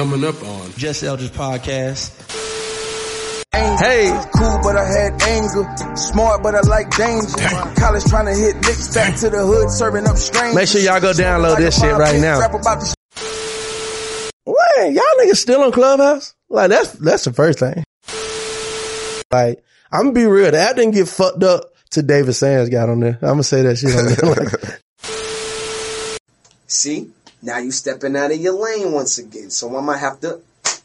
[0.00, 2.08] Coming up on Just Eldridge Podcast.
[3.52, 5.94] Hey, cool, but I had anger.
[5.94, 7.36] Smart, but I like danger.
[7.76, 10.54] College trying to hit licks back to the hood, serving up strangers.
[10.54, 12.40] Make sure y'all go download this shit right now.
[12.40, 12.50] Rap
[14.46, 16.34] Wait, y'all niggas still on Clubhouse?
[16.48, 17.84] Like that's that's the first thing.
[19.30, 19.62] Like
[19.92, 23.00] I'm gonna be real, the app didn't get fucked up to David Sands got on
[23.00, 23.18] there.
[23.20, 24.46] I'm gonna say that shit on there.
[24.46, 24.80] Like,
[26.68, 27.10] See,
[27.42, 29.50] now you stepping out of your lane once again.
[29.50, 30.40] So I might have to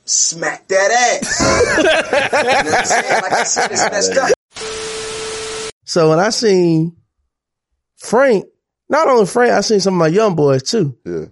[0.05, 1.39] smack that ass.
[1.77, 3.21] you know what I'm saying?
[3.21, 4.31] Like I said, it's messed up.
[5.85, 6.95] so when I seen
[7.97, 8.45] Frank,
[8.89, 10.97] not only Frank, I seen some of my young boys too.
[11.05, 11.25] Yeah.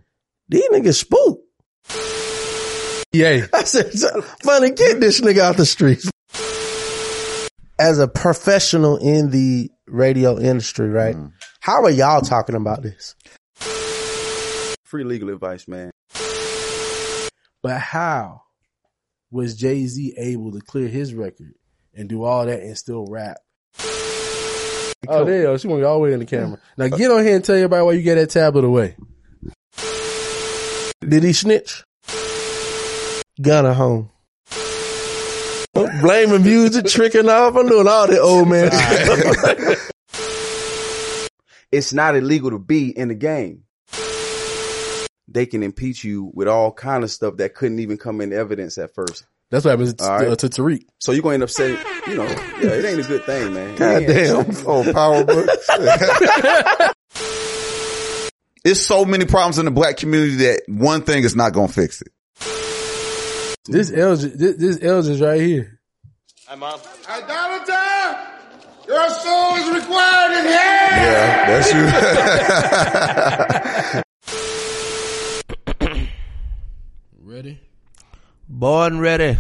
[0.50, 1.42] These niggas spook.
[3.12, 3.48] yeah.
[3.54, 3.94] I said,
[4.44, 6.10] funny, get this nigga out the streets.
[7.80, 11.16] As a professional in the radio industry, right?
[11.16, 11.32] Mm.
[11.60, 13.16] How are y'all talking about this?
[14.94, 15.90] Free legal advice, man.
[17.64, 18.44] But how
[19.32, 21.56] was Jay Z able to clear his record
[21.96, 23.38] and do all that and still rap?
[25.08, 25.58] Oh, there you go.
[25.58, 26.60] She want to go all the way in the camera.
[26.78, 28.96] Now get on here and tell everybody why you get that tablet away.
[31.02, 31.84] Did he snitch?
[33.42, 34.12] Gunner home.
[35.74, 37.56] Blaming music, tricking off.
[37.56, 39.80] I'm doing all that old man.
[41.72, 43.64] It's not illegal to be in the game.
[45.28, 48.78] They can impeach you with all kind of stuff that couldn't even come in evidence
[48.78, 49.26] at first.
[49.50, 50.28] That's what happens to, All right.
[50.30, 50.86] uh, to Tariq.
[51.00, 53.54] So you're going to end up saying, you know, yeah, it ain't a good thing,
[53.54, 53.76] man.
[53.76, 54.08] God Yeah.
[54.08, 54.46] damn.
[54.68, 55.50] Oh, power book.
[58.66, 61.74] It's so many problems in the black community that one thing is not going to
[61.74, 62.08] fix it.
[63.66, 65.80] This Elgin, this, this Elgin's right here.
[66.48, 66.80] Hi, Mom.
[67.10, 68.18] Idolater,
[68.88, 71.04] your soul is required in hell.
[71.04, 71.74] Yeah, that's
[77.22, 77.23] you.
[77.34, 77.60] Ready?
[78.48, 79.36] Born ready.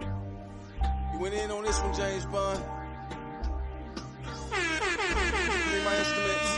[0.00, 2.58] You went in on this one, James Bond.
[4.24, 6.50] Give my instruments.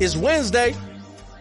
[0.00, 0.74] It's Wednesday.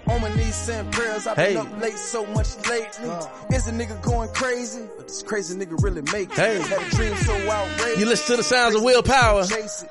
[0.08, 1.26] On my knees saying prayers.
[1.28, 1.54] I've Hey.
[1.56, 3.10] been up late so much lately.
[3.56, 4.82] Is a nigga going crazy?
[4.98, 6.36] But this crazy nigga really make it.
[6.36, 6.62] Hey.
[6.62, 8.00] Had a dream so outrageous.
[8.00, 9.44] You listen to the sounds of willpower.
[9.50, 9.84] It.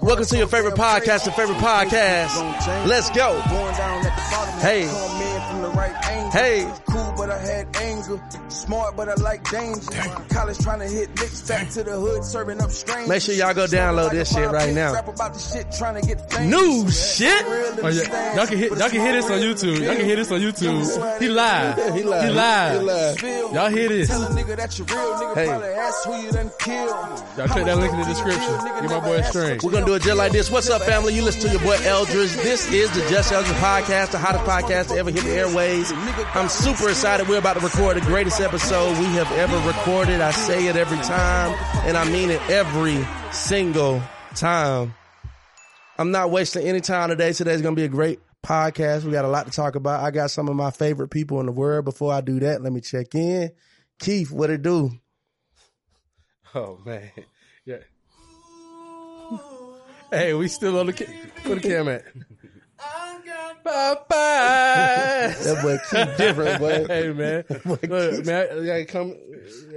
[0.00, 2.86] Welcome to your favorite podcast, your favorite podcast.
[2.86, 3.40] Let's go.
[3.48, 4.60] Going down at the bottom.
[4.60, 5.29] Hey.
[6.32, 6.70] Hey.
[6.88, 8.22] Cool, but I had anger.
[8.48, 9.80] Smart, but I like danger.
[10.30, 13.08] College trying to hit licks back to the hood, serving up strangers.
[13.08, 14.92] Make sure y'all go download this shit right now.
[14.92, 16.18] Rap about the shit, trying to get.
[16.46, 17.44] New shit.
[17.82, 18.36] Oh, yeah.
[18.36, 19.80] Y'all can hit, y'all can hear this on YouTube.
[19.80, 21.20] Y'all can hear this on YouTube.
[21.20, 21.76] He live.
[21.96, 22.24] He live.
[22.24, 22.80] He live.
[22.80, 23.52] He live.
[23.52, 24.08] Y'all hear this.
[24.08, 25.46] Tell a nigga that you real nigga Hey.
[25.46, 26.88] probably ask who you done killed.
[27.38, 28.54] Y'all click that link in the description.
[28.82, 29.60] Give my boy a string.
[29.64, 30.50] We're gonna do it just like this.
[30.50, 31.14] What's up, family?
[31.14, 32.32] You listen to your boy Eldridge.
[32.34, 35.90] This is the Just Eldridge podcast, the hottest podcast to ever hit the airways.
[36.34, 37.28] I'm super excited.
[37.28, 40.20] We're about to record the greatest episode we have ever recorded.
[40.20, 44.02] I say it every time, and I mean it every single
[44.34, 44.94] time.
[45.98, 47.32] I'm not wasting any time today.
[47.32, 49.04] Today's gonna be a great podcast.
[49.04, 50.02] We got a lot to talk about.
[50.04, 51.84] I got some of my favorite people in the world.
[51.84, 53.50] Before I do that, let me check in.
[53.98, 54.90] Keith, what it do?
[56.54, 57.10] Oh man.
[57.64, 57.78] Yeah.
[60.12, 61.06] Hey, we still on the ca-
[61.44, 62.02] where the cam at?
[63.62, 65.34] Bye bye.
[65.38, 66.86] That boy Keith different, boy.
[66.88, 67.82] Hey man, look,
[68.26, 69.14] man, I gotta come,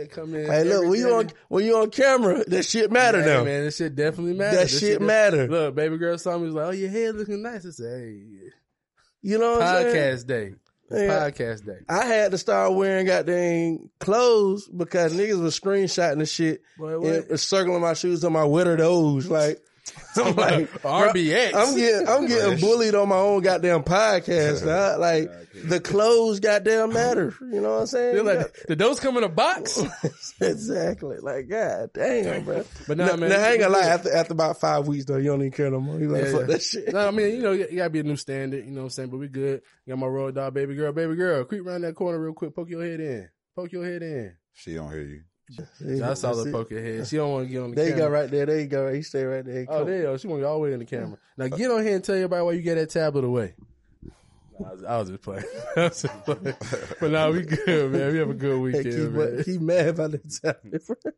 [0.02, 0.46] I come in.
[0.46, 3.44] Hey, look, when you on when you on camera, that shit matter Hey, now.
[3.44, 4.58] man, that shit definitely matter.
[4.58, 5.48] That This shit matter.
[5.48, 8.24] Look, baby girl saw me was like, "Oh, your hair looking nice." I said, "Hey,
[9.22, 10.54] You know what I'm podcast day,
[10.90, 10.98] Yeah.
[11.30, 16.62] podcast day." I had to start wearing goddamn clothes because niggas was screenshotting the shit
[16.78, 17.40] Boy, and what?
[17.40, 19.28] circling my shoes on my withered O's.
[19.30, 19.62] Like,
[20.16, 21.54] I'm like, RBX.
[21.56, 24.66] I'm getting, I'm getting bullied on my own goddamn podcast.
[24.66, 24.98] Now.
[24.98, 27.34] Like, the clothes goddamn matter.
[27.42, 28.16] You know what I'm saying?
[28.16, 29.82] They're like, did those come in a box?
[30.42, 31.18] exactly.
[31.18, 32.64] Like, god damn, bro.
[32.88, 33.86] But nah, Now, man, now, I ain't gonna lie.
[33.86, 36.00] After after about five weeks though, you don't even care no more.
[36.00, 36.48] You like, Yeah, fuck yeah.
[36.48, 36.94] that shit.
[36.94, 38.66] No, I mean, you know, you gotta be a new standard.
[38.66, 39.10] You know what I'm saying?
[39.10, 39.62] But we good.
[39.88, 41.44] Got my royal dog, baby girl, baby girl.
[41.46, 42.56] Creep around that corner real quick.
[42.56, 43.30] Poke your head in.
[43.56, 44.36] Poke your head in.
[44.54, 45.22] She don't hear you.
[46.04, 47.08] I saw her poke your head.
[47.08, 47.86] She don't want to get on the camera.
[47.86, 48.46] There you go, right there.
[48.46, 48.94] There you go.
[48.94, 49.66] He stay right there.
[49.70, 50.18] Oh, there you go.
[50.18, 51.18] She want to go all the way in the camera.
[51.38, 53.56] Now get on here and tell everybody why you get that tablet away.
[54.60, 55.44] I, was, I was just playing.
[55.76, 56.56] I was just playing.
[57.00, 58.14] But now we good, man.
[58.14, 59.44] We have a good Hey, weekend, keep, man.
[59.46, 60.84] he mad about the tablet.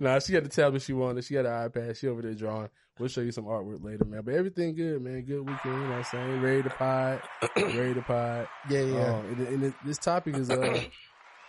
[0.00, 1.22] Nah, she got the tablet she wanted.
[1.24, 1.94] She got an iPad.
[1.96, 2.70] She over there drawing.
[2.98, 4.22] We'll show you some artwork later, man.
[4.24, 5.20] But everything good, man.
[5.22, 5.60] Good weekend.
[5.66, 6.40] You know what I'm saying?
[6.40, 7.20] Ready to pod.
[7.56, 8.48] Ready to pod.
[8.70, 9.14] Yeah, yeah.
[9.14, 10.82] Um, and, and this topic is uh,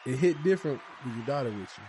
[0.06, 1.84] it hit different with your daughter with you.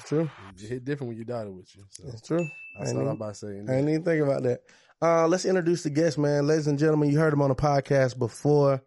[0.00, 0.30] It's true.
[0.58, 1.82] You hit different when your daughter with you.
[1.90, 2.46] So It's true.
[2.78, 3.66] that's Ain't all I'm even- about saying.
[3.68, 4.60] I didn't even think about that.
[5.02, 6.46] Uh, let's introduce the guest, man.
[6.46, 8.82] Ladies and gentlemen, you heard him on the podcast before.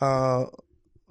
[0.00, 0.46] Uh,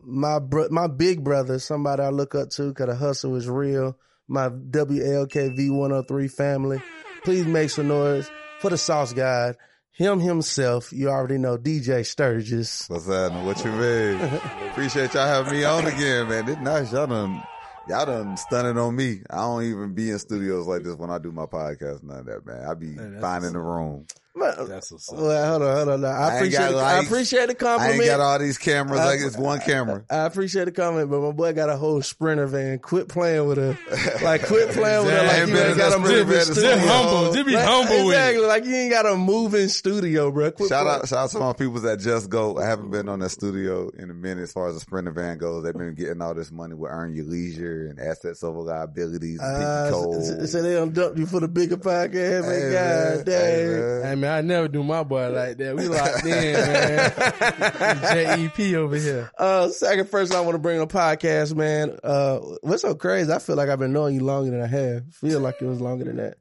[0.03, 3.97] my bro- my big brother, somebody I look up to because the hustle is real.
[4.27, 6.81] My WLK V103 family.
[7.23, 9.55] Please make some noise for the Sauce God.
[9.93, 12.85] Him himself, you already know, DJ Sturgis.
[12.89, 13.45] What's happening?
[13.45, 14.19] What you mean?
[14.71, 16.49] Appreciate y'all having me on again, man.
[16.49, 16.91] It's nice.
[16.93, 17.43] Y'all done,
[17.91, 19.19] y'all done stunning on me.
[19.29, 22.03] I don't even be in studios like this when I do my podcast.
[22.03, 22.65] None of that, man.
[22.65, 24.07] I be fine in the room.
[24.33, 25.19] Man, That's what's up.
[25.19, 26.05] well, hold on, hold on.
[26.05, 28.01] I I appreciate, got the, I appreciate the I compliment.
[28.01, 30.05] ain't got all these cameras I- like it's one camera.
[30.09, 32.79] I appreciate the comment, but my boy got a whole sprinter van.
[32.79, 33.77] Quit playing with her.
[34.23, 36.43] Like, quit playing with her like you ain't got a Ain't been in moving studio.
[36.43, 37.33] sprinter Just humble.
[37.33, 38.45] Just be Like, humble with exactly.
[38.45, 40.51] Like you ain't got a moving studio, bro.
[40.51, 40.99] Quit Shout playing.
[41.01, 42.57] out, shout out to my people that just go.
[42.57, 45.39] I haven't been on that studio in a minute as far as the Sprinter van
[45.39, 45.65] goes.
[45.65, 49.63] They've been getting all this money with Earn Your Leisure and Assets Over Liabilities and
[49.63, 52.61] Uh, so, so they don't dump you for the bigger podcast, man.
[52.61, 53.25] Hey, God man.
[53.25, 54.03] damn.
[54.03, 54.20] Hey, man.
[54.21, 55.75] Hey man, I never do my boy like that.
[55.75, 58.49] We locked in, man.
[58.51, 59.31] JEP over here.
[59.35, 61.97] Uh, second first, I want to bring on the podcast, man.
[62.03, 63.31] Uh, what's so crazy?
[63.33, 65.11] I feel like I've been knowing you longer than I have.
[65.15, 66.37] Feel like it was longer than that.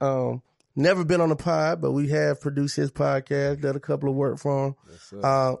[0.00, 0.42] Um,
[0.74, 4.16] never been on the pod, but we have produced his podcast, done a couple of
[4.16, 4.74] work for him.
[5.22, 5.54] Uh,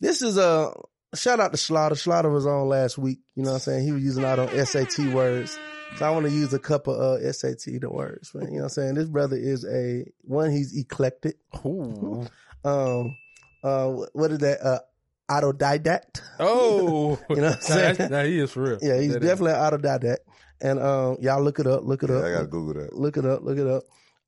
[0.00, 0.72] this is a
[1.14, 1.96] shout out to Slaughter.
[1.96, 3.18] Slaughter was on last week.
[3.34, 3.84] You know what I'm saying?
[3.84, 5.58] He was using all them SAT words.
[5.96, 8.46] So I want to use a couple of uh, SAT the words, man.
[8.46, 8.94] You know what I'm saying?
[8.94, 11.36] This brother is a one, he's eclectic.
[12.64, 13.16] Um,
[13.62, 14.60] uh, what is that?
[14.64, 14.80] Uh,
[15.30, 16.20] autodidact.
[16.38, 17.94] Oh, You know what I'm saying?
[17.96, 18.78] that's- nah, he is for real.
[18.82, 19.28] Yeah, he's That is.
[19.30, 20.18] definitely an autodidact.
[20.62, 22.24] And um, y'all look it up, look it Yeah, up.
[22.24, 22.94] I gotta Google that.
[22.94, 23.84] Look it up, look it up.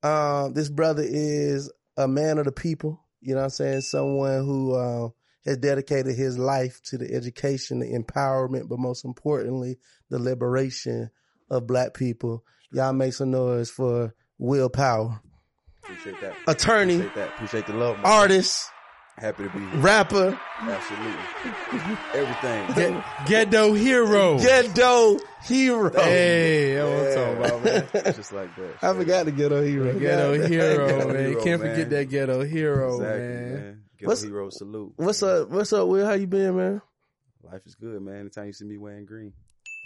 [0.07, 2.99] Um, this brother is a man of the people.
[3.21, 3.81] You know what I'm saying?
[3.81, 5.09] Someone who uh,
[5.45, 9.77] has dedicated his life to the education, the empowerment, but most importantly,
[10.09, 11.09] the liberation
[11.53, 12.43] of black people.
[12.71, 15.21] Y'all make some noise for willpower.
[15.83, 16.35] Appreciate that.
[16.47, 17.29] Attorney, Appreciate that.
[17.35, 17.97] Appreciate the love.
[18.03, 18.69] artist,
[19.17, 19.79] Happy to be here.
[19.79, 21.13] rapper, Absolutely.
[22.13, 22.73] Everything.
[22.75, 24.39] Get, ghetto hero.
[24.39, 25.91] ghetto hero.
[26.01, 28.13] Hey, that's what I'm talking about, man.
[28.15, 28.73] Just like that.
[28.81, 29.99] I forgot the ghetto hero.
[29.99, 30.49] Ghetto God.
[30.49, 31.25] hero, Ghetto man.
[31.25, 31.71] hero, Can't man.
[31.75, 33.53] forget that ghetto hero, Exactly, man.
[33.53, 33.81] man.
[33.99, 34.93] Ghetto What's- hero salute.
[34.95, 35.49] What's up?
[35.49, 36.05] What's up, Will?
[36.05, 36.81] How you been, man?
[37.43, 38.15] Life is good, man.
[38.21, 39.33] Anytime you see me wearing green,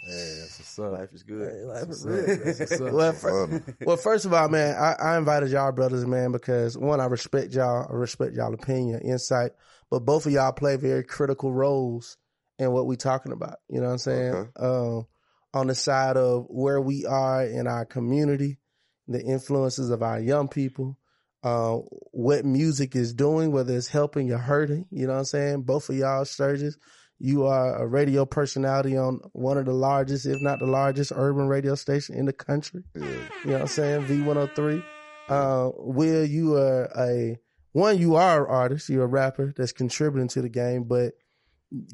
[0.04, 0.92] Hey, that's what's up.
[0.92, 1.52] life is good.
[1.52, 2.92] Hey, life is good.
[2.92, 7.00] Well, fir- well, first of all, man, I, I invited y'all brothers, man, because one,
[7.00, 7.86] I respect y'all.
[7.90, 9.52] I respect y'all opinion, insight,
[9.90, 12.16] but both of y'all play very critical roles
[12.58, 13.56] in what we talking about.
[13.68, 14.34] You know what I'm saying?
[14.34, 14.50] Okay.
[14.58, 15.06] Um,
[15.54, 18.58] on the side of where we are in our community,
[19.06, 20.98] the influences of our young people,
[21.42, 21.76] uh,
[22.12, 24.86] what music is doing, whether it's helping or hurting.
[24.90, 25.62] You know what I'm saying?
[25.62, 26.76] Both of y'all, Sturgis,
[27.18, 31.48] you are a radio personality on one of the largest, if not the largest, urban
[31.48, 32.84] radio station in the country.
[32.94, 33.02] Yeah.
[33.02, 33.10] You
[33.46, 34.06] know what I'm saying?
[34.06, 34.84] V103.
[35.28, 37.38] Uh, Will, you are a,
[37.72, 38.88] one, you are an artist.
[38.88, 41.14] You're a rapper that's contributing to the game, but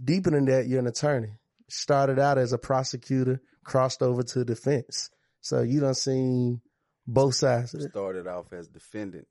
[0.04, 1.32] deeper than that, you're an attorney.
[1.68, 5.10] Started out as a prosecutor, crossed over to defense.
[5.40, 6.60] So you done seen
[7.06, 7.90] both sides of it.
[7.90, 9.26] Started off as defendant,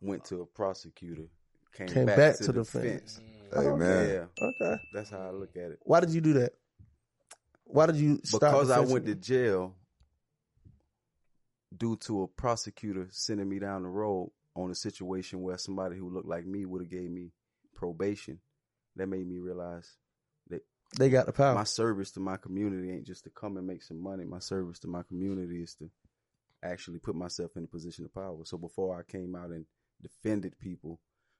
[0.00, 1.28] went to a prosecutor,
[1.74, 3.14] came, Came back, back to, to defense.
[3.14, 3.20] defense.
[3.54, 4.28] Oh, hey man.
[4.40, 4.82] Yeah, Okay.
[4.92, 5.78] that's how I look at it.
[5.82, 6.52] Why did you do that?
[7.64, 9.74] Why did you start Because I went to jail
[11.76, 16.08] due to a prosecutor sending me down the road on a situation where somebody who
[16.10, 17.30] looked like me would have gave me
[17.74, 18.40] probation.
[18.96, 19.96] That made me realize
[20.48, 20.62] that
[20.98, 21.54] They got the power.
[21.54, 24.24] my service to my community ain't just to come and make some money.
[24.24, 25.90] My service to my community is to
[26.62, 28.38] actually put myself in a position of power.
[28.44, 29.66] So before I came out and
[30.02, 30.98] defended people,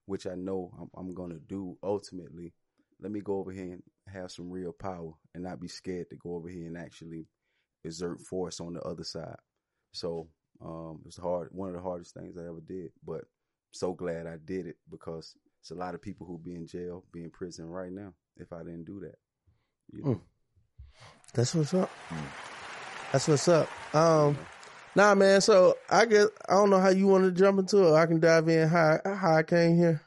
[0.09, 2.55] which I know I'm, I'm going to do ultimately,
[3.01, 6.17] let me go over here and have some real power and not be scared to
[6.17, 7.27] go over here and actually
[7.85, 9.37] exert force on the other side.
[9.93, 10.29] So
[10.65, 13.25] um, it was hard, one of the hardest things I ever did, but
[13.71, 17.05] so glad I did it because it's a lot of people who be in jail,
[17.13, 19.17] be in prison right now if I didn't do that.
[19.93, 20.21] You know?
[21.35, 21.91] That's what's up.
[23.13, 23.69] That's what's up.
[23.95, 24.39] Um,
[24.99, 25.41] nah, man.
[25.41, 27.95] So I guess I don't know how you want to jump into it.
[27.95, 30.03] I can dive in how how I came here.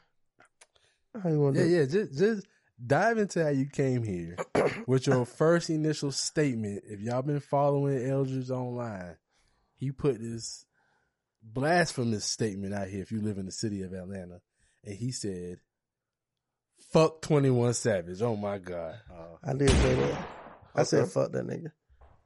[1.22, 1.84] How you want Yeah, yeah.
[1.86, 2.46] Just just
[2.84, 4.36] dive into how you came here
[4.86, 6.84] with your first initial statement.
[6.86, 9.16] If y'all been following Eldridge online,
[9.74, 10.66] he put this
[11.42, 13.02] blasphemous statement out here.
[13.02, 14.40] If you live in the city of Atlanta,
[14.84, 15.58] and he said,
[16.92, 18.96] "Fuck Twenty One Savage." Oh my god!
[19.42, 20.28] I did say that.
[20.74, 21.72] I said fuck that nigga.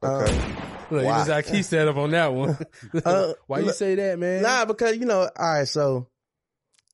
[0.09, 0.55] Okay.
[0.89, 1.13] Look, Why?
[1.13, 2.57] he was like he set up on that one.
[3.05, 4.41] Uh, Why you say that, man?
[4.41, 5.67] Nah, because you know, all right.
[5.67, 6.07] So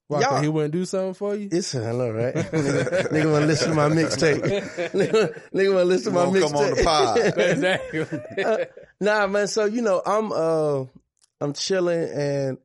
[0.07, 1.49] Why, y'all- he wouldn't do something for you?
[1.51, 2.33] it's a hello, right?
[2.35, 4.41] nigga, nigga want to listen to my mixtape.
[4.91, 7.17] nigga, to listen to my Won't come on the pod.
[7.19, 8.65] exactly.
[8.99, 9.47] Nah, man.
[9.47, 10.85] So you know, I'm uh,
[11.39, 12.57] I'm chilling, and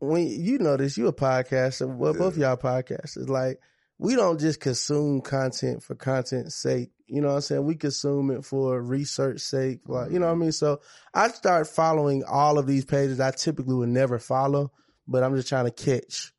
[0.00, 1.88] when you know this, you a podcaster.
[1.88, 3.28] Well, both y'all podcasters.
[3.28, 3.60] Like,
[3.98, 6.90] we don't just consume content for content's sake.
[7.06, 7.64] You know what I'm saying?
[7.64, 9.80] We consume it for research sake.
[9.86, 10.52] Like, you know what I mean?
[10.52, 10.80] So
[11.12, 14.72] I start following all of these pages I typically would never follow,
[15.06, 16.32] but I'm just trying to catch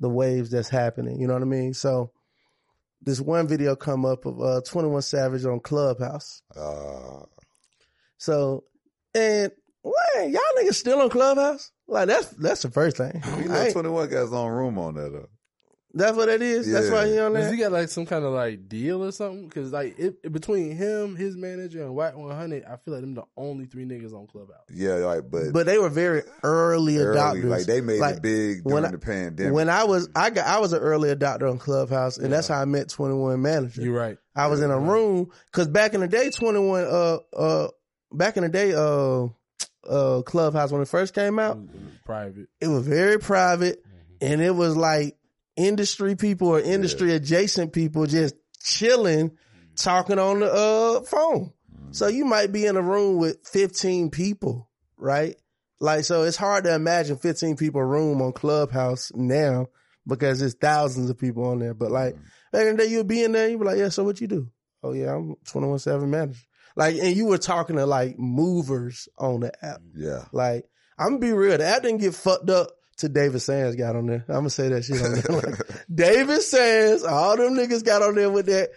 [0.00, 1.20] the waves that's happening.
[1.20, 1.74] You know what I mean?
[1.74, 2.12] So
[3.02, 6.42] this one video come up of uh 21 Savage on Clubhouse.
[6.56, 7.24] Uh,
[8.18, 8.64] So,
[9.14, 9.50] and
[9.84, 11.72] man, y'all niggas still on Clubhouse?
[11.88, 13.20] Like that's that's the first thing.
[13.24, 15.28] I know, Twenty One got his own room on that though.
[15.94, 16.70] That's what it is.
[16.72, 17.52] That's why he on Does there.
[17.54, 19.46] he got like some kind of like deal or something?
[19.46, 23.02] Because like it, it- between him, his manager, and Wack One Hundred, I feel like
[23.02, 24.64] them the only three niggas on Clubhouse.
[24.72, 27.48] Yeah, like but, But they were very early, early, adopters.
[27.50, 29.52] like they made Like, it big when during I- the pandemic.
[29.52, 32.60] When I was, I got, I was an early adopter on Clubhouse, and that's how
[32.60, 33.82] I met Twenty One Manager.
[33.82, 34.16] You're right.
[34.34, 37.68] I was in a room because back in the day, Twenty One, uh, uh,
[38.12, 39.26] back in the day, uh,
[39.86, 41.58] uh, Clubhouse when it first came out,
[42.06, 42.48] Private.
[42.62, 43.82] it was very private,
[44.22, 45.18] and it was like
[45.56, 49.74] industry people or industry adjacent people just chilling, mm-hmm.
[49.76, 51.52] talking on the uh phone.
[51.74, 51.92] Mm-hmm.
[51.92, 55.36] So you might be in a room with fifteen people, right?
[55.82, 59.66] Like, so it's hard to imagine 15 people room on Clubhouse now
[60.06, 61.74] because there's thousands of people on there.
[61.74, 62.24] But like mm-hmm.
[62.52, 64.28] back in the day, you'd be in there, you'd be like, yeah, so what you
[64.28, 64.48] do?
[64.84, 66.38] Oh yeah, I'm 21-7 manager.
[66.76, 69.80] Like, and you were talking to like movers on the app.
[69.96, 70.66] yeah, Like,
[70.96, 71.58] I'm gonna be real.
[71.58, 72.70] The app didn't get fucked up
[73.02, 74.24] to David Sands got on there.
[74.28, 75.52] I'm gonna say that shit on there.
[75.52, 78.70] Like, David Sands, all them niggas got on there with that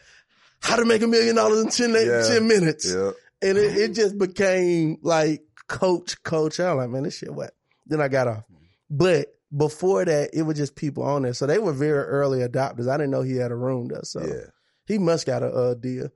[0.61, 2.27] how to make a million dollars in 10, Yeah.
[2.27, 2.85] 10 minutes.
[2.93, 3.11] yeah.
[3.41, 6.59] And it, it just became like coach, coach.
[6.59, 7.51] I'm like, man, this shit what?
[7.85, 8.43] Then I got off.
[8.89, 11.33] But before that, it was just people on there.
[11.33, 12.87] So they were very early adopters.
[12.89, 14.01] I didn't know he had a room though.
[14.03, 14.49] So Yeah.
[14.85, 16.09] he must got a, uh deal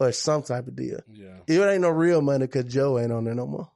[0.00, 1.00] or some type of deal.
[1.12, 1.36] Yeah.
[1.46, 3.70] It ain't no real money because Joe ain't on there no more.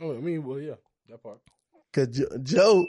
[0.00, 0.74] Oh, I mean, well, yeah,
[1.08, 1.38] that part.
[1.92, 2.86] Cause Joe, Joe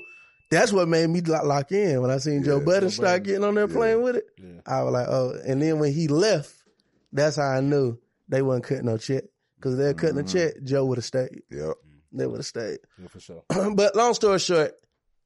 [0.53, 3.43] that's what made me lock, lock in when I seen Joe Yeah, Budden start getting
[3.43, 4.25] on there playing with it.
[4.37, 4.61] Yeah.
[4.65, 6.53] I was like, oh, and then when he left,
[7.11, 7.97] that's how I knew
[8.29, 9.23] they wasn't cutting no check.
[9.61, 11.41] Cause they were cutting a check, Joe would have stayed.
[11.49, 11.73] Yep.
[12.11, 12.79] They would have stayed.
[13.01, 13.43] Yeah, for sure.
[13.75, 14.73] but long story short,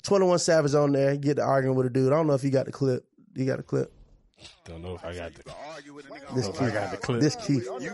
[0.04, 2.14] 21 Savage on there, get to arguing with a dude.
[2.14, 3.04] I don't know if you got the clip.
[3.36, 3.92] You got the clip.
[4.66, 5.44] Don't know if I got the.
[6.36, 6.74] This I Keith.
[6.74, 7.22] got the clip.
[7.22, 7.68] This Keith.
[7.82, 7.94] You,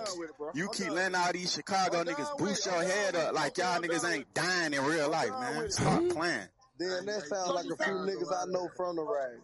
[0.53, 4.33] you keep letting all these Chicago niggas boost your head up like y'all niggas ain't
[4.33, 5.71] dying in real life, man.
[5.71, 6.47] Stop playing.
[6.77, 9.39] Then that sounds like a few niggas I know from the rag.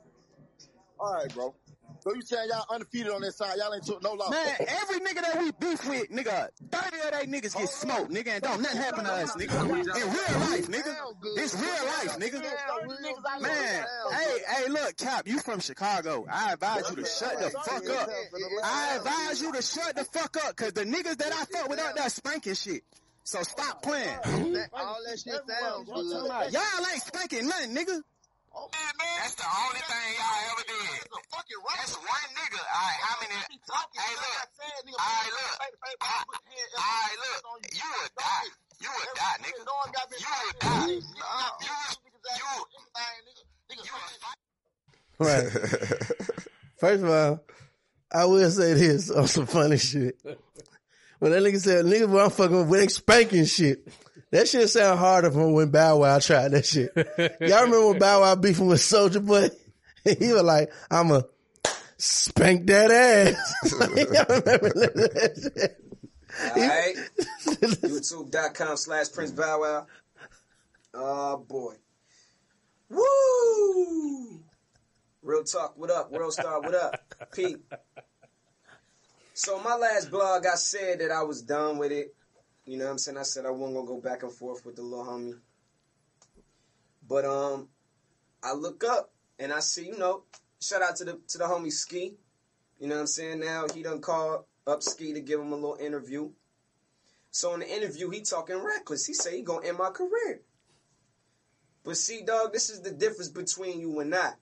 [1.00, 1.55] All right, bro.
[2.01, 3.57] So you saying y'all undefeated on that side?
[3.57, 4.31] Y'all ain't took no loss.
[4.31, 8.27] Man, every nigga that we beef with, nigga, 30 of they niggas get smoked, nigga,
[8.27, 9.62] and don't nothing happen to us, nigga.
[9.62, 10.95] In real life, nigga.
[11.36, 13.41] It's real life, nigga.
[13.41, 16.25] Man, hey, hey, look, Cap, you from Chicago.
[16.31, 18.09] I advise you to shut the fuck up.
[18.63, 21.79] I advise you to shut the fuck up, cause the niggas that I fuck with
[21.79, 22.83] out there spanking shit.
[23.29, 24.09] So stop playing.
[24.74, 26.17] All that shit sounds good.
[26.50, 28.01] Y'all ain't spanking nothing, nigga.
[28.01, 31.05] That's the only thing y'all ever did.
[31.77, 32.57] That's one nigga.
[32.57, 33.38] All right, how many?
[33.38, 33.53] Hey,
[34.17, 34.50] look.
[34.98, 35.62] All right, look.
[36.01, 36.17] All
[36.89, 37.38] right, look.
[37.69, 38.50] You would die.
[38.81, 39.62] You would die, nigga.
[39.62, 40.09] You would die.
[40.17, 40.33] You
[40.89, 41.05] would.
[41.29, 41.77] You.
[43.77, 43.93] You.
[45.19, 45.45] Right.
[46.79, 47.45] First of all,
[48.12, 50.17] I will say this on some funny shit.
[51.19, 53.88] When that nigga said, nigga, I'm fucking with, they spanking shit.
[54.31, 56.91] That shit sound harder from when Bow Wow tried that shit.
[56.95, 59.49] Y'all remember when Bow Wow beefing with Soulja Boy?
[60.03, 61.21] he was like, I'ma
[61.97, 63.73] spank that ass.
[63.79, 65.89] Y'all remember that shit?
[66.55, 66.95] Alright.
[67.47, 69.88] YouTube.com slash Prince Bow Wow.
[70.93, 71.73] Oh boy.
[72.89, 74.43] Woo!
[75.21, 76.11] Real talk, what up?
[76.11, 76.95] World Star, what up?
[77.35, 77.57] Pete.
[79.39, 82.13] So my last blog, I said that I was done with it.
[82.65, 83.17] You know what I'm saying?
[83.17, 85.39] I said I wasn't gonna go back and forth with the little homie.
[87.08, 87.69] But um,
[88.43, 90.24] I look up and I see, you know,
[90.60, 92.17] shout out to the to the homie Ski.
[92.81, 93.39] You know what I'm saying?
[93.39, 96.31] Now he done called up Ski to give him a little interview.
[97.31, 99.05] So in the interview, he talking reckless.
[99.05, 100.41] He say he gonna end my career.
[101.86, 104.34] But see, dog, this is the difference between you and I.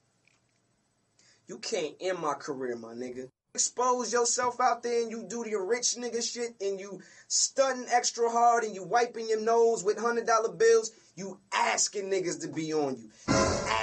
[1.46, 3.30] You can't end my career, my nigga.
[3.58, 8.30] Expose yourself out there and you do the rich nigga shit and you stunting extra
[8.30, 10.92] hard and you wiping your nose with hundred dollar bills.
[11.16, 13.10] You asking niggas to be on you.
[13.28, 13.34] You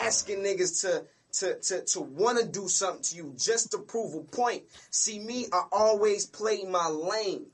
[0.04, 1.04] asking niggas to
[1.40, 4.62] to to to want to do something to you just to prove a point.
[4.90, 7.46] See me, I always play my lane.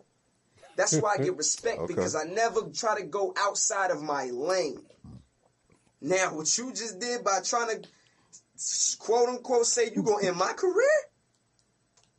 [0.76, 1.94] That's why I get respect Okay.
[1.94, 4.82] because I never try to go outside of my lane.
[6.02, 7.88] Now, what you just did by trying to
[8.98, 10.84] quote unquote say you gonna end my career?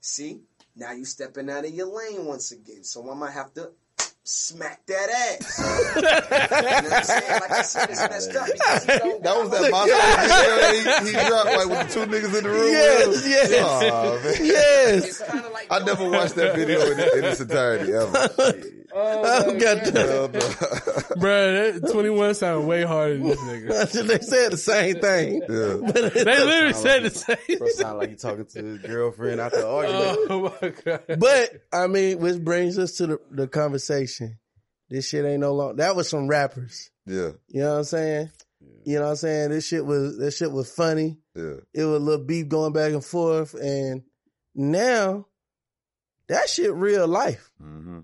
[0.01, 0.41] See,
[0.75, 2.83] now you stepping out of your lane once again.
[2.83, 3.71] So I might have to
[4.23, 5.59] smack that ass.
[5.95, 7.41] you know what I'm saying?
[7.41, 11.27] Like I said, it's messed up because he don't That was that monster he, he
[11.27, 12.71] dropped like with the two niggas in the room.
[12.71, 13.51] Yes, yes.
[13.61, 15.51] Aw, yes.
[15.53, 18.29] Like I never watched that video in, in its entirety ever.
[18.95, 20.09] I got that.
[20.09, 20.39] Hell no.
[21.21, 23.91] Bruh, that 21 sound way harder than this nigga.
[24.07, 25.41] they said the same thing.
[25.41, 25.91] Yeah.
[25.91, 27.57] They literally said the same.
[27.57, 30.17] Bro, sound like he talking to his girlfriend after argument.
[30.29, 31.19] Oh my god.
[31.19, 34.37] But I mean, which brings us to the, the conversation.
[34.89, 35.77] This shit ain't no long.
[35.77, 36.89] That was some rappers.
[37.05, 37.31] Yeah.
[37.47, 38.29] You know what I'm saying?
[38.83, 39.49] You know what I'm saying?
[39.51, 41.17] This shit was this shit was funny.
[41.35, 41.55] Yeah.
[41.73, 44.03] It was a little beef going back and forth, and
[44.53, 45.27] now
[46.27, 47.51] that shit real life.
[47.59, 47.99] hmm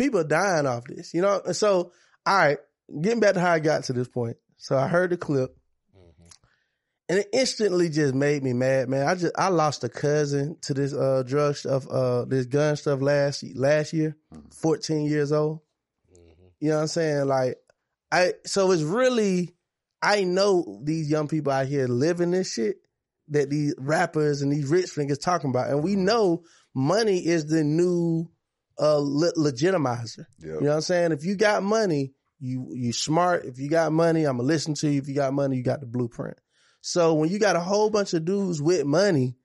[0.00, 1.12] People dying off this.
[1.12, 1.42] You know.
[1.44, 1.92] And so,
[2.24, 2.56] all right,
[3.02, 4.38] getting back to how I got to this point.
[4.56, 5.54] So I heard the clip,
[7.10, 9.06] and it instantly just made me mad, man.
[9.06, 13.02] I just I lost a cousin to this uh drug stuff, uh this gun stuff
[13.02, 14.16] last last year,
[14.50, 15.60] fourteen years old.
[16.60, 17.26] You know what I'm saying?
[17.26, 17.58] Like
[18.10, 19.54] I so it's really
[20.00, 22.76] I know these young people out here living this shit
[23.28, 27.64] that these rappers and these rich niggas talking about, and we know money is the
[27.64, 28.30] new
[28.80, 30.18] uh le- legitimizer.
[30.18, 30.26] Yep.
[30.40, 31.12] You know what I'm saying?
[31.12, 33.44] If you got money, you you smart.
[33.44, 35.00] If you got money, I'm gonna listen to you.
[35.00, 36.38] If you got money, you got the blueprint.
[36.80, 39.36] So when you got a whole bunch of dudes with money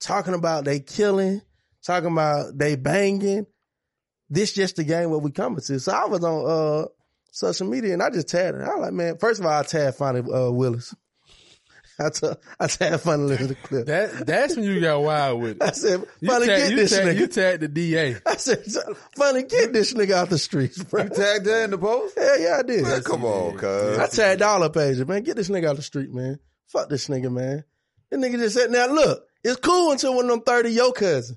[0.00, 1.42] talking about they killing,
[1.84, 3.46] talking about they banging,
[4.30, 5.80] this just the game what we coming to.
[5.80, 6.86] So I was on uh
[7.30, 8.62] social media and I just tagged it.
[8.62, 10.94] I was like, man, first of all, I tagged Fani uh, Willis.
[12.00, 12.28] I t-
[12.60, 13.86] I tagged Fani Willis in the clip.
[13.86, 15.62] That that's when you got wild with it.
[15.62, 17.18] I said, You Fani, tag, get this tag, nigga.
[17.18, 18.16] you tagged the DA.
[18.24, 18.64] I said,
[19.16, 21.02] Fani, get this nigga out the streets, bro.
[21.04, 22.16] You tagged that in the post?
[22.16, 22.82] Hell yeah, I did.
[22.84, 23.98] Man, come on, cuz.
[23.98, 25.22] I tagged all up pages, man.
[25.22, 26.38] Get this nigga out the street, man.
[26.68, 27.64] Fuck this nigga, man.
[28.10, 31.36] This nigga just said, now look, it's cool until one of them 30 your cousin.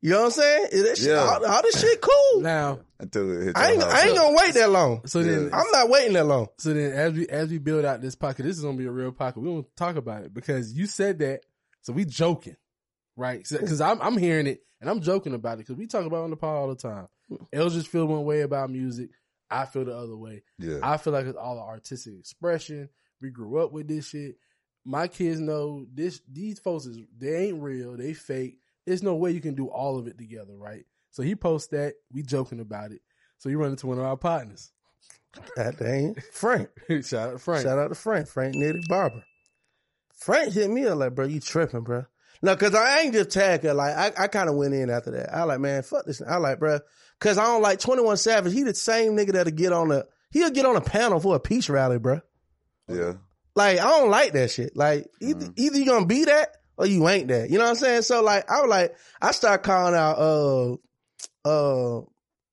[0.00, 0.66] You know what I'm saying?
[0.72, 1.16] Is that shit, Yeah.
[1.16, 2.40] all, all this shit cool.
[2.42, 5.06] Now, Until it hit I ain't, I ain't gonna wait that long.
[5.06, 6.48] so then, I'm not waiting that long.
[6.58, 8.90] so then, as we as we build out this pocket, this is gonna be a
[8.92, 9.40] real pocket.
[9.40, 11.40] We gonna talk about it because you said that,
[11.82, 12.56] so we joking,
[13.16, 13.44] right?
[13.50, 16.24] Because I'm I'm hearing it and I'm joking about it because we talk about it
[16.24, 17.08] on the pod all the time.
[17.52, 19.10] Eldridge feel one way about music.
[19.50, 20.42] I feel the other way.
[20.58, 20.78] Yeah.
[20.82, 22.88] I feel like it's all artistic expression.
[23.20, 24.36] We grew up with this shit.
[24.84, 26.20] My kids know this.
[26.30, 27.96] These folks is they ain't real.
[27.96, 28.58] They fake.
[28.88, 30.84] There's no way you can do all of it together, right?
[31.10, 31.94] So he posts that.
[32.12, 33.00] We joking about it.
[33.38, 34.72] So you run into one of our partners.
[35.56, 36.16] God dang.
[36.32, 36.70] Frank.
[37.04, 37.62] Shout out to Frank.
[37.62, 38.28] Shout out to Frank.
[38.28, 39.24] Frank Nitty Barber.
[40.14, 42.04] Frank hit me up like, bro, you tripping, bro.
[42.40, 43.74] No, cause I ain't just tag her.
[43.74, 45.34] Like, I, I kind of went in after that.
[45.34, 46.22] I like, man, fuck this.
[46.22, 46.80] I like, bro,
[47.18, 48.52] cause I don't like 21 Savage.
[48.52, 51.40] He the same nigga that'll get on a, he'll get on a panel for a
[51.40, 52.20] peace rally, bro.
[52.88, 53.14] Yeah.
[53.54, 54.76] Like, I don't like that shit.
[54.76, 55.52] Like, either, mm-hmm.
[55.56, 57.50] either you gonna be that or you ain't that.
[57.50, 58.02] You know what I'm saying?
[58.02, 60.76] So like, I was like, I start calling out, uh,
[61.44, 62.02] uh,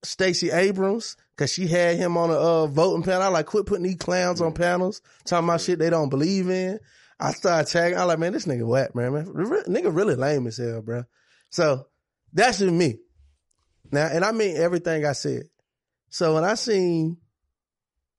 [0.04, 3.22] Stacey Abrams because she had him on a uh, voting panel.
[3.22, 6.80] I like, quit putting these clowns on panels talking about shit they don't believe in.
[7.20, 7.98] I started tagging.
[7.98, 9.14] I like, man, this nigga whack, man.
[9.14, 9.26] man.
[9.32, 11.04] Re- nigga really lame as hell, bro.
[11.50, 11.88] So
[12.34, 12.98] that's just me.
[13.92, 15.44] Now, and I mean everything I said.
[16.10, 17.18] So when I seen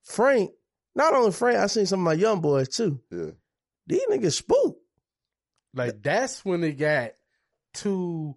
[0.03, 0.51] Frank,
[0.95, 3.01] not only Frank, I seen some of my young boys too.
[3.11, 3.31] Yeah.
[3.87, 4.79] These niggas spook.
[5.77, 7.13] Like that's when it got
[7.75, 8.35] to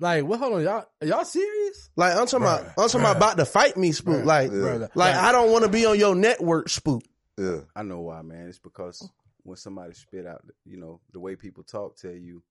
[0.00, 1.90] like what hold on, y'all y'all serious?
[1.96, 3.16] Like I'm talking about, I'm talking about, bruh.
[3.16, 4.22] about to fight me spook.
[4.22, 4.58] Bruh, like, yeah.
[4.58, 4.90] Brother.
[4.94, 7.02] like I don't want to be on your network spook.
[7.36, 7.60] Yeah.
[7.76, 8.48] I know why, man.
[8.48, 9.06] It's because
[9.42, 12.42] when somebody spit out, you know, the way people talk tell you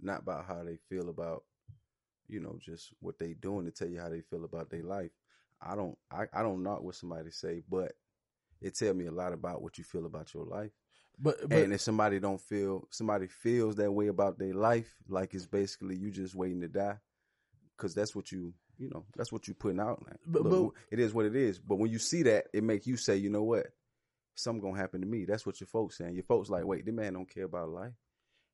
[0.00, 1.44] not about how they feel about,
[2.26, 5.10] you know, just what they doing to tell you how they feel about their life.
[5.60, 7.92] I don't, I, I don't knock what somebody say, but
[8.60, 10.70] it tell me a lot about what you feel about your life.
[11.20, 15.34] But but and if somebody don't feel, somebody feels that way about their life, like
[15.34, 16.98] it's basically you just waiting to die,
[17.76, 20.02] because that's what you, you know, that's what you putting out.
[20.06, 21.58] Like, But- look, it is what it is.
[21.58, 23.66] But when you see that, it make you say, you know what,
[24.36, 25.24] something gonna happen to me.
[25.24, 26.14] That's what your folks saying.
[26.14, 27.94] Your folks like, wait, this man don't care about life.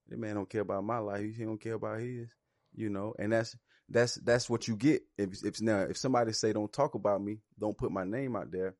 [0.09, 1.35] This man don't care about my life.
[1.37, 2.29] He don't care about his.
[2.77, 3.57] You know, and that's
[3.89, 5.03] that's that's what you get.
[5.17, 8.51] If if now if somebody say don't talk about me, don't put my name out
[8.51, 8.75] there.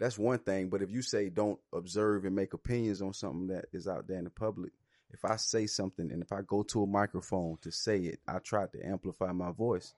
[0.00, 0.70] That's one thing.
[0.70, 4.18] But if you say don't observe and make opinions on something that is out there
[4.18, 4.72] in the public,
[5.12, 8.38] if I say something and if I go to a microphone to say it, I
[8.38, 9.92] tried to amplify my voice.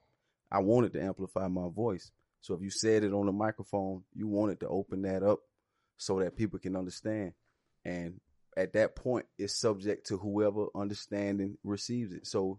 [0.51, 2.11] I wanted to amplify my voice.
[2.41, 5.39] So if you said it on the microphone, you wanted to open that up
[5.97, 7.35] so that people can understand.
[7.85, 8.21] And
[8.57, 12.27] at that point, it's subject to whoever understanding receives it.
[12.27, 12.59] So,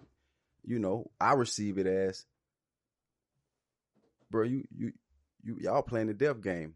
[0.63, 2.25] you know, I receive it as,
[4.31, 4.93] bro, you you
[5.43, 6.75] you y'all playing the death game.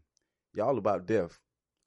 [0.54, 1.38] Y'all about death,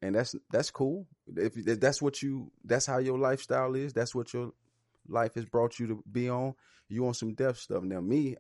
[0.02, 1.08] and that's that's cool.
[1.36, 3.94] If, if that's what you, that's how your lifestyle is.
[3.94, 4.52] That's what your
[5.08, 6.54] life has brought you to be on.
[6.88, 7.84] You on some death stuff.
[7.84, 8.36] Now, me,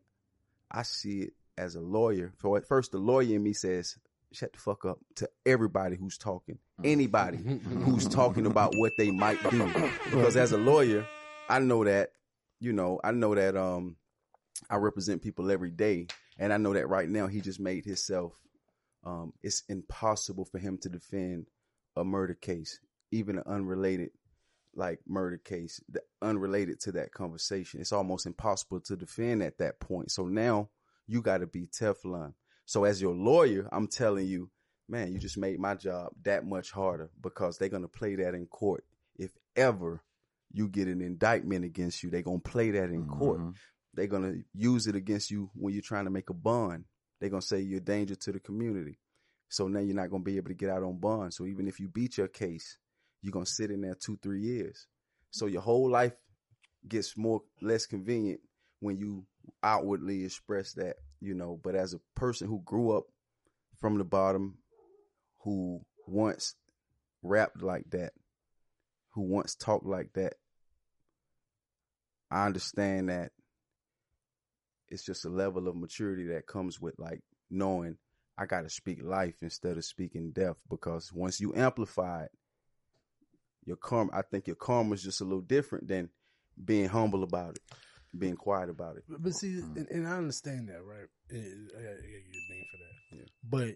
[0.69, 3.97] I see it as a lawyer, for at first the lawyer in me says,
[4.31, 7.37] shut the fuck up to everybody who's talking, anybody
[7.83, 9.65] who's talking about what they might do.
[10.05, 11.05] Because as a lawyer,
[11.49, 12.11] I know that,
[12.59, 13.97] you know, I know that um
[14.69, 16.07] I represent people every day.
[16.37, 18.33] And I know that right now he just made himself
[19.03, 21.47] um it's impossible for him to defend
[21.95, 22.79] a murder case,
[23.11, 24.11] even an unrelated
[24.75, 27.81] like murder case, the, unrelated to that conversation.
[27.81, 30.11] It's almost impossible to defend at that point.
[30.11, 30.69] So now
[31.07, 32.33] you got to be Teflon.
[32.65, 34.49] So as your lawyer, I'm telling you,
[34.87, 38.33] man, you just made my job that much harder because they're going to play that
[38.33, 38.85] in court.
[39.17, 40.01] If ever
[40.53, 43.41] you get an indictment against you, they're going to play that in court.
[43.93, 46.85] They're going to use it against you when you're trying to make a bond.
[47.21, 48.97] They're going to say you're a danger to the community.
[49.47, 51.33] So now you're not going to be able to get out on bond.
[51.33, 52.77] So even if you beat your case,
[53.21, 54.87] you're going to sit in there two, three years.
[55.29, 56.13] So your whole life
[56.87, 58.41] gets more, less convenient
[58.79, 59.25] when you
[59.61, 61.59] outwardly express that, you know.
[61.63, 63.03] But as a person who grew up
[63.79, 64.57] from the bottom,
[65.43, 66.55] who once
[67.21, 68.13] rapped like that,
[69.11, 70.33] who once talked like that,
[72.31, 73.31] I understand that
[74.91, 77.97] it's just a level of maturity that comes with like knowing
[78.37, 82.31] I got to speak life instead of speaking death because once you amplify it,
[83.65, 86.09] your karma, I think your karma is just a little different than
[86.63, 87.61] being humble about it,
[88.17, 89.03] being quiet about it.
[89.07, 89.75] But, but see, mm.
[89.77, 91.07] and, and I understand that, right?
[91.29, 93.17] I gotta give you a thing for that.
[93.17, 93.25] Yeah.
[93.47, 93.75] But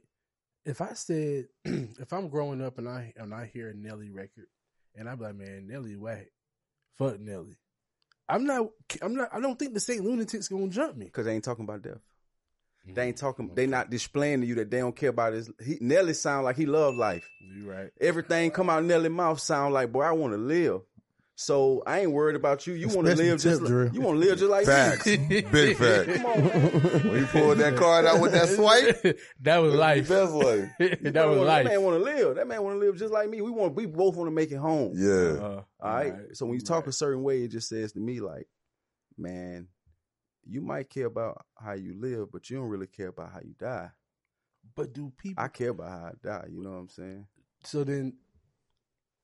[0.66, 1.46] if I said,
[2.00, 4.48] if I'm growing up and I and I hear a Nelly record,
[4.96, 6.28] and I'm like, man, Nelly whack,
[6.98, 7.58] fuck Nelly.
[8.28, 8.70] I'm not.
[9.02, 9.30] I'm not.
[9.32, 11.10] I don't think the Saint Lunatics gonna jump me.
[11.10, 11.94] Cause they ain't talking about death.
[12.86, 12.94] Mm-hmm.
[12.94, 13.52] They ain't talking.
[13.54, 15.52] They not displaying to you that they don't care about his.
[15.64, 17.28] He, Nelly sound like he love life.
[17.42, 17.90] You right.
[18.00, 20.82] Everything come out Nelly mouth sound like boy, I want to live.
[21.38, 22.74] So I ain't worried about you.
[22.76, 23.86] You want to live just Tip Drill.
[23.88, 25.06] like, you want to live just like Facts.
[25.06, 25.18] me.
[25.52, 26.16] Big facts.
[26.18, 26.42] Come on.
[27.10, 30.08] When you pulled that card out with that swipe, that was life.
[30.08, 30.72] best way.
[30.80, 31.66] that That was man life.
[31.66, 32.36] That man want to live.
[32.38, 33.42] That man want to live just like me.
[33.42, 33.76] We want.
[33.76, 34.94] We both want to make it home.
[34.96, 35.12] Yeah.
[35.44, 36.14] Uh, All right.
[36.32, 38.48] So when you talk a certain way, it just says to me like,
[39.18, 39.68] man,
[40.46, 43.56] you might care about how you live, but you don't really care about how you
[43.60, 43.90] die.
[44.74, 45.44] but do people?
[45.44, 46.46] I care about how I die.
[46.50, 47.28] You know what I'm saying?
[47.66, 48.14] so then,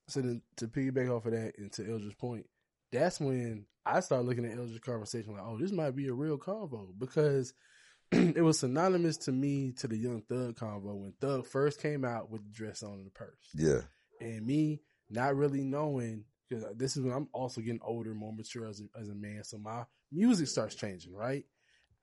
[0.08, 2.46] so then to piggyback off of that and to Eldra's point,
[2.92, 6.38] that's when I started looking at Eldra's conversation like, oh, this might be a real
[6.38, 7.54] convo because
[8.12, 12.30] it was synonymous to me to the Young Thug convo when Thug first came out
[12.30, 13.82] with the dress on and the purse, Yeah.
[14.20, 18.68] and me not really knowing because this is when I'm also getting older, more mature
[18.68, 21.46] as a, as a man, so my music starts changing, right?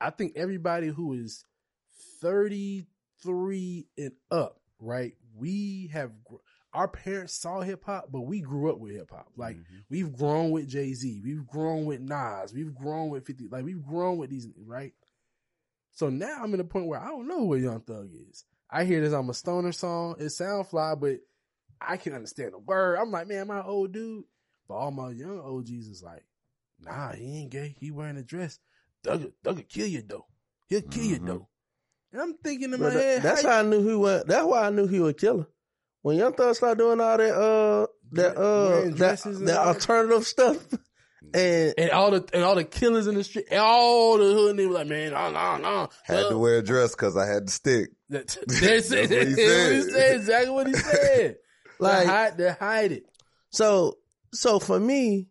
[0.01, 1.45] I think everybody who is
[2.21, 5.13] 33 and up, right?
[5.37, 6.13] We have
[6.79, 9.33] our parents saw hip hop, but we grew up with hip hop.
[9.37, 9.85] Like Mhm.
[9.91, 13.83] we've grown with Jay Z, we've grown with Nas, we've grown with Fifty, like we've
[13.85, 14.95] grown with these, right?
[15.91, 18.45] So now I'm in a point where I don't know who a Young Thug is.
[18.71, 20.15] I hear this on a stoner song.
[20.21, 21.19] It sound fly, but
[21.81, 22.97] I can understand the word.
[22.97, 24.25] I'm like, man, my old dude.
[24.69, 26.23] But all my young OGs is like,
[26.79, 27.75] nah, he ain't gay.
[27.81, 28.61] He wearing a dress.
[29.03, 30.27] Thug, Thug will kill you though.
[30.69, 31.27] He'll kill you Mhm.
[31.27, 31.49] though.
[32.13, 34.23] And I'm thinking in my head, that's how, how I knew he was.
[34.29, 35.47] That's why I knew he was a killer.
[36.09, 40.57] When Young Thug started doing all that, uh, that, uh, that, that alternative stuff,
[41.35, 44.57] and and all the and all the killers in the street, and all the hood
[44.57, 45.89] niggas were like, man, no, no, no.
[46.05, 47.91] Had to wear a dress because I had to stick.
[48.09, 49.91] That, that's, That's what he what he said.
[49.91, 50.17] said.
[50.17, 51.37] Exactly what he said.
[51.79, 53.03] Like- like hide, they hide it.
[53.51, 53.99] So,
[54.33, 55.29] so for me,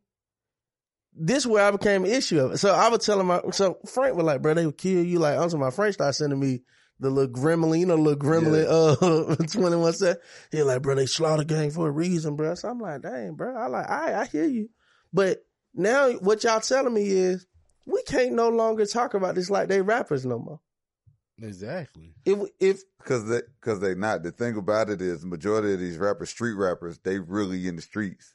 [1.11, 2.57] this where I became an issue of it.
[2.59, 5.17] So I was telling my, so Frank was like, bro, they would kill you.
[5.17, 6.61] Like, until my Frank started sending me
[6.99, 10.17] the little gremlin, you know, the little gremlin, uh, 21 set.
[10.51, 12.55] He like, bro, they slaughter gang for a reason, bro.
[12.55, 13.55] So I'm like, dang, bro.
[13.55, 14.69] I like, I, I hear you.
[15.13, 17.45] But now what y'all telling me is
[17.85, 20.59] we can't no longer talk about this like they rappers no more.
[21.41, 22.15] Exactly.
[22.25, 24.23] If, if, Cause they, cause they not.
[24.23, 27.81] The thing about it is, majority of these rappers, street rappers, they really in the
[27.81, 28.33] streets.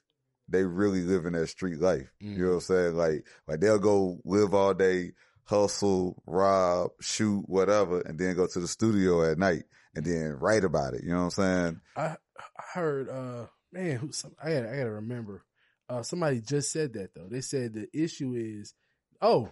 [0.48, 2.10] They really living that street life.
[2.20, 2.96] You know what I'm saying?
[2.96, 5.12] Like, like they'll go live all day,
[5.44, 10.64] hustle, rob, shoot, whatever, and then go to the studio at night and then write
[10.64, 11.02] about it.
[11.04, 11.80] You know what I'm saying?
[11.96, 12.02] I,
[12.38, 15.44] I heard, uh, man, who, some, I gotta, I gotta remember.
[15.88, 17.28] Uh, somebody just said that though.
[17.28, 18.74] They said the issue is,
[19.20, 19.50] oh,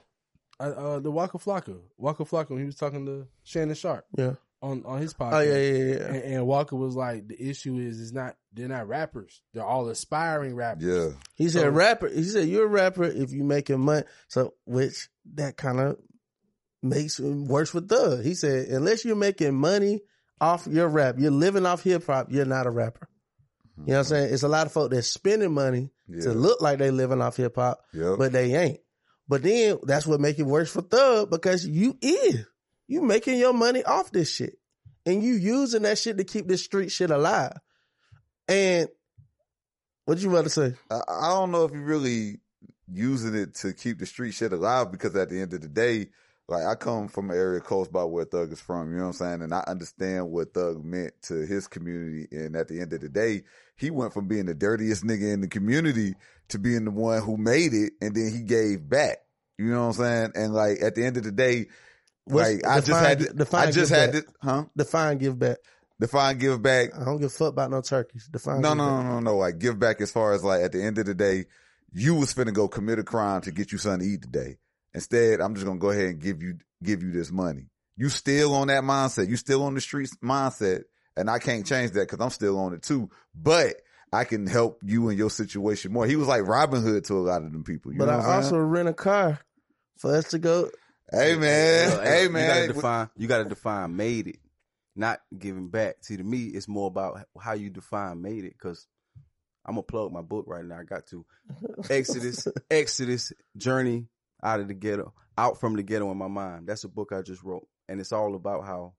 [0.58, 4.34] uh, uh the Waka Flocka, Waka Flocka, when he was talking to Shannon Sharpe yeah.
[4.62, 5.32] On on his podcast.
[5.32, 6.04] Oh, yeah, yeah, yeah.
[6.06, 9.40] And, and Waka was like, the issue is, is not they're not rappers.
[9.54, 10.84] They're all aspiring rappers.
[10.84, 11.08] Yeah.
[11.34, 12.08] He said So- rapper.
[12.08, 14.04] He said you're a rapper if you making money.
[14.28, 15.96] So which that kind of
[16.82, 18.22] makes it worse for Thug.
[18.22, 20.02] He said unless you're making money
[20.40, 22.28] off your rap, you're living off hip hop.
[22.30, 23.08] You're not a rapper.
[23.86, 24.08] You know what I'm mm-hmm.
[24.08, 24.34] saying?
[24.34, 26.24] It's a lot of folk that's spending money Yeah.
[26.24, 28.18] to look like they living off hip hop, Yep.
[28.18, 28.80] but they ain't.
[29.28, 32.44] But then that's what make it worse for Thug because you is.
[32.90, 34.58] You making your money off this shit.
[35.06, 37.56] And you using that shit to keep this street shit alive.
[38.48, 38.88] And
[40.06, 40.74] what you about to say?
[40.90, 42.40] I, I don't know if you really
[42.92, 46.08] using it to keep the street shit alive because at the end of the day,
[46.48, 49.08] like I come from an area close by where Thug is from, you know what
[49.10, 49.42] I'm saying?
[49.42, 52.26] And I understand what Thug meant to his community.
[52.32, 53.44] And at the end of the day,
[53.76, 56.14] he went from being the dirtiest nigga in the community
[56.48, 59.18] to being the one who made it and then he gave back.
[59.58, 60.32] You know what I'm saying?
[60.34, 61.68] And like at the end of the day,
[62.26, 64.24] like I just had to, define I just had back.
[64.24, 64.64] to, huh?
[64.76, 65.58] Define give back.
[66.00, 66.90] Define give back.
[66.98, 68.28] I don't give a fuck about no turkeys.
[68.32, 69.36] Define No, no, no, no, no.
[69.36, 71.44] Like give back as far as like at the end of the day,
[71.92, 74.56] you was finna go commit a crime to get you something to eat today.
[74.94, 77.66] Instead, I'm just gonna go ahead and give you give you this money.
[77.96, 79.28] You still on that mindset.
[79.28, 80.84] You still on the streets mindset,
[81.16, 83.10] and I can't change that because I'm still on it too.
[83.34, 83.76] But
[84.12, 86.06] I can help you in your situation more.
[86.06, 87.92] He was like Robin Hood to a lot of them people.
[87.92, 89.38] You But I also rent a car
[89.98, 90.70] for us to go.
[91.12, 92.46] Hey man, Look, hey You man.
[92.46, 93.10] gotta define.
[93.16, 94.38] You gotta define made it,
[94.94, 95.96] not giving back.
[96.02, 98.52] See, to me, it's more about how you define made it.
[98.52, 98.86] Because
[99.64, 100.78] I'm gonna plug my book right now.
[100.78, 101.26] I got to
[101.90, 104.06] Exodus, Exodus, Journey
[104.42, 106.68] out of the ghetto, out from the ghetto in my mind.
[106.68, 108.94] That's a book I just wrote, and it's all about how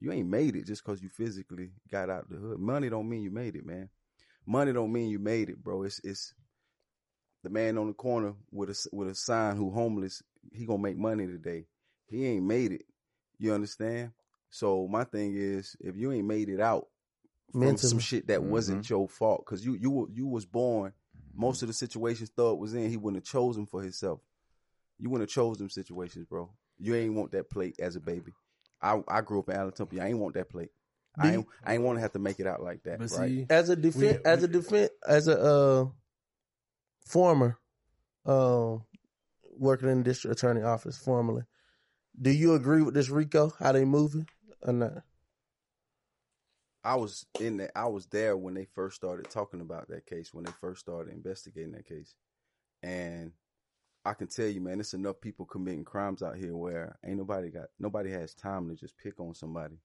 [0.00, 2.58] you ain't made it just because you physically got out the hood.
[2.58, 3.88] Money don't mean you made it, man.
[4.44, 5.84] Money don't mean you made it, bro.
[5.84, 6.34] It's it's
[7.44, 10.22] the man on the corner with a with a sign who homeless.
[10.52, 11.66] He gonna make money today.
[12.06, 12.84] He ain't made it.
[13.38, 14.12] You understand?
[14.50, 16.86] So my thing is, if you ain't made it out
[17.52, 17.90] from Mentally.
[17.90, 20.92] some shit that wasn't your fault, because you you you was born.
[21.34, 24.20] Most of the situations Thug was in, he wouldn't have chosen for himself.
[24.98, 26.50] You wouldn't have chose them situations, bro.
[26.78, 28.32] You ain't want that plate as a baby.
[28.80, 29.88] I I grew up in Allentown.
[30.00, 30.70] I ain't want that plate.
[31.18, 33.28] I ain't I ain't want to have to make it out like that, But right?
[33.30, 35.86] see, As a defense, as a defense, as a uh,
[37.06, 37.58] former
[38.24, 38.76] uh,
[39.58, 41.42] working in the district attorney office formerly,
[42.20, 43.52] do you agree with this RICO?
[43.58, 44.28] How they moving
[44.62, 45.02] or not?
[46.82, 47.72] I was in that.
[47.74, 50.32] I was there when they first started talking about that case.
[50.32, 52.14] When they first started investigating that case,
[52.82, 53.32] and
[54.04, 57.50] I can tell you, man, it's enough people committing crimes out here where ain't nobody
[57.50, 59.78] got nobody has time to just pick on somebody.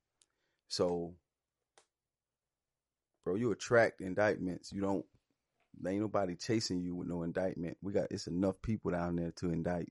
[0.68, 1.16] So,
[3.26, 4.72] bro, you attract indictments.
[4.72, 5.06] You don't.
[5.80, 7.78] There ain't nobody chasing you with no indictment.
[7.82, 9.90] We got it's enough people down there to indict.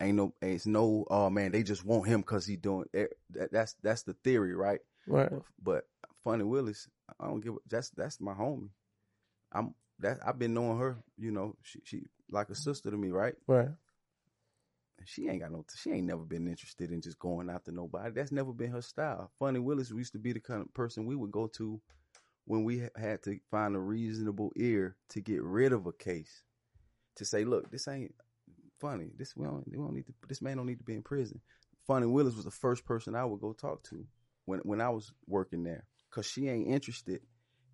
[0.00, 1.06] Ain't no, it's no.
[1.08, 2.86] Oh man, they just want him because he doing.
[2.92, 4.80] eh, That, that's that's the theory, right?
[5.06, 5.30] Right.
[5.62, 5.84] But
[6.24, 6.88] Fani Willis,
[7.20, 7.54] I don't give.
[7.70, 8.70] That's that's my homie.
[9.52, 10.96] I'm that I've been knowing her.
[11.16, 13.34] You know, she she like a sister to me, right?
[13.46, 13.68] Right.
[15.06, 15.64] She ain't got no.
[15.76, 18.10] She ain't never been interested in just going after nobody.
[18.12, 19.30] That's never been her style.
[19.38, 21.80] Fani Willis used to be the kind of person we would go to
[22.46, 26.42] when we had to find a reasonable ear to get rid of a case.
[27.16, 28.14] To say, look, this ain't
[28.80, 29.10] funny.
[29.16, 30.14] This we don't, we don't need to.
[30.28, 31.40] This man don't need to be in prison.
[31.86, 34.04] Fani Willis was the first person I would go talk to
[34.46, 37.20] when when I was working there, cause she ain't interested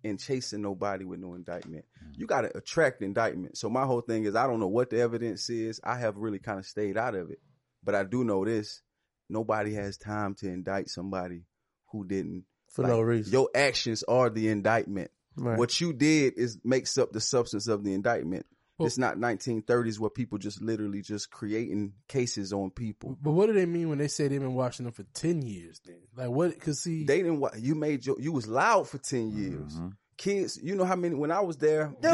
[0.03, 1.85] in chasing nobody with no indictment.
[2.03, 2.13] Mm.
[2.17, 3.57] You got to attract indictment.
[3.57, 5.79] So my whole thing is, I don't know what the evidence is.
[5.83, 7.39] I have really kind of stayed out of it,
[7.83, 8.81] but I do know this:
[9.29, 11.45] nobody has time to indict somebody
[11.91, 13.33] who didn't For no reason.
[13.33, 15.11] Your actions are the indictment.
[15.35, 15.57] Right.
[15.57, 18.45] What you did is makes up the substance of the indictment.
[18.79, 23.17] it's not 1930s where people just literally just creating cases on people.
[23.21, 25.79] But what do they mean when they say they've been watching them for ten years?
[25.85, 26.59] Then, like what?
[26.59, 27.39] Cause see, They didn't.
[27.39, 28.19] wa- You made your.
[28.19, 29.41] You was loud for ten mm-hmm.
[29.41, 29.79] years.
[30.17, 31.15] Kids, you know how many?
[31.15, 32.11] When I was there, this-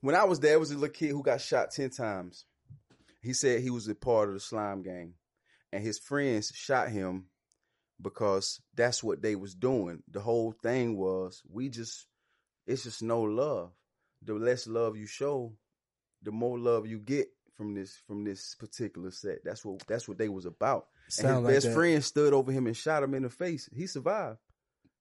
[0.00, 2.44] when I was there, it was a little kid who got shot ten times.
[3.22, 5.14] He said he was a part of the slime gang,
[5.72, 7.26] and his friends shot him
[8.00, 10.02] because that's what they was doing.
[10.10, 12.06] The whole thing was we just
[12.66, 13.72] it's just no love.
[14.22, 15.54] The less love you show,
[16.22, 19.38] the more love you get from this from this particular set.
[19.44, 20.86] That's what that's what they was about.
[21.18, 21.74] and his like best that.
[21.74, 23.68] friend stood over him and shot him in the face.
[23.74, 24.38] He survived,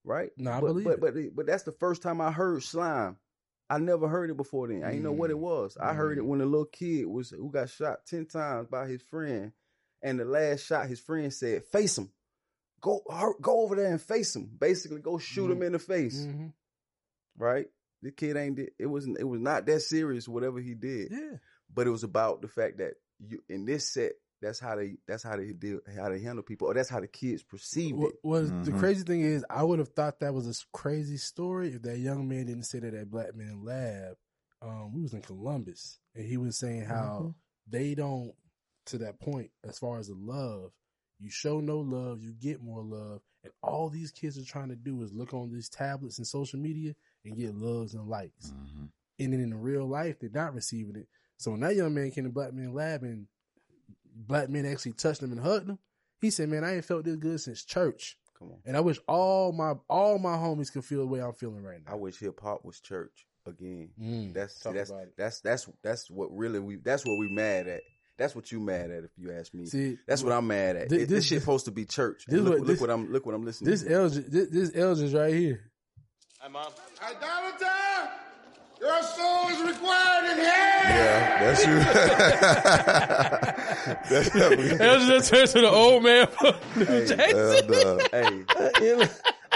[0.03, 0.31] right?
[0.37, 1.01] No, I but, believe but, it.
[1.01, 3.17] but but that's the first time I heard slime.
[3.69, 4.83] I never heard it before then.
[4.83, 5.17] I didn't know Mm.
[5.17, 5.77] what it was.
[5.79, 9.01] I heard it when a little kid was who got shot ten times by his
[9.03, 9.51] friend,
[10.01, 12.09] and the last shot, his friend said, "Face him,
[12.81, 14.49] go hurt, go over there and face him.
[14.59, 16.53] Basically, go shoot him in the face." Mhm.
[17.37, 17.67] Right?
[18.01, 18.71] The kid ain't did.
[18.79, 19.19] It wasn't.
[19.19, 20.27] It was not that serious.
[20.27, 21.37] Whatever he did, yeah.
[21.73, 24.13] but it was about the fact that you in this set.
[24.41, 24.95] That's how they.
[25.05, 25.79] That's how they deal.
[25.97, 28.13] How they handle people, or that's how the kids perceive it.
[28.21, 28.79] what the Mm-hmm.
[28.79, 32.29] crazy thing is, I would have thought that was a crazy story if that young
[32.29, 34.15] man didn't say that at Black Man Lab.
[34.61, 37.35] Um, we was in Columbus, and he was saying how Mhm.
[37.67, 38.33] they don't,
[38.87, 40.71] to that point, as far as the love,
[41.19, 44.75] you show no love, you get more love, and all these kids are trying to
[44.75, 46.93] do is look on these tablets and social media
[47.25, 48.53] and get loves and likes.
[49.19, 51.07] And then in the real life, they're not receiving it.
[51.37, 53.27] So when that young man came to Black Man Lab and
[54.15, 55.79] black men actually touched him and hugged him,
[56.21, 58.57] He said, "Man, I ain't felt this good since church." Come on.
[58.65, 61.79] And I wish all my all my homies could feel the way I'm feeling right
[61.85, 61.93] now.
[61.93, 63.89] I wish hip hop was church again.
[64.01, 67.67] Mm, That's see, talk that's that's that's that's what really we that's what we mad
[67.67, 67.81] at.
[68.19, 69.65] That's what you mad at if you ask me.
[69.65, 70.89] See, that's what I'm mad at.
[70.89, 72.25] thi- It- this, this- shit supposed to be church.
[72.27, 73.91] this look, what- look what I'm look what I'm listening This to.
[73.93, 75.71] Elgin, this, this Elgin's right here.
[76.41, 76.67] Hey, mom.
[77.01, 77.67] Hey, Donaldson,
[78.81, 80.83] your soul is required in hell.
[80.83, 81.79] Yeah, that's you.
[84.09, 84.71] that's definitely.
[84.85, 86.27] Elgin just turned to the old man.
[86.37, 86.53] Hell
[87.67, 87.99] no.
[88.11, 89.07] hey, uh, You know,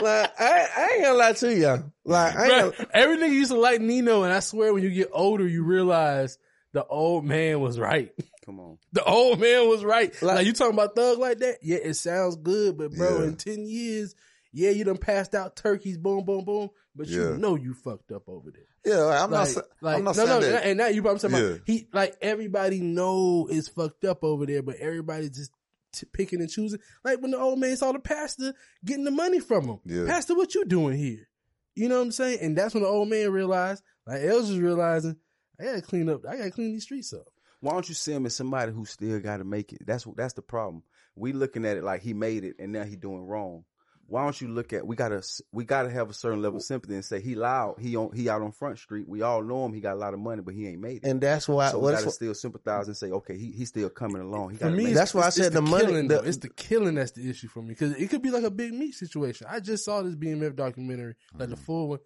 [0.01, 1.83] like I, I ain't gonna lie to y'all.
[2.05, 4.83] Like I ain't Bruh, gonna, every nigga used to like Nino, and I swear when
[4.83, 6.37] you get older, you realize
[6.73, 8.11] the old man was right.
[8.45, 8.77] Come on.
[8.91, 10.13] The old man was right.
[10.21, 11.59] Like, you talking about thug like that?
[11.61, 13.23] Yeah, it sounds good, but bro, Yeah.
[13.27, 14.15] in ten years,
[14.51, 17.29] yeah, you done passed out turkeys, boom, boom, boom, but Yeah.
[17.31, 18.63] you know you fucked up over there.
[18.85, 19.39] Yeah, like, I'm not.
[19.39, 20.65] like, sa- like, I'm not no, saying no, that.
[20.65, 21.07] and now you.
[21.09, 21.43] I'm talking Yeah.
[21.43, 25.51] about he like everybody know is fucked up over there, but everybody just
[25.93, 26.79] t- picking and choosing.
[27.03, 28.53] Like when the old man saw the pastor
[28.83, 30.05] getting the money from him, Yeah.
[30.05, 31.27] pastor, what you doing here?
[31.75, 32.39] You know what I'm saying?
[32.41, 35.15] And that's when the old man realized, like Els is realizing,
[35.59, 36.25] I gotta clean up.
[36.27, 37.27] I gotta clean these streets up.
[37.63, 39.85] Why don't you see him as somebody who still got to make it?
[39.85, 40.83] That's what that's the problem.
[41.15, 43.63] We looking at it like he made it and now he doing wrong.
[44.07, 45.23] Why don't you look at we gotta
[45.53, 48.27] we gotta have a certain level of sympathy and say he loud he on he
[48.27, 49.07] out on Front Street.
[49.07, 49.73] We all know him.
[49.73, 51.09] He got a lot of money, but he ain't made it.
[51.09, 51.71] and that's why.
[51.71, 54.51] so we what's gotta still sympathize and say okay he he's still coming along.
[54.51, 54.95] He For me, make it's- it.
[54.95, 56.27] That's why I it's- said it's the money- Killing, the- though.
[56.27, 58.73] it's the killing that's the issue for me because it could be like a big
[58.73, 59.47] meat situation.
[59.49, 61.51] I just saw this BMF documentary, like Mm-hmm.
[61.51, 61.99] the full one,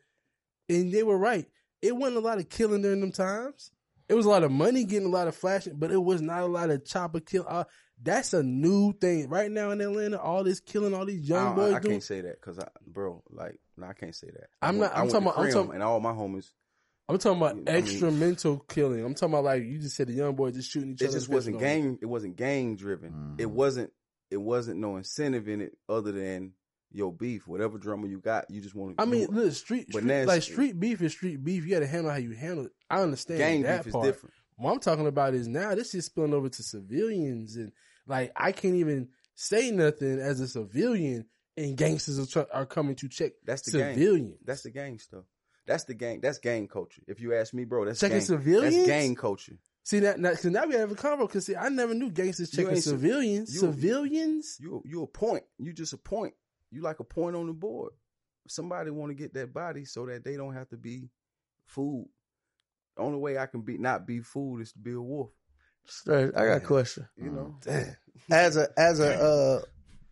[0.70, 1.48] and they were right.
[1.82, 3.72] It wasn't a lot of killing during them times.
[4.10, 6.42] It was a lot of money getting a lot of flashing, but it was not
[6.42, 7.46] a lot of chopper kill.
[7.48, 7.66] Uh,
[8.02, 10.20] that's a new thing right now in Atlanta.
[10.20, 11.92] All this killing, all these young don't- boys I doing.
[11.96, 14.48] can't say that because I bro like no I can't say that.
[14.62, 16.52] I I'm not- I I'm went talking about- I'm talking- and all my homies.
[17.10, 19.04] I'm talking about I mean- extra mental killing.
[19.04, 21.10] I'm talking about like you just said, the young boys just shooting each other.
[21.10, 22.00] It just wasn't pissing on gang.
[22.02, 23.12] It wasn't gang driven.
[23.12, 23.36] Mm-hmm.
[23.40, 23.92] It wasn't.
[24.30, 26.52] It wasn't no incentive in it other than
[26.98, 27.48] your beef.
[27.48, 29.02] Whatever drama you got, you just want to.
[29.02, 31.64] I mean, look, street, But street like street beef is street beef.
[31.66, 32.72] You got to handle how you handle it.
[32.90, 34.06] I understand gang that beef is part.
[34.06, 34.34] different.
[34.58, 37.72] What I'm talking about is now this is spilling over to civilians, and
[38.08, 42.96] like I can't even say nothing as a civilian, and gangsters are, try- are coming
[42.96, 44.30] to check That's the civilians.
[44.32, 44.38] gang.
[44.44, 45.26] That's the gang stuff.
[45.68, 46.22] That's the gang.
[46.22, 47.02] That's gang culture.
[47.08, 48.76] If you ask me, bro, that's Checking gang, civilians?
[48.76, 49.58] That's gang culture.
[49.84, 51.30] See that now, now we have a convo.
[51.30, 53.54] Cause see, I never knew gangsters checking civilians.
[53.54, 54.58] you- civilians.
[54.60, 55.44] You you a point.
[55.58, 56.34] You just a point.
[56.72, 57.94] You like a point on the board.
[58.48, 61.10] Somebody want to get that body so that they don't have to be
[61.66, 62.08] food.
[62.96, 65.30] The only way I can be not be food is to be a wolf.
[65.86, 66.32] straight.
[66.36, 67.08] I got a question.
[67.16, 67.56] You know.
[68.32, 69.62] As a as a uh,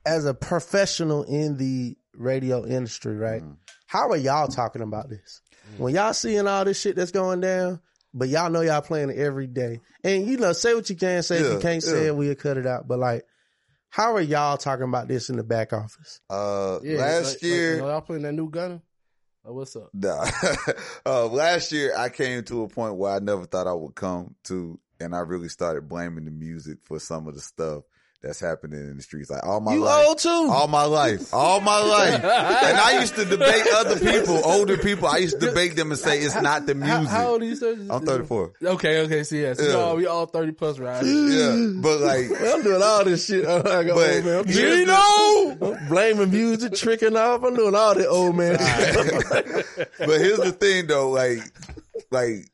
[0.05, 3.41] as a professional in the radio industry, right?
[3.41, 3.53] Mm-hmm.
[3.87, 5.41] How are y'all talking about this?
[5.77, 7.81] When y'all seeing all this shit that's going down,
[8.13, 11.23] but y'all know y'all playing it every day, and you know, say what you can
[11.23, 11.37] say.
[11.37, 12.87] if you can't say it, we'll cut it out.
[12.87, 13.25] But like,
[13.95, 16.19] how are y'all talking about this in the back office?
[16.29, 18.81] Uh, Yeah, last like- like, year, you know, y'all playing that new Gunna.
[19.45, 19.89] Like, what's up?
[19.93, 20.25] Nah.
[21.05, 24.35] uh, last year, I came to a point where I never thought I would come
[24.45, 27.83] to, and I really started blaming the music for some of the stuff
[28.21, 29.29] that's happening in the streets.
[29.29, 30.29] Like all my You life, old too.
[30.51, 35.07] all my life, all my life, and I used to debate other people, older people.
[35.07, 37.07] I used to debate them and say it's not the music.
[37.07, 37.55] how old are you?
[37.55, 37.77] Sir?
[37.89, 38.53] I'm 34.
[38.63, 39.75] Okay, okay, so yeah, so we Yeah.
[39.77, 41.05] all we all thirty plus, right?
[41.05, 43.45] Yeah, but like, I'm doing all this shit.
[43.47, 44.39] I'm like, oh, But old man.
[44.39, 44.85] I'm Gino!
[44.85, 47.43] the- I'm blaming music, tricking off.
[47.43, 48.53] I'm doing all the old man.
[49.99, 51.39] but here's the thing though, like,
[52.11, 52.49] like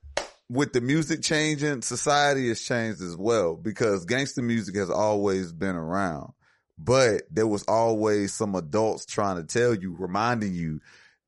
[0.51, 5.77] with the music changing, society has changed as well because gangster music has always been
[5.77, 6.33] around,
[6.77, 10.81] but there was always some adults trying to tell you, reminding you,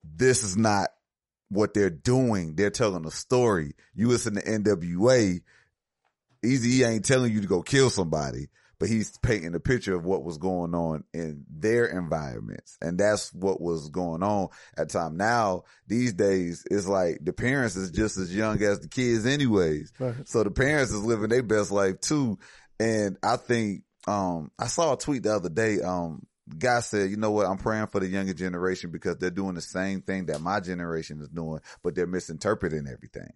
[0.03, 0.89] this is not
[1.47, 2.55] what they're doing.
[2.55, 3.75] They're telling a story.
[3.95, 5.39] You listen to NWA,
[6.43, 8.49] Eazy ain't telling you to go kill somebody,
[8.83, 12.77] but he's painting a picture of what was going on in their environments.
[12.81, 15.15] And that's what was going on at the time.
[15.15, 19.93] Now, these days, it's like the parents is just as young as the kids anyways.
[19.97, 20.15] Right.
[20.25, 22.39] So the parents is living their best life too.
[22.77, 26.27] And I think, um, I saw a tweet the other day, um,
[26.59, 27.47] guy said, you know what?
[27.47, 31.21] I'm praying for the younger generation because they're doing the same thing that my generation
[31.21, 33.31] is doing, but they're misinterpreting everything.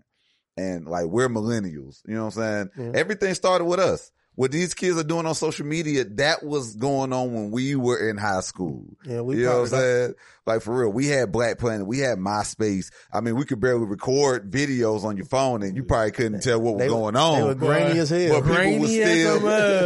[0.58, 2.96] And like we're millennials, you know what I'm saying?
[2.96, 4.12] Everything started with us.
[4.38, 8.08] What these kids are doing on social media, that was going on when we were
[8.08, 8.86] in high school.
[9.04, 10.14] Yeah, we you know what I'm saying?
[10.46, 12.92] Like for real, we had Black Planet, we had MySpace.
[13.12, 16.62] I mean, we could barely record videos on your phone, and you probably couldn't tell
[16.62, 17.40] what was They- going on.
[17.42, 18.30] They were grainy as hell.
[18.36, 19.40] But people Grainy was as still,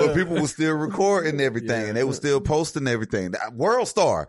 [0.05, 3.33] but people was still recording everything, and they were still posting everything.
[3.55, 4.27] World Star,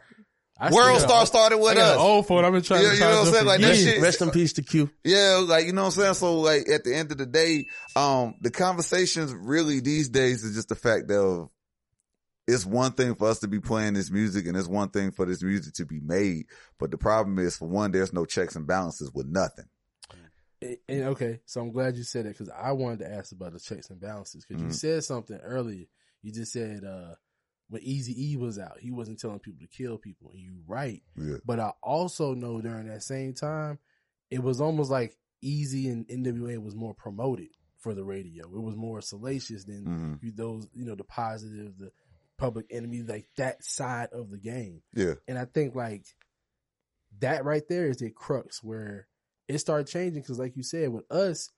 [0.63, 1.95] I World still Star got- started I with got us.
[1.97, 2.45] an old phone.
[2.45, 3.47] I've been trying Yeah, to you know what I'm saying?
[3.47, 4.91] Like for that shit- Rest in peace to Q.
[5.05, 6.15] Yeah, like you know what I'm saying.
[6.15, 10.55] So like at the end of the day, um, the conversations really these days is
[10.55, 11.49] just the fact of
[12.47, 15.25] it's one thing for us to be playing this music and it's one thing for
[15.27, 16.47] this music to be made.
[16.79, 19.67] But the problem is, for one, there's no checks and balances with nothing.
[20.61, 23.53] And, and okay, so I'm glad you said that because I wanted to ask about
[23.53, 24.75] the checks and balances because you Mhm.
[24.75, 25.87] said something earlier.
[26.23, 27.15] You just said uh
[27.73, 31.03] when Easy E was out, he wasn't telling people to kill people, and you right.
[31.17, 31.37] Yeah.
[31.45, 33.79] But I also know during that same time,
[34.31, 37.49] it was almost like Eazy and NWA was more promoted
[37.79, 38.45] for the radio.
[38.45, 40.37] It was more salacious than Mhm.
[40.37, 41.91] those, you know, the positive, the
[42.37, 44.83] public enemy, like that side of the game.
[44.95, 45.15] Yeah.
[45.27, 46.05] And I think like
[47.21, 49.09] that right there is the crux where
[49.49, 51.51] it started changing because, like you said, with us,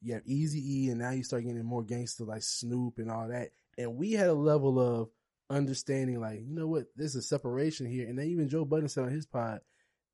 [0.00, 3.28] you have Easy E, and now you start getting more gangster like Snoop and all
[3.28, 3.50] that.
[3.78, 5.10] And we had a level of
[5.52, 8.08] understanding, like you know what, there's a separation here.
[8.08, 9.60] And then even Joe Budden said on his pod,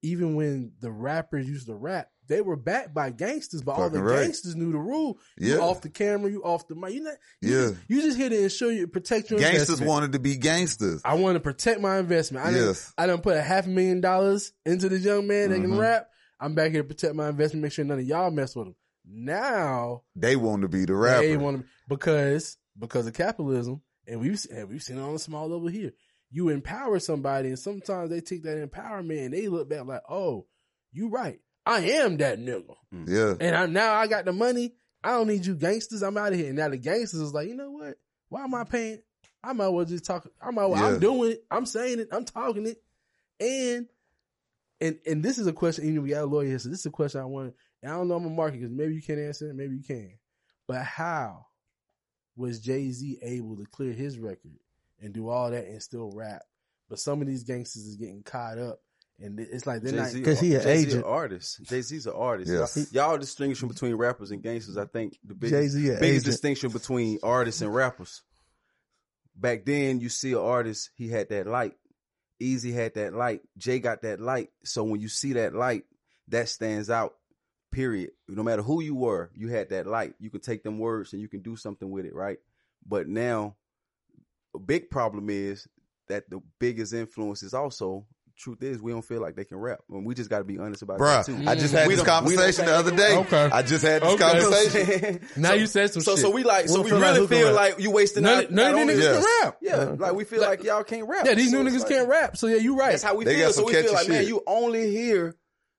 [0.03, 4.03] even when the rappers used to rap, they were backed by gangsters, but all the
[4.03, 4.24] right.
[4.24, 5.18] gangsters knew the rule.
[5.39, 5.61] You Yeah.
[5.61, 6.93] off the camera, you off the mic.
[6.95, 7.68] You not, you Yeah.
[7.70, 9.89] just, you just here to ensure you protect your Gangsters investment.
[9.89, 11.01] wanted to be gangsters.
[11.05, 12.45] I want to protect my investment.
[12.45, 12.59] I Yes.
[12.59, 15.70] didn't, I done put a half a million dollars into this young man that can
[15.70, 15.78] Mhm.
[15.80, 16.11] rap.
[16.39, 18.74] I'm back here to protect my investment, make sure none of y'all mess with him.
[19.11, 21.26] Now They want to be the rapper.
[21.26, 25.18] they want to because because of capitalism, and we've and we've seen it on a
[25.18, 25.92] small level here.
[26.30, 30.46] You empower somebody, and sometimes they take that empowerment and they look back like, "Oh,
[30.92, 31.40] you right.
[31.64, 33.09] I am that nigga, mm.
[33.09, 33.34] yeah.
[33.46, 34.74] and I now I got the money.
[35.04, 36.02] I don't need you gangsters.
[36.02, 37.96] I'm out of here." And now the gangsters is like, you know what?
[38.30, 39.02] Why am I paying?
[39.42, 40.28] I might as well just talk.
[40.40, 40.66] I might.
[40.66, 40.88] Well, Yeah.
[40.88, 41.44] I'm doing it.
[41.50, 42.09] I'm saying it.
[42.11, 42.82] I'm talking it.
[43.40, 43.86] And
[44.80, 45.84] and and this is a question.
[45.84, 47.54] Even we got a lawyer here, so this is a question I want.
[47.82, 48.16] And I don't know.
[48.16, 49.54] I'm gonna mark it because maybe you can't answer it.
[49.54, 50.12] Maybe you can.
[50.66, 51.46] But how
[52.39, 54.53] was Jay Z able to clear his record
[55.03, 56.43] and do all that and still rap?
[56.89, 58.80] But some of these gangsters is getting caught up,
[59.20, 60.05] and it's like they're not.
[60.05, 61.05] Jay-Z, 'Cause he an Jay-Z agent.
[61.05, 61.62] artist.
[61.64, 62.51] Jay Z's an artist.
[62.51, 62.93] Yes.
[62.93, 64.78] Y'all, y'all distinguishing between rappers and gangsters.
[64.78, 66.24] I think the biggest, biggest agent.
[66.24, 68.22] distinction between artists and rappers.
[69.36, 71.74] Back then, you see an artist, he had that light.
[72.41, 73.43] Eazy had that light.
[73.59, 74.51] Jay got that light.
[74.64, 75.84] So when you see that light,
[76.28, 77.18] that stands out.
[77.71, 78.11] Period.
[78.29, 80.14] No matter who you were, you had that light.
[80.19, 82.39] You can take them words and you can do something with it, right?
[82.87, 83.57] But now,
[84.55, 85.66] a big problem is
[86.09, 88.07] that the biggest influence is also
[88.39, 89.81] truth is we don't feel like they can rap.
[89.91, 91.51] And we just got to be honest about Bruh, that too.
[91.51, 93.16] I just had We this don't- we don't conversation the other day.
[93.16, 93.51] Okay.
[93.53, 94.41] I just had this Okay.
[94.41, 95.21] conversation.
[95.37, 96.21] now you said some so shit.
[96.23, 98.51] so we like so We'll we feel really who feel like you wasting none, out.
[98.53, 99.25] none of these niggas Yes.
[99.25, 99.57] can rap.
[99.61, 101.27] Yeah, like we feel like y'all can't rap.
[101.27, 102.37] Yeah, these So new niggas like- can't rap.
[102.37, 102.93] So yeah, you right.
[102.93, 103.53] That's how we They feel.
[103.53, 105.35] So we feel catchy like, man, you only here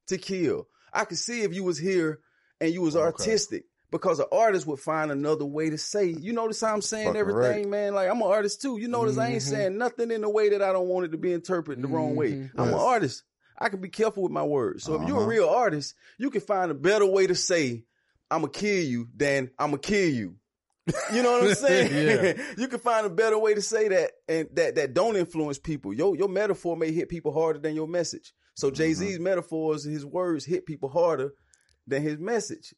[0.08, 0.68] to kill.
[0.94, 2.20] I could see if you was here
[2.62, 3.66] and you was artistic.
[3.92, 7.20] Because an artist would find another way to say, you notice how I'm saying Fucking
[7.20, 7.68] everything, right.
[7.68, 7.96] man.
[7.96, 8.78] Like I'm an artist too.
[8.80, 9.50] You notice I ain't Mhm.
[9.50, 12.16] saying nothing in the way that I don't want it to be interpreted the wrong
[12.16, 12.34] way.
[12.34, 12.52] Mhm.
[12.56, 13.24] I'm an artist.
[13.58, 14.84] I can be careful with my words.
[14.84, 15.28] So if you're a Uh-huh.
[15.30, 17.84] real artist, you can find a better way to say
[18.30, 20.36] "I'ma kill you" than "I'ma kill you."
[21.14, 22.40] You know what I'm saying?
[22.60, 25.94] you can find a better way to say that and that that don't influence people.
[25.96, 28.34] Your your metaphor may hit people harder than your message.
[28.60, 29.24] So Jay Z's mm-hmm.
[29.24, 31.32] metaphors, and his words hit people harder
[31.88, 32.74] than his message.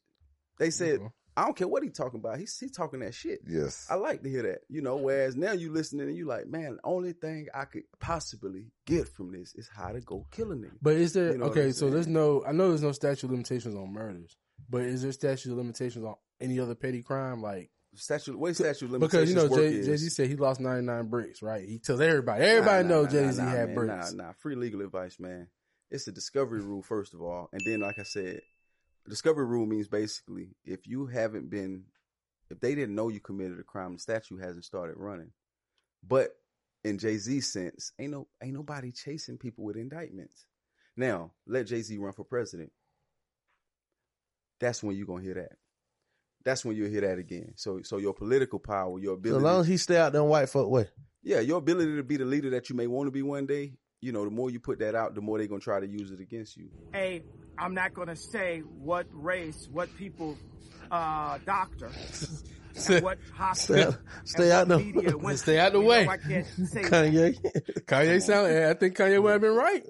[0.60, 1.08] They said, mm-hmm.
[1.36, 2.38] I don't care what he's talking about.
[2.38, 3.40] He's he talking that shit.
[3.48, 3.88] yes.
[3.90, 4.94] I like to hear that, you know.
[4.96, 9.08] Whereas now you listening and you like, man, the only thing I could possibly get
[9.08, 10.76] from this is how to go kill a nigga.
[10.80, 11.72] But is there You know okay?
[11.72, 12.44] So there's no.
[12.46, 14.36] I know there's no statute of limitations on murders,
[14.70, 17.42] but is there statute of limitations on any other petty crime?
[17.42, 21.42] Like Statute, what statute of because you know work Jay-Z said he lost 99 bricks,
[21.42, 21.68] right?
[21.68, 22.42] He tells everybody.
[22.42, 24.12] Everybody Nah, know nah, Jay-Z nah, had man, bricks.
[24.14, 25.48] Nah, nah, free legal advice, man.
[25.92, 28.40] It's a discovery rule, first of all, and then, like I said,
[29.08, 31.84] discovery rule means basically if you haven't been,
[32.50, 35.32] if they didn't know you committed a crime, the statute hasn't started running.
[36.02, 36.30] But
[36.82, 40.46] in Jay Z's sense, ain't no ain't nobody chasing people with indictments.
[40.96, 42.72] Now, let Jay Z run for president.
[44.60, 45.52] That's when you're gonna hear that.
[46.44, 47.52] That's when you'll hear that again.
[47.56, 50.26] So, so your political power, your So ability, as long as he stay out them
[50.26, 50.88] white folk way.
[51.22, 53.74] yeah, your ability to be the leader that you may want to be one day,
[54.02, 56.10] you know, the more you put that out, the more they're gonna try to use
[56.10, 56.68] it against you.
[56.92, 57.22] Hey,
[57.58, 60.36] I'm not going to say what race, what people,
[60.90, 61.90] uh, doctor,
[62.88, 65.60] and what hospital, Stay- stay out what the- media went Stay to.
[65.60, 66.08] out the You know, way.
[66.08, 67.84] I can't say Kanye.
[67.84, 68.46] Kanye sound.
[68.48, 69.84] I think Kanye would have been right.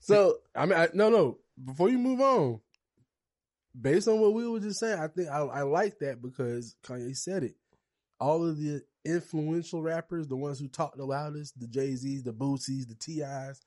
[0.00, 1.38] So I mean, I, no, no.
[1.62, 2.60] Before you move on,
[3.80, 7.16] based on what we were just saying, I think I, I like that because Kanye
[7.16, 7.54] said it.
[8.18, 12.32] All of the influential rappers, the ones who talk the loudest, the Jay Z's, the
[12.32, 13.60] Boosies, the T.I.'s,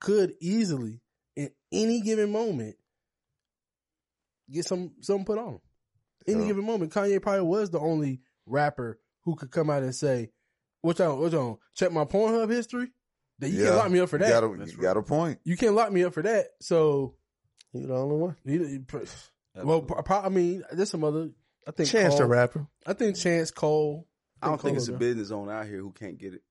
[0.00, 1.00] could easily,
[1.36, 2.76] in any given moment,
[4.50, 5.54] get some something put on.
[5.54, 5.60] 'em.
[6.26, 6.46] Any Yeah.
[6.48, 10.30] given moment, Kanye probably was the only rapper who could come out and say,
[10.82, 12.92] "What y'all, what y'all check my Pornhub history."
[13.38, 13.64] That you Yeah.
[13.66, 14.28] can't lock me up for You that.
[14.30, 15.40] got a, you got a point.
[15.44, 16.48] You can't lock me up for that.
[16.60, 17.16] So
[17.72, 18.36] you the only one.
[18.44, 18.98] he, he pr-
[19.54, 21.30] well, pro- pro- I mean, there's some other.
[21.66, 22.66] I think Chance the Cole, rapper.
[22.86, 24.06] I think Chance Cole.
[24.42, 26.42] I don't think it's a business owner out here who can't get it.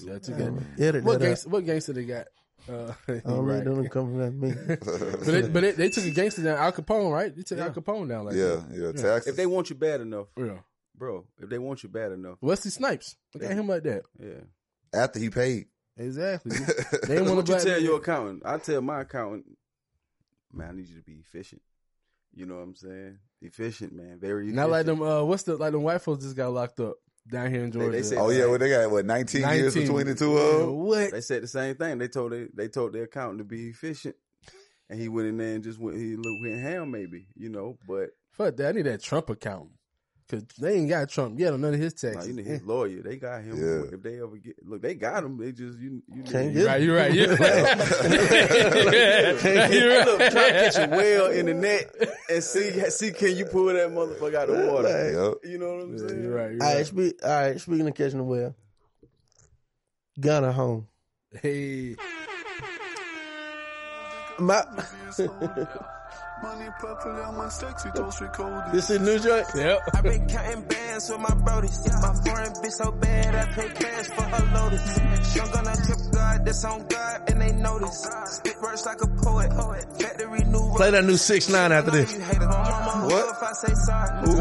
[0.00, 0.18] Yeah,
[0.76, 2.28] yeah, what, gangster, what gangster they got?
[2.68, 3.64] Uh, I don't right.
[3.64, 4.52] really don't come at me.
[4.68, 7.34] but it, but it, they took a gangster down Al Capone, right?
[7.34, 7.64] They took yeah.
[7.64, 8.66] Al Capone down like yeah, that.
[8.72, 8.92] yeah, yeah.
[8.92, 9.28] Taxes.
[9.28, 10.58] If they want you bad enough, yeah.
[10.96, 11.26] bro.
[11.38, 13.50] If they want you bad enough, Wesley Snipes, look yeah.
[13.50, 14.02] at him like that.
[14.20, 14.40] Yeah.
[14.92, 15.66] After he paid,
[15.96, 16.56] exactly.
[17.06, 18.42] They want to you tell your accountant.
[18.44, 19.46] I tell my accountant,
[20.52, 21.62] man, I need you to be efficient.
[22.34, 23.18] You know what I'm saying?
[23.40, 24.18] Efficient, man.
[24.20, 24.56] Very efficient.
[24.56, 25.00] Not like them.
[25.02, 26.96] Uh, what's the like them white folks just got locked up
[27.30, 27.90] down here in Georgia?
[27.92, 30.76] they said- Oh yeah, well they got what 19, years between the two of them.
[30.76, 31.10] What?
[31.12, 31.98] They said the same thing.
[31.98, 34.16] They told they, they told their accountant to be efficient,
[34.90, 37.78] and he went in there and just went he looked went ham maybe, you know.
[37.86, 38.68] But Fuck that.
[38.68, 39.68] I need that Trump account.
[40.30, 43.00] Cause they ain't got Trump yet on none of his nah, you know his lawyer,
[43.00, 43.56] they got him.
[43.56, 43.94] Yeah.
[43.94, 45.38] If they ever get look, they got him.
[45.38, 46.82] They just you you Can't You're get right.
[46.82, 47.12] You're right.
[47.14, 47.78] You're right.
[48.04, 50.30] You're Hey, look, right.
[50.30, 51.90] try to catch a whale in the net
[52.28, 54.88] and see see can you pull that motherfucker out of the water.
[54.88, 55.50] Yep.
[55.50, 56.22] You know what I'm Yeah, saying?
[56.22, 56.50] You're right.
[56.52, 56.86] You're All right, right.
[56.86, 57.58] speak, all right.
[57.58, 58.54] Speaking of catching the whale,
[60.20, 60.88] Gunna home.
[61.40, 61.96] Hey.
[64.38, 64.62] My,
[68.72, 69.46] this is new joint.
[69.54, 69.80] Yep.
[69.94, 71.86] I've been counting bands with my brodies.
[72.02, 75.36] My foreign bitch so bad, I pay cash for her lotus.
[75.36, 78.08] Young Gunna tip God, that's on God, and they notice.
[78.26, 79.52] Spit verse like a poet.
[80.00, 82.12] Factory new Play that new six nine after this.
[82.12, 82.22] What?
[82.22, 84.26] If I say sorry.
[84.26, 84.32] Who?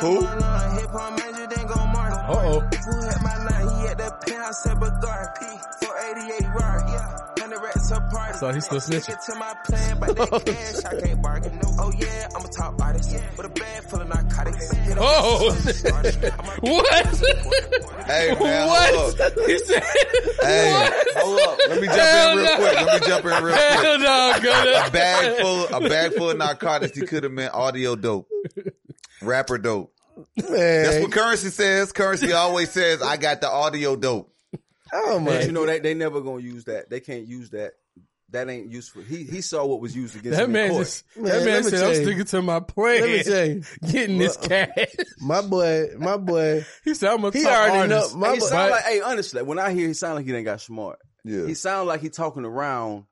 [0.00, 0.20] Who?
[0.20, 2.18] Hip hop manager, then go Martin.
[2.18, 2.70] Uh oh.
[7.86, 9.24] So he's still snitching.
[9.26, 11.58] To my plan, but that oh, cash, I can't bargain.
[11.78, 13.12] Oh yeah, I'm a top artist.
[13.36, 14.72] With a bag full of narcotics.
[14.72, 15.50] Hit Oh.
[16.60, 17.06] what?
[18.06, 18.94] Hey man, What?
[18.94, 19.32] hold up.
[19.46, 19.82] He said.
[20.42, 21.06] Hey, what?
[21.16, 21.58] hold up.
[21.68, 22.56] Let me jump Hell in real no.
[22.56, 22.74] quick.
[22.86, 24.00] Let me jump in real Hell quick.
[24.00, 26.96] no, A bag full, a bag full of narcotics.
[26.98, 28.28] He could have meant audio dope,
[29.22, 29.92] rapper dope.
[30.16, 30.48] Man.
[30.48, 31.92] That's what Curren$y says.
[31.92, 34.32] Curren$y always says, "I got the audio dope."
[34.92, 35.42] Oh But my.
[35.42, 36.90] you know they they never gonna use that.
[36.90, 37.72] They can't use that.
[38.30, 39.02] That ain't useful.
[39.02, 40.84] He he saw what was used against That him man in court.
[40.86, 41.04] just.
[41.16, 44.36] Man, that man said, "I'm sticking to my Let me plan, tell you, getting this
[44.36, 44.86] cash."
[45.20, 47.96] my boy, my boy, He said, "I'm a he top already know.
[47.98, 50.34] artist." My he boy, sound like, hey, honestly, when I hear he sound like he
[50.34, 50.98] ain't got smart.
[51.24, 53.04] Yeah, He sound like he talking around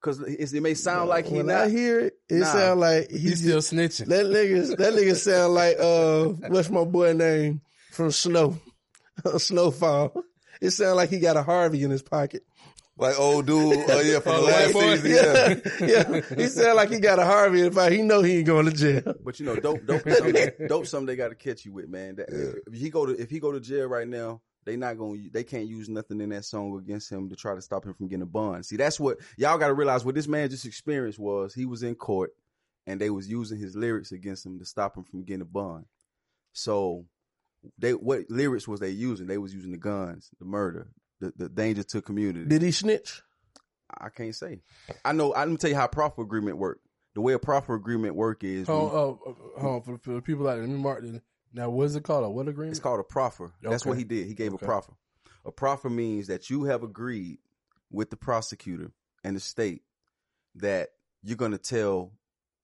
[0.00, 1.62] because it may sound like he when not.
[1.62, 2.46] I hear it, it Nah.
[2.52, 4.06] sound like He's he's still snitching.
[4.06, 4.76] that nigga.
[4.76, 8.56] That nigga sound like uh, what's my boy name from Snow,
[9.38, 10.22] Snowfall.
[10.60, 12.42] It sound like he got a Harvey in his pocket.
[12.98, 13.84] like old dude.
[13.88, 15.62] Oh yeah, from the Oh, last white season.
[15.80, 17.92] Yeah, yeah, he sound like he got a Harvey in his pocket.
[17.94, 19.14] He know he ain't going to jail.
[19.24, 20.86] But you know, dope, dope, is something, dope.
[20.86, 22.16] Something they got to catch you with, man.
[22.16, 24.98] That, if, if he go to if he go to jail right now, they not
[24.98, 25.22] going.
[25.24, 27.94] to They can't use nothing in that song against him to try to stop him
[27.94, 28.66] from getting a bond.
[28.66, 30.04] See, that's what y'all got to realize.
[30.04, 32.32] What this man just experienced was he was in court
[32.86, 35.86] and they was using his lyrics against him to stop him from getting a bond.
[36.52, 37.06] So
[37.78, 39.26] they what lyrics was they using?
[39.26, 40.88] They was using the guns, the murder,
[41.20, 42.46] the, the danger to community.
[42.46, 43.22] Did he snitch?
[43.98, 44.60] I can't say.
[45.04, 45.32] I know.
[45.32, 46.80] I, let me tell you how proffer agreement work.
[47.14, 50.12] The way a proffer agreement work is when- Hold on, oh, oh, on, for, for
[50.14, 51.20] the people out there, let me mark this.
[51.52, 52.24] Now, what is it called?
[52.24, 52.70] A what agreement?
[52.70, 53.52] It's called a proffer.
[53.60, 53.88] That's Okay.
[53.90, 54.26] what he did.
[54.28, 54.64] He gave Okay.
[54.64, 54.92] a proffer.
[55.44, 57.38] A proffer means that you have agreed
[57.90, 58.92] with the prosecutor
[59.24, 59.82] and the state
[60.54, 60.90] that
[61.24, 62.12] you're going to tell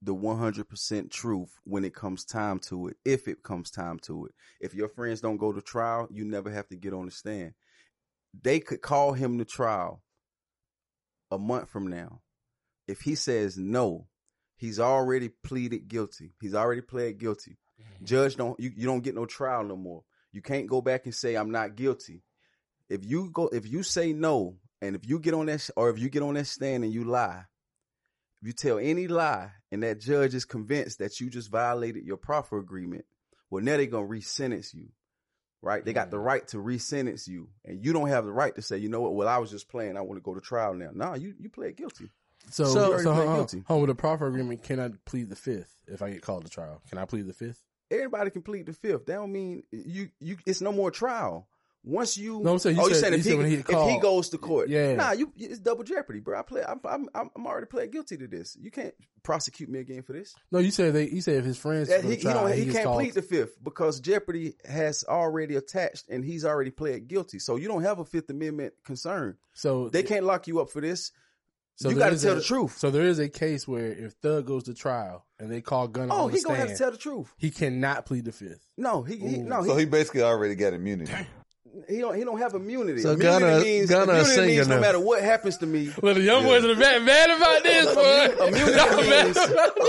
[0.03, 4.33] the 100% truth when it comes time to it, if it comes time to it.
[4.61, 7.55] If your friends don't go to trial, you never have to get on the stand.
[8.41, 10.03] They could call him to trial
[11.31, 12.21] a month from now.
[12.87, 14.07] If he says no,
[14.57, 16.35] he's already pleaded guilty.
[16.41, 17.59] He's already pled guilty.
[17.81, 18.05] Mm-hmm.
[18.05, 20.03] Judge don't you, you don't get no trial no more.
[20.33, 22.23] You can't go back and say I'm not guilty.
[22.89, 25.99] If you go if you say no and if you get on that or if
[25.99, 27.45] you get on that stand and you lie,
[28.47, 32.59] you tell any lie and that judge is convinced that you just violated your proffer
[32.59, 33.05] agreement,
[33.51, 34.89] well now they're gonna re-sentence you.
[35.63, 35.85] Right?
[35.85, 36.27] They got the mm-hmm.
[36.27, 37.49] right to re-sentence you.
[37.65, 39.69] And you don't have the right to say, you know what, well I was just
[39.69, 40.91] playing, I want to go to trial now.
[40.95, 42.11] No, you you pled guilty.
[42.51, 43.65] So, so, so hold, uh, guilty.
[43.67, 46.51] hold, with a proffer agreement, can I plead the fifth if I get called to
[46.51, 46.81] trial?
[46.89, 47.63] Can I plead the fifth?
[47.91, 49.07] Everybody can plead the fifth.
[49.07, 50.37] That don't mean you you.
[50.47, 51.49] It's no more trial.
[51.85, 53.67] Once you, No, I'm saying you oh, you said- saying if he, when he if
[53.69, 54.97] he goes to court, Yeah.
[54.97, 56.37] nah, you it's double jeopardy, bro.
[56.39, 58.57] I play, I'm I'm I'm I'm already pled guilty to this.
[58.61, 60.35] You can't prosecute me again for this.
[60.51, 61.09] No, you said they.
[61.09, 62.99] You said if his friends That go he, to he don't he, gets can't called-
[63.01, 67.39] plead the fifth because jeopardy has already attached and he's already pled guilty.
[67.39, 69.37] So you don't have a Fifth Amendment concern.
[69.55, 71.13] So They can't lock you up for this.
[71.79, 72.79] So you got to tell a- the truth.
[72.79, 76.13] So there is a case where if Thug goes to trial and they call Gunna
[76.15, 77.31] Oh, on the he gonna have to tell the truth.
[77.37, 78.67] he cannot plead the fifth.
[78.79, 81.13] No, he, he no so he, he basically already got immunity.
[81.89, 83.01] He don't he don't have immunity.
[83.03, 84.81] So immunity Gunna- means Gunna immunity means no now.
[84.81, 85.91] matter what happens to me.
[86.03, 88.47] Well, the young boys are mad, mad about this, boy.
[88.47, 89.39] Immunity means,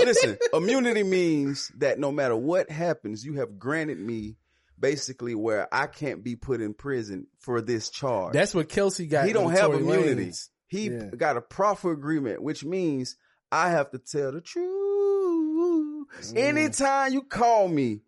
[0.06, 4.36] listen, immunity means that no matter what happens, you have granted me
[4.78, 8.32] basically where I can't be put in prison for this charge.
[8.32, 9.26] That's what Kelsey got.
[9.26, 10.26] he don't have Tory immunity.
[10.30, 10.48] Lanez.
[10.68, 11.06] He Yeah.
[11.16, 13.16] got a proffer agreement, which means
[13.50, 14.68] I have to tell the truth.
[14.68, 16.36] Mm.
[16.36, 18.02] Anytime you call me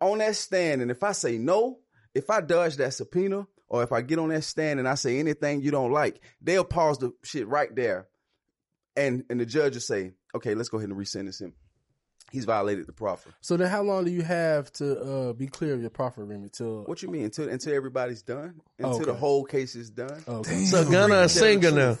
[0.00, 1.78] on that stand, and if I say no,
[2.18, 5.18] if I dodge that subpoena, or if I get on that stand and I say
[5.18, 8.08] anything you don't like, they'll pause the shit right there.
[8.96, 11.54] And and the judge will say, okay, let's go ahead and resentence him.
[12.30, 13.30] He's violated the proffer.
[13.40, 16.52] So then, how long do you have to uh, be clear of your proffer agreement?
[16.52, 17.24] Till What you mean?
[17.24, 18.60] Until until everybody's done?
[18.78, 19.04] Until Okay.
[19.06, 20.22] the whole case is done?
[20.26, 20.64] Okay.
[20.64, 21.98] So Gunna a singer now.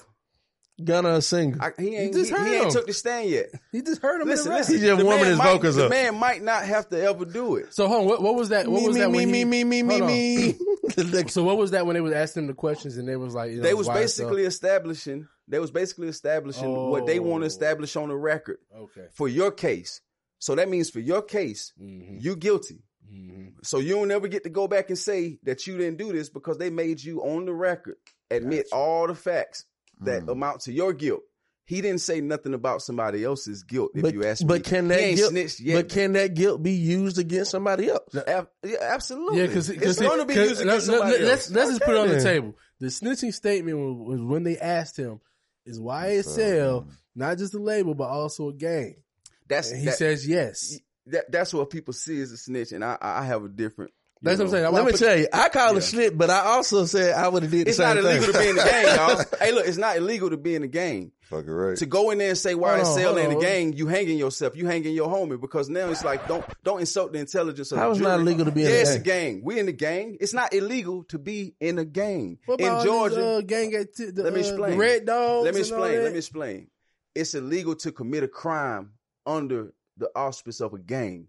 [0.82, 1.56] Gunna a singer.
[1.60, 3.46] I, he ain't, just he, heard he ain't took the stand yet.
[3.72, 4.28] He just heard him.
[4.28, 4.74] Listen, in the listen.
[4.76, 5.90] He just the warming man his might- vocals the up.
[5.90, 7.74] man might not have to ever do it.
[7.74, 8.06] So, hold on.
[8.06, 8.68] What, what was that?
[8.68, 9.10] What Me, was me, that?
[9.10, 10.54] me, when me, he- me, me, me, Hold me.
[11.28, 13.50] So, what was that when they was asking him the questions and they was like,
[13.50, 15.28] you know, They was why basically establishing.
[15.46, 17.48] They was basically establishing what they want to Oh.
[17.48, 19.06] establish on the record okay.
[19.12, 20.00] for your case.
[20.38, 22.22] So that means for your case, Mhm.
[22.22, 22.82] you guilty.
[23.12, 23.52] Mhm.
[23.62, 26.28] So you don't never get to go back and say that you didn't do this
[26.28, 27.96] because they made you on the record
[28.30, 29.64] admit all the facts
[30.00, 30.32] that Mm.
[30.32, 31.22] amount to your guilt.
[31.64, 33.90] He didn't say nothing about somebody else's guilt.
[33.94, 35.34] If But, you ask me, but can that guilt?
[35.60, 35.74] yet.
[35.74, 38.14] But can that guilt be used against somebody else?
[38.26, 39.40] Ab- yeah, absolutely.
[39.40, 41.50] Yeah, because it's going to be used against somebody let's else.
[41.50, 42.54] let's just put it on the table.
[42.80, 45.20] The snitching statement was, was when they asked him,
[45.66, 49.02] "Is YSL not just a label but also a gang?"
[49.46, 50.78] That's And he that- says yes.
[51.06, 53.92] that, that's what people see as a snitch, and I I have a different.
[54.20, 54.64] You That's what I'm saying.
[54.66, 55.78] I Let me put- tell you, I call Yeah.
[55.78, 58.24] it slip, but I also said I would have did the It's same not illegal
[58.24, 58.32] thing.
[58.32, 59.24] to be in the gang, y'all.
[59.40, 61.12] hey, look, it's not illegal to be in the gang.
[61.22, 61.76] Fucking right.
[61.76, 63.42] To go in there and say Hold on, YSL hold in the on.
[63.42, 67.12] gang, you hanging yourself, you hanging your homie because now it's like don't don't insult
[67.12, 68.12] the intelligence of How the is it jury.
[68.12, 69.00] not illegal to be in yeah, a it's gang?
[69.00, 69.04] a
[69.34, 69.40] gang.
[69.44, 70.16] We in the gang.
[70.20, 73.14] It's not illegal to be in a gang What in about Georgia.
[73.16, 74.70] This, uh, gang acti- the, let me uh, explain.
[74.72, 75.44] the Red Dogs.
[75.44, 75.96] Let me and all explain.
[75.98, 76.02] that?
[76.04, 76.66] Let me explain.
[77.14, 78.92] It's illegal to commit a crime
[79.26, 81.26] under the auspice of a gang.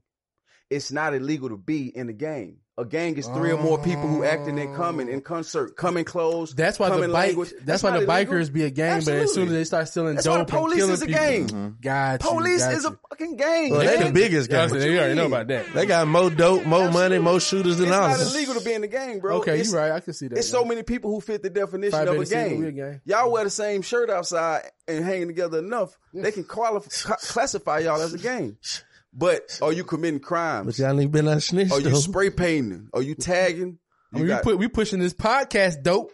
[0.70, 2.58] It's not illegal to be in a gang.
[2.80, 6.54] A gang is three or more people who acting in common in concert, common clothes.
[6.56, 7.10] That's why the bike.
[7.10, 7.52] language.
[7.62, 8.36] That's, why the not illegal.
[8.36, 10.54] bikers be a gang, but as soon as they start stealing That's why dope the
[10.58, 11.48] police and is a people, gang.
[11.48, 11.82] Mm-hmm.
[11.82, 12.30] got you.
[12.30, 12.90] Police got is you.
[12.90, 13.72] a fucking gang.
[13.72, 14.06] Well, they man.
[14.08, 14.76] the biggest Yeah, gang.
[14.82, 15.74] you you already know about that.
[15.74, 18.22] They got more dope, more money, more shooters than us.
[18.22, 19.40] It's not illegal to be in the gang, bro.
[19.40, 19.92] Okay, it's, you're right.
[19.92, 20.38] I can see that.
[20.38, 20.60] It's now.
[20.60, 22.64] so many people who fit the definition Five of a Better gang.
[22.64, 23.02] a gang.
[23.04, 28.02] Y'all wear the same shirt outside and hanging together enough, they can qualify, classify y'all
[28.02, 28.58] as a gang.
[29.14, 30.66] But are you committing crimes?
[30.68, 31.96] But y'all ain't been on snitch Are you though.
[31.96, 32.90] spray painting?
[32.94, 33.80] Are you tagging?
[34.14, 36.12] I mean, got- we put we pushing this podcast dope.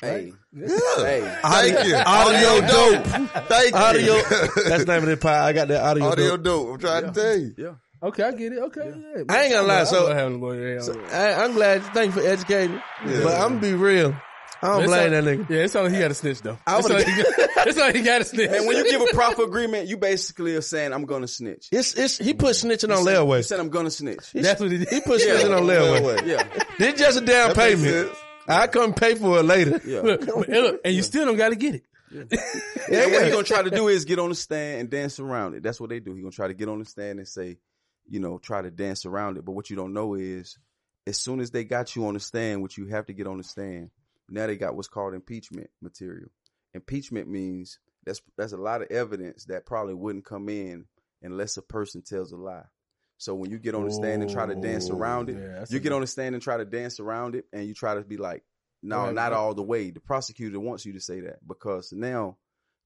[0.00, 0.66] hey, Yeah.
[0.96, 1.96] hey, Thank you.
[1.96, 3.06] Audio dope.
[3.48, 3.80] Thank you.
[3.80, 4.14] Audio.
[4.68, 5.34] That's the name of the pod.
[5.34, 6.04] I got that audio.
[6.06, 6.44] Audio dope.
[6.44, 6.74] dope.
[6.74, 7.54] I'm trying to tell you.
[7.58, 7.74] yeah.
[8.02, 8.58] Okay, I get it.
[8.58, 9.22] Okay, yeah.
[9.28, 10.82] I ain't gonna lie, I so- love having to.
[10.82, 11.82] So, I, I'm glad.
[11.94, 12.76] Thank you for educating.
[13.06, 13.20] Yeah.
[13.22, 14.14] But I'm gonna be real.
[14.62, 15.50] I don't blame that nigga.
[15.50, 16.58] Yeah, it's only he got to snitch though.
[16.66, 17.36] I It's would've- only he got-
[17.68, 18.50] it's only he got to snitch.
[18.50, 21.94] And when you give a proper agreement, you basically are saying, "I'm gonna snitch." It's
[21.94, 22.68] it's he put mm-hmm.
[22.70, 24.88] snitching on You He said, "I'm gonna snitch." that's what he did.
[24.88, 26.26] He put snitching on layaway.
[26.26, 26.42] Yeah,
[26.78, 28.08] This just a down That payment.
[28.08, 28.18] sense.
[28.48, 29.80] I come pay for it later.
[29.84, 30.00] yeah.
[30.02, 31.82] Look, and, look, and you still don't got to get it.
[32.12, 32.30] and
[33.12, 35.62] what he gonna try to do is get on the stand and dance around it.
[35.62, 36.14] That's what they do.
[36.14, 37.58] He gonna try to get on the stand and say,
[38.08, 39.44] you know, try to dance around it.
[39.44, 40.56] But what you don't know is,
[41.06, 43.38] as soon as they got you on the stand, which you have to get on
[43.38, 43.90] the stand,
[44.28, 46.28] now they got what's called impeachment material.
[46.74, 50.86] Impeachment means that's that's a lot of evidence that probably wouldn't come in
[51.22, 52.64] unless a person tells a lie.
[53.18, 55.80] So when you get on the stand and try to dance around it, Yeah, you
[55.80, 58.18] get on the stand and try to dance around it, and you try to be
[58.18, 58.44] like,
[58.82, 59.38] no, Right, not right.
[59.38, 59.90] all the way.
[59.90, 62.36] The prosecutor wants you to say that because now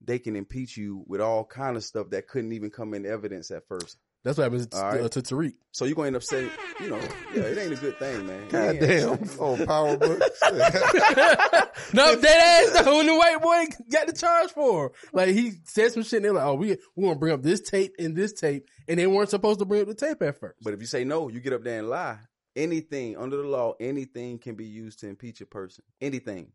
[0.00, 3.50] they can impeach you with all kind of stuff that couldn't even come in evidence
[3.50, 3.98] at first.
[4.22, 5.00] That's what happens All right.
[5.00, 5.54] uh, to Tariq.
[5.72, 6.50] So you're gonna end up saying,
[6.80, 7.00] you know,
[7.34, 8.48] yeah, it ain't a good thing, man.
[8.48, 8.80] God Yeah.
[8.86, 9.18] damn.
[9.38, 10.20] Oh, power book.
[11.92, 12.98] No, that ass though.
[12.98, 16.32] When the white boy got the charge for, like he said some shit, and they're
[16.34, 19.30] like, "Oh, we we gonna bring up this tape and this tape," and they weren't
[19.30, 20.58] supposed to bring up the tape at first.
[20.62, 22.18] But if you say no, you get up there and lie.
[22.54, 25.82] Anything under the law, anything can be used to impeach a person.
[26.00, 26.52] Anything,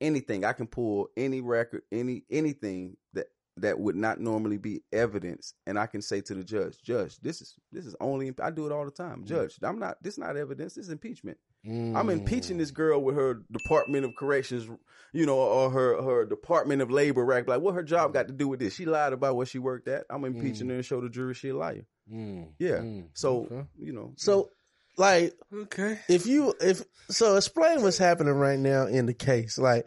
[0.00, 0.44] anything.
[0.44, 3.26] I can pull any record, any anything that
[3.58, 7.40] that would not normally be evidence, and I can say to the judge, Judge, this
[7.40, 8.32] is this is only.
[8.42, 9.58] I do it all the time, Judge.
[9.62, 10.02] I'm not.
[10.02, 10.74] This is not evidence.
[10.74, 11.38] This is impeachment.
[11.68, 14.68] I'm impeaching this girl with her Department of Corrections,
[15.12, 17.48] you know, or her her Department of Labor rack.
[17.48, 18.74] Like, what her job got to do with this?
[18.76, 20.04] She lied about where she worked at.
[20.08, 21.84] I'm impeaching her and show the jury she a liar.
[22.12, 22.50] Mm.
[22.60, 22.78] Yeah.
[22.82, 23.08] Mm.
[23.14, 23.64] So Okay.
[23.78, 24.50] you know, So,
[24.96, 25.98] like, Okay.
[26.08, 29.58] if you if so, explain what's happening right now in the case.
[29.58, 29.86] Like,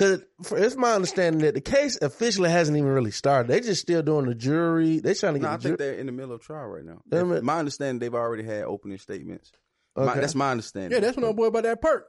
[0.00, 0.22] because
[0.52, 3.52] it's my understanding that the case officially hasn't even really started.
[3.52, 4.98] They just still doing the jury.
[5.00, 5.90] They trying to get no, I the think jury.
[5.90, 7.02] they're in the middle of trial right now.
[7.06, 9.52] They're my understanding, they've already had opening statements.
[9.94, 10.92] My, that's my understanding.
[10.92, 12.06] Yeah, that's what I'm boy about that perk.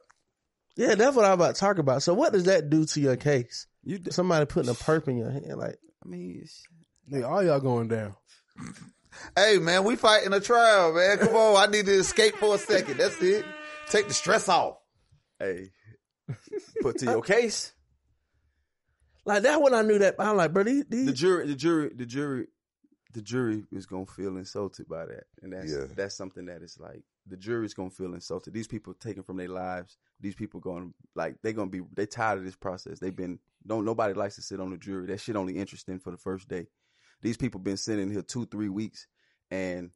[0.78, 2.02] Yeah, that's what I'm about to talk about.
[2.04, 3.68] So, what does that do to your case?
[3.84, 6.64] You, d- Somebody putting a perp in your hand, like I mean, it's-
[7.12, 8.16] Nigga, all y'all going down.
[9.36, 11.18] Hey man, we fighting a trial, man.
[11.18, 12.98] Come on, I need to escape for a second.
[12.98, 13.44] That's it.
[13.90, 14.78] Take the stress off.
[15.38, 15.72] Hey,
[16.82, 17.74] put to your case.
[19.26, 22.06] Like that when I knew that I'm like, bro, these, The jury, the jury, the
[22.06, 22.48] jury,
[23.14, 25.86] the jury is gonna feel insulted by that, and that's Yeah.
[25.96, 28.54] that's something that is like the jury's gonna feel insulted.
[28.54, 29.98] These people taken from their lives.
[30.20, 33.00] These people going like they're gonna be they tired of this process.
[33.00, 35.06] They've been don't nobody likes to sit on the jury.
[35.08, 36.68] That shit only interesting for the first day.
[37.22, 39.08] These people been sitting here two three weeks,
[39.52, 39.92] and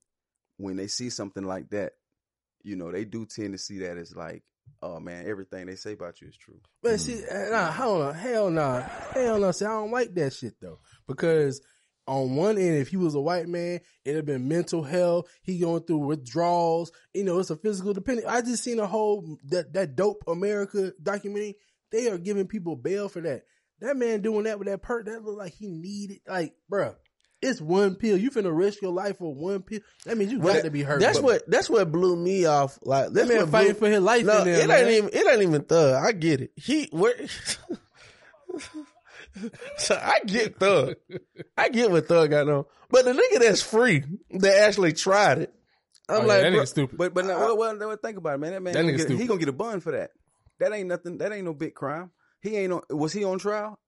[0.58, 1.94] when they see something like that,
[2.64, 4.44] you know they do tend to see that as like,
[4.82, 6.60] oh man, everything they say about you is true.
[6.82, 9.52] But see, uh, nah, hold on, hell no, hell no.
[9.52, 11.62] See, I don't like that shit though, because
[12.08, 15.28] on one end, if he was a white man, it'd have been mental hell.
[15.42, 16.92] He going through withdrawals.
[17.14, 18.28] You know, it's a physical dependent.
[18.28, 21.56] I just seen a whole that that dope America documentary.
[21.92, 23.44] They are giving people bail for that.
[23.80, 26.20] That man doing that with that perk, that look like he needed.
[26.28, 26.96] Like, bruh,
[27.46, 28.18] it's one pill.
[28.18, 29.80] You finna risk your life for one pill.
[30.06, 31.00] That means you got to be hurt.
[31.00, 32.78] That's what that's what blew me off.
[32.82, 34.80] Like That that's man what fighting blew- for his life No, in there, it man.
[34.80, 36.04] ain't even it ain't even thug.
[36.06, 36.52] I get it.
[36.56, 37.14] He where.
[39.78, 40.96] so I get thug.
[41.58, 45.54] I get what thug got on, but the nigga that's free that actually tried it.
[46.08, 46.98] I'm Oh, yeah, like, that bro, nigga stupid.
[46.98, 48.52] But but now, well, well, well, think about it, man.
[48.54, 50.12] That man, That gonna nigga get, he gonna get a bun for that.
[50.60, 51.18] That ain't nothing.
[51.18, 52.12] That ain't no big crime.
[52.42, 52.82] He ain't on.
[52.92, 53.80] Was he on trial?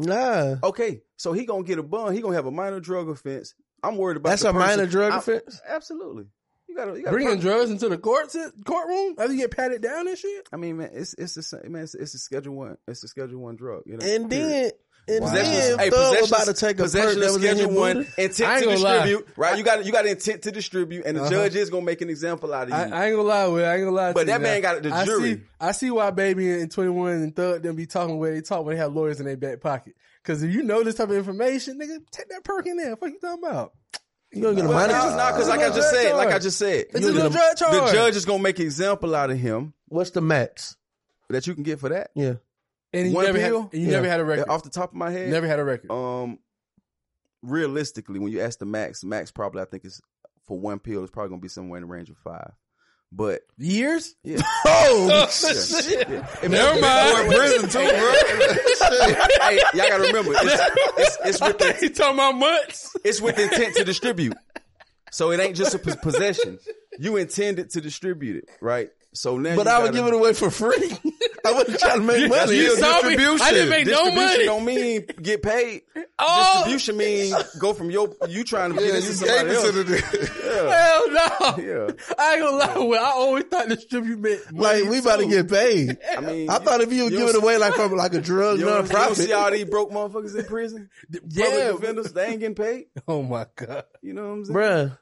[0.00, 0.56] Nah.
[0.62, 2.14] Okay, so he gonna get a bun.
[2.14, 3.54] He gonna have a minor drug offense.
[3.82, 4.42] I'm worried about that.
[4.42, 5.60] That's a minor drug I- offense?
[5.68, 6.24] Absolutely.
[6.68, 8.34] You gotta, you gotta bringing drugs into the court
[8.64, 10.48] courtroom after you get patted down and shit.
[10.52, 11.82] I mean, man, it's it's the same, man.
[11.82, 12.78] It's, it's a schedule one.
[12.88, 13.82] It's a schedule one drug.
[13.84, 14.72] You know, and then period.
[15.08, 17.42] And Possession then hey, thug was possession about to take a perk possession was in
[17.42, 18.92] his schedule one, intent to gonna lie.
[19.04, 19.28] distribute.
[19.36, 21.30] Right, you got you got intent to distribute, and the Uh-huh.
[21.30, 22.74] judge is gonna make an example out of you.
[22.74, 23.64] I, I ain't gonna lie with.
[23.64, 24.12] I ain't gonna lie.
[24.12, 24.72] But to that you, man now.
[24.74, 25.34] got the I jury.
[25.34, 28.40] See, I see why baby and Twenty One and Thug them be talking where they
[28.42, 29.94] talk when they have lawyers in their back pocket.
[30.22, 32.94] Because if you know this type of information, nigga, take that perk in there.
[32.94, 33.72] What you talking about?
[34.32, 34.92] You gonna get a Well, minor?
[34.94, 37.28] no, no, because like I just said, like I just said, It's you a little
[37.30, 40.76] get drug the judge is gonna make an example out of him What's the max?
[41.28, 42.10] that you can get for that.
[42.14, 42.34] Yeah.
[42.92, 43.70] And you One never had, pill?
[43.72, 43.92] and you Yeah.
[43.94, 44.48] never had a record.
[44.48, 45.90] Off the top of my head, Never had a record.
[45.90, 46.38] Um,
[47.42, 50.00] realistically, when you ask the max, max probably I think is
[50.46, 52.52] for one pill is probably gonna be somewhere in the range of five.
[53.14, 54.14] But Years?
[54.24, 56.08] yeah, Oh, shit.
[56.08, 56.26] Yeah.
[56.48, 57.28] Never mind.
[57.30, 58.12] Prison too, bro.
[59.40, 60.62] hey, y'all gotta remember, it's,
[60.96, 62.90] it's, it's with the, he talking about months.
[63.04, 64.36] it's with intent to distribute.
[65.10, 66.58] So it ain't just a possession.
[66.98, 68.88] You intended to distribute it, right?
[69.12, 70.92] So now, But I would gotta- give it away for free.
[71.44, 72.56] I wasn't trying to make money.
[72.56, 73.14] You Still saw me.
[73.16, 74.44] I didn't make no Distribution money.
[74.44, 75.82] don't mean get paid.
[76.24, 79.64] Oh, Distribution mean go from your you trying to Yeah, get it you somebody else.
[79.72, 79.98] to the
[80.70, 81.64] hell no.
[81.64, 82.14] Yeah.
[82.16, 82.86] I ain't gonna lie.
[82.86, 85.98] Well, I always thought distribute meant Like money, we about to get paid.
[86.16, 88.58] I mean, I thought if you would give it away like from like a drug
[88.60, 90.90] You don't, you don't see all these broke motherfuckers in prison?
[91.28, 92.86] Yeah, Public defenders, they ain't getting paid.
[93.08, 93.84] Oh my god.
[94.00, 94.56] You know what I'm saying?
[94.58, 94.98] Bruh.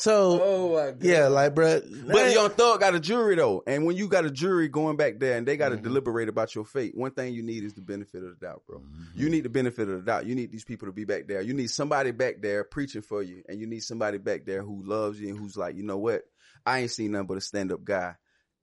[0.00, 1.02] So Oh my god.
[1.02, 2.06] yeah, like bruh.
[2.10, 5.18] But Young Thug got a jury though, and when you got a jury going back
[5.18, 5.84] there and they got to Mm-hmm.
[5.84, 8.82] deliberate about your fate, one thing you need is the benefit of the doubt, bro.
[9.14, 10.24] You need the benefit of the doubt.
[10.24, 11.42] You need these people to be back there.
[11.42, 14.82] You need somebody back there preaching for you, and you need somebody back there who
[14.84, 16.22] loves you and who's like, you know what,
[16.64, 18.14] I ain't seen nothing but a stand up guy,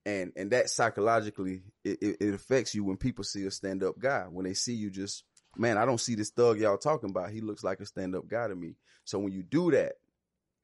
[0.04, 3.96] and and that psychologically it, it, it affects you when people see a stand up
[3.98, 5.22] guy when they see you just
[5.56, 7.30] man, I don't see this thug y'all talking about.
[7.30, 8.74] He looks like a stand up guy to me.
[9.04, 9.92] So when you do that,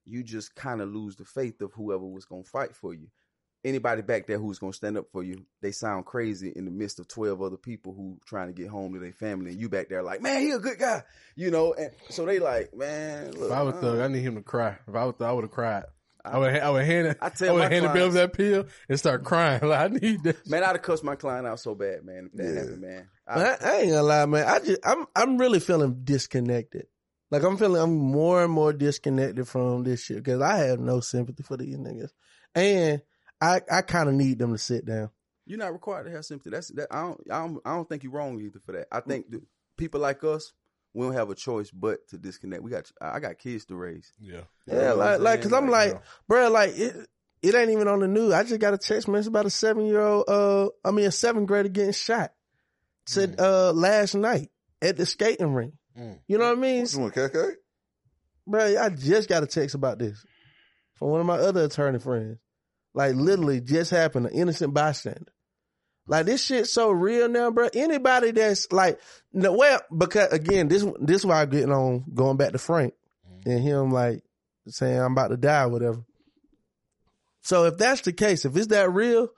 [0.06, 3.08] you just kind of lose the faith of whoever was going to fight for you.
[3.64, 6.70] Anybody back there who's going to stand up for you, they sound crazy in the
[6.70, 9.52] midst of 12 other people who trying to get home to their family.
[9.52, 11.02] And you back there like, man, he a good guy,
[11.34, 11.72] you know?
[11.72, 14.42] And so they like, man, look, If I was uh, thug, I need him to
[14.42, 14.76] cry.
[14.86, 15.84] If I was thug, I would have cried.
[16.26, 18.32] I would, I would hand, I I, tell would my hand the bill clients- that
[18.34, 19.60] pill and start crying.
[19.66, 20.46] Like I need this.
[20.46, 22.30] man, I'd have cussed my client out so bad, man.
[22.32, 22.58] If that Yeah.
[22.60, 23.08] happened, man.
[23.26, 24.46] I, I, I ain't gonna lie, man.
[24.46, 26.86] I just I'm I'm really feeling disconnected.
[27.30, 31.00] Like I'm feeling I'm more and more disconnected from this shit because I have no
[31.00, 32.10] sympathy for these niggas,
[32.54, 33.02] and
[33.40, 35.10] I I kind of need them to sit down.
[35.46, 36.50] you're not required to have sympathy.
[36.50, 36.88] That's that.
[36.90, 37.20] I don't.
[37.30, 37.60] I don't.
[37.64, 38.86] I don't think you're wrong either for that.
[38.92, 39.42] I think that
[39.76, 40.52] people like us,
[40.92, 42.62] we don't have a choice but to disconnect.
[42.62, 42.90] We got.
[43.00, 44.12] I got kids to raise.
[44.20, 44.42] Yeah.
[44.66, 45.52] You Yeah, like like because?
[45.52, 47.08] I'm like, bro, like it
[47.42, 48.32] it ain't even on the news.
[48.32, 51.10] I just got a text message about a seven year old, uh, I mean a
[51.10, 52.32] seventh grader getting shot.
[53.06, 54.50] Said uh last night
[54.80, 55.72] at the skating ring.
[55.98, 56.18] Mm.
[56.26, 56.82] You know what I mean?
[56.82, 57.52] Which one, KK?
[58.46, 60.24] Bro, I just got a text about this
[60.94, 62.38] from one of my other attorney friends.
[62.92, 65.32] Like literally just happened, an innocent bystander.
[66.06, 67.68] Like this shit so real now, bro.
[67.74, 69.00] Anybody that's like,
[69.32, 72.94] no, well, because again, this this is why I'm getting on going back to Frank
[73.46, 74.22] and him like
[74.68, 76.04] saying I'm about to die or whatever.
[77.42, 79.28] So if that's the case, if it's that real,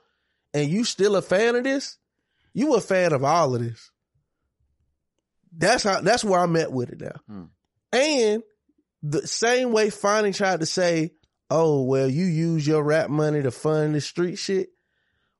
[0.53, 1.97] and you still a fan of this,
[2.53, 3.91] you a fan of all of this.
[5.55, 6.01] That's how.
[6.01, 7.21] That's where I'm at with it now.
[7.27, 7.43] Hmm.
[7.91, 8.43] And
[9.03, 11.11] the same way Fani tried to say,
[11.49, 14.69] "Oh, well, you use your rap money to fund the street shit."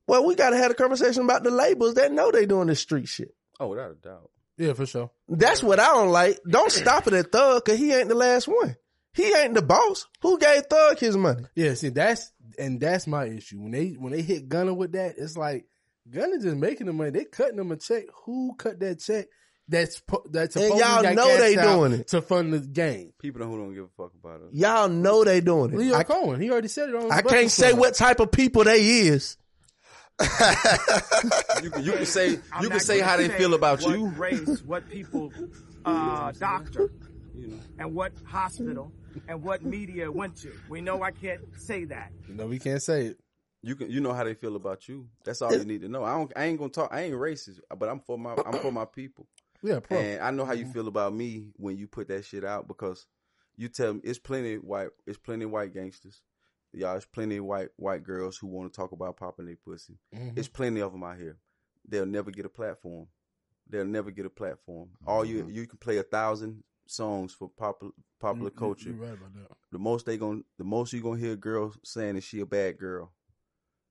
[0.06, 2.74] Well, we got to have a conversation about the labels that know they doing the
[2.74, 3.34] street shit.
[3.60, 4.30] Oh, without a doubt.
[4.56, 5.10] Yeah, for sure.
[5.28, 6.38] That's what I don't like.
[6.48, 8.76] Don't stop it at Thug because he ain't the last one.
[9.12, 10.06] He ain't the boss.
[10.22, 11.44] Who gave Thug his money?
[11.54, 13.60] Yeah, see that's and that's my issue.
[13.60, 15.66] When they when they hit Gunna with that, it's like
[16.10, 17.10] Gunna just making the money.
[17.10, 18.04] They cutting them a check.
[18.24, 19.26] Who cut that check?
[19.68, 22.08] That's po- that's And y'all got know they doing it.
[22.08, 23.12] to fund the game.
[23.18, 24.48] People who don't give a fuck about it.
[24.54, 25.76] Y'all know they doing it.
[25.76, 27.12] Lyor, Cohen, he already said it on.
[27.12, 29.36] I can't say what type of people they is.
[31.62, 33.96] You can, you can say I'm you can say gonna how they feel about what
[33.98, 34.06] you.
[34.08, 35.32] race, what people,
[35.84, 36.90] uh, doctor,
[37.78, 38.92] and what hospital,
[39.28, 40.52] and what media went to.
[40.68, 42.12] We know I can't say that.
[42.28, 43.18] No, we can't say it.
[43.62, 45.08] You can you know how they feel about you.
[45.24, 46.04] That's all you need to know.
[46.04, 48.70] I don't I ain't gonna talk I ain't racist, but I'm for my I'm for
[48.72, 49.26] my people.
[49.62, 49.98] Yeah, pro.
[49.98, 53.06] And I know how you feel about me when you put that shit out because
[53.56, 56.22] you tell me it's plenty of white it's plenty of white gangsters.
[56.72, 59.98] Y'all, it's plenty of white white girls who want to talk about popping their pussy.
[60.14, 60.36] Mhm.
[60.38, 61.38] It's plenty of them out here.
[61.88, 63.08] They'll never get a platform.
[63.68, 64.90] They'll never get a platform.
[65.06, 68.90] All you you can play a thousand songs for popular popular you- culture.
[68.90, 69.50] you right about that.
[69.72, 72.78] The most they going the most you gonna hear girls saying is she a bad
[72.78, 73.12] girl.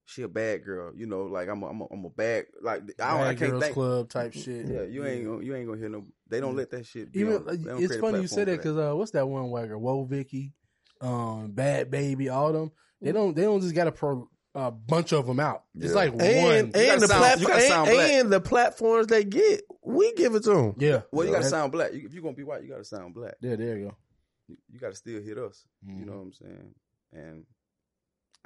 [0.10, 0.94] She a bad girl.
[0.96, 3.40] You know, like I'm a, I'm a, I'm a bad like I don't I Bad
[3.40, 3.74] can't Girls think.
[3.74, 4.66] Club type shit.
[4.68, 6.06] Yeah, you ain't gonna, you ain't gonna hear no.
[6.30, 7.12] They don't let that shit.
[7.12, 8.96] Be Even on, like, they don't it's create funny you say platform that because uh,
[8.96, 9.78] what's that one wagger?
[9.78, 10.54] Woah, Vicky,
[11.02, 12.72] um, Bhad Bhabie, all them.
[13.02, 13.36] They don't.
[13.36, 15.64] They don't just got a pro, a bunch of them out.
[15.76, 15.92] It's Yeah.
[15.96, 16.56] like And, one.
[16.74, 20.36] and the sound- platform you gotta sound and, and the platforms they get, we give
[20.36, 20.76] it to them.
[20.78, 21.02] yeah.
[21.12, 21.92] Well, you gotta sound black.
[21.94, 23.36] You, if you're gonna be white, you gotta sound black.
[23.42, 23.98] Yeah, there you go.
[24.48, 25.66] You, you gotta still hit us.
[25.86, 26.06] You Mhm.
[26.08, 26.76] know what I'm saying?
[27.12, 27.44] And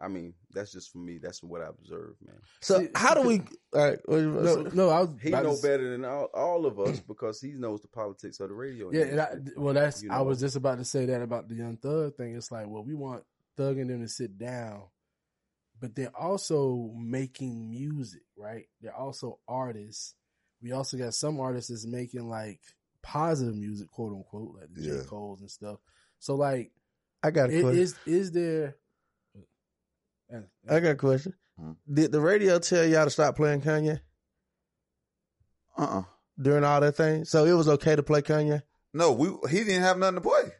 [0.01, 1.19] I mean, that's just for me.
[1.19, 2.37] That's what I observe, man.
[2.61, 3.41] So See, how do we?
[3.73, 4.69] All right, what you No, say?
[4.73, 5.09] no, I was.
[5.21, 8.39] He about know to- better than all, all of us because he knows the politics
[8.39, 8.91] of the radio.
[8.91, 10.01] Yeah, and I, well, that's.
[10.03, 10.23] You I know.
[10.23, 12.35] was just about to say that about the Young Thug thing.
[12.35, 13.23] It's like, well, we want
[13.57, 14.83] Thug and them to sit down,
[15.79, 18.65] but they're also making music, right?
[18.81, 20.15] They're also artists.
[20.61, 22.59] We also got some artists that's making like
[23.03, 25.01] positive music, quote unquote, like the Yeah.
[25.01, 25.79] J Cole's and stuff.
[26.19, 26.71] So, like,
[27.23, 27.79] I got a i- question.
[27.81, 28.75] is is there?
[30.69, 31.33] I got a question.
[31.59, 31.71] Hmm.
[31.91, 33.99] Did the radio tell y'all to stop playing Kanye
[35.77, 36.03] Uh uh
[36.41, 37.25] during all that thing?
[37.25, 38.61] So it was okay to play Kanye.
[38.93, 40.51] No, we he didn't have nothing to play.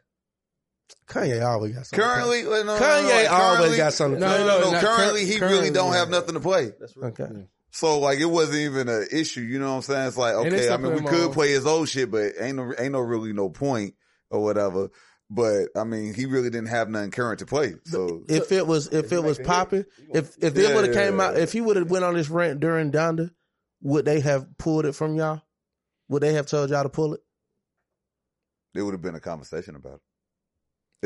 [1.07, 2.05] Kanye always got something.
[2.05, 4.19] Currently, well, no, no, no, Kanye no, always currently- got something.
[4.19, 4.59] No, to no, play.
[4.59, 4.65] no.
[4.65, 5.99] no, not currently, cur- he currently, really don't yeah.
[5.99, 6.71] have nothing to play.
[6.79, 7.19] that's right.
[7.19, 7.47] Okay.
[7.71, 10.07] So like it wasn't even an issue, you know what I'm saying?
[10.09, 12.91] It's like okay, I mean we could play his old shit, but ain't no ain't
[12.91, 13.95] no really no point
[14.29, 14.89] or whatever.
[15.33, 17.75] But I mean, he really didn't have nothing current to play.
[17.85, 21.01] So If it was if it was popping, if if Yeah, it would have yeah,
[21.05, 21.27] came yeah.
[21.27, 23.31] out, if he would have went on this rant during Donda,
[23.81, 25.41] would they have pulled it from y'all?
[26.09, 27.21] Would they have told y'all to pull it?
[28.75, 30.01] it would have been a conversation about it.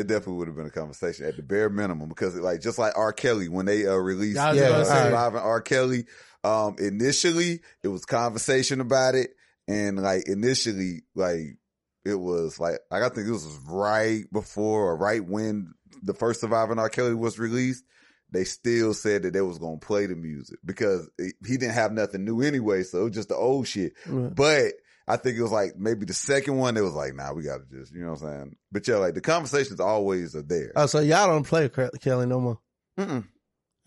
[0.02, 2.98] It definitely would have been a conversation at the bare minimum because like just like
[2.98, 3.14] R.
[3.14, 5.62] Kelly when they uh, released I Yeah, gonna uh, say, Surviving R.
[5.62, 6.06] Kelly,
[6.44, 9.32] um, initially it was conversation about it,
[9.68, 11.58] and like initially like
[12.06, 16.42] it was like like I think this was right before or right when the first
[16.42, 16.90] Surviving R.
[16.90, 17.84] Kelly was released.
[18.32, 21.92] They still said that they was gonna play the music because it, he didn't have
[21.92, 23.94] nothing new anyway, so it was just the old shit.
[24.08, 24.36] Right.
[24.36, 24.74] But
[25.08, 26.78] I think it was like maybe the second one.
[26.78, 28.56] It was like, nah, we got to just, you know what I'm saying?
[28.72, 30.74] But yeah, like the conversations always are there.
[30.76, 32.60] Oh, so y'all don't play Kelly no more?
[33.00, 33.26] Mm-mm.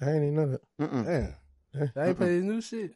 [0.01, 0.61] I ain't even know that.
[0.81, 1.35] Mm-mm.
[1.75, 2.93] Damn, I ain't play his new shit.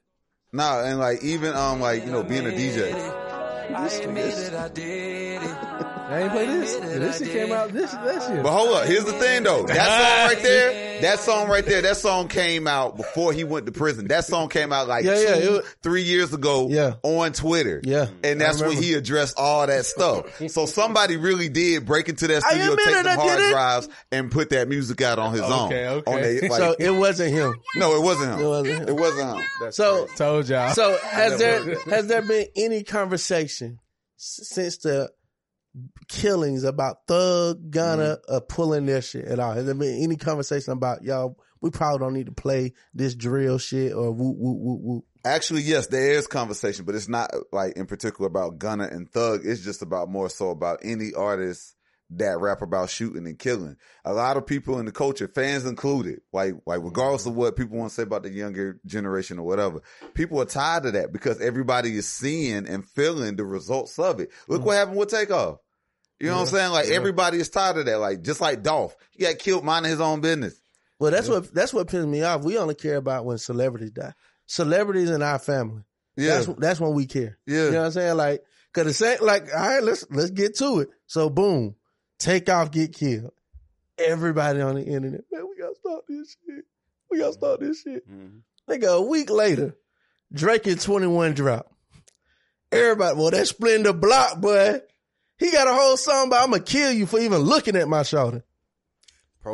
[0.52, 3.21] Nah, and like even um like you know being a DJ.
[3.70, 5.91] I admit that I did it.
[6.12, 6.76] I ain't play this.
[6.78, 8.32] Yeah, this shit came out this this uh-huh.
[8.34, 8.42] year.
[8.42, 9.64] But hold up, here's the thing though.
[9.64, 13.66] That song right there, that song right there, that song came out before he went
[13.66, 14.08] to prison.
[14.08, 16.94] That song came out like Yeah, yeah, two, it was- three years ago Yeah.
[17.02, 17.80] on Twitter.
[17.82, 20.26] Yeah, And that's when he addressed all that stuff.
[20.48, 23.88] So somebody really did break into that studio, take it, them I did hard drives,
[24.10, 25.66] and put that music out on his own.
[25.72, 26.48] Okay, okay.
[26.48, 27.54] Like, so it wasn't him.
[27.76, 28.40] no, it wasn't him.
[28.40, 28.88] It wasn't him.
[28.88, 29.44] It wasn't him.
[29.60, 30.16] That's So crazy.
[30.16, 30.74] Told y'all.
[30.74, 33.78] So has there has there been any conversation
[34.16, 35.10] since the
[36.08, 39.52] killings about Thug Gunna uh, pulling their shit at all?
[39.52, 41.38] Has there been any conversation about y'all?
[41.60, 45.04] We probably don't need to play this drill shit or whoop whoop whoop whoop.
[45.24, 49.42] Actually, yes, there is conversation, but it's not like in particular about Gunna and Thug.
[49.44, 51.76] It's just about more so about any artist
[52.18, 53.76] that rap about shooting and killing.
[54.04, 57.78] A lot of people in the culture, fans included, like like regardless of what people
[57.78, 59.82] want to say about the younger generation or whatever,
[60.14, 64.30] people are tired of that because everybody is seeing and feeling the results of it.
[64.48, 64.66] Look mm.
[64.66, 65.58] what happened with Takeoff.
[66.20, 66.72] You know what I'm saying?
[66.72, 67.98] Like everybody is tired of that.
[67.98, 70.60] Like just like Dolph, he got killed minding his own business.
[70.98, 72.44] Well, that's what that's what pisses me off.
[72.44, 74.14] We only care about when celebrities die.
[74.46, 75.82] Celebrities in our family.
[76.16, 77.38] Yeah, That's that's when we care.
[77.46, 77.64] yeah.
[77.64, 78.16] You know what I'm saying?
[78.16, 78.42] Like,
[78.72, 80.90] cause the same, like, all right, let's let's get to it.
[81.06, 81.74] So boom,
[82.22, 83.32] Takeoff, get killed.
[83.98, 86.64] Everybody on the internet, man, we gotta stop this shit.
[87.10, 88.08] We gotta stop this shit.
[88.08, 88.38] Mm-hmm.
[88.70, 89.76] Nigga, a week later,
[90.32, 91.72] Drake and 21 drop.
[92.70, 94.80] Everybody, well, that Splendor Block, boy.
[95.36, 98.04] He got a whole song about I'm gonna kill you for even looking at my
[98.04, 98.44] shoulder.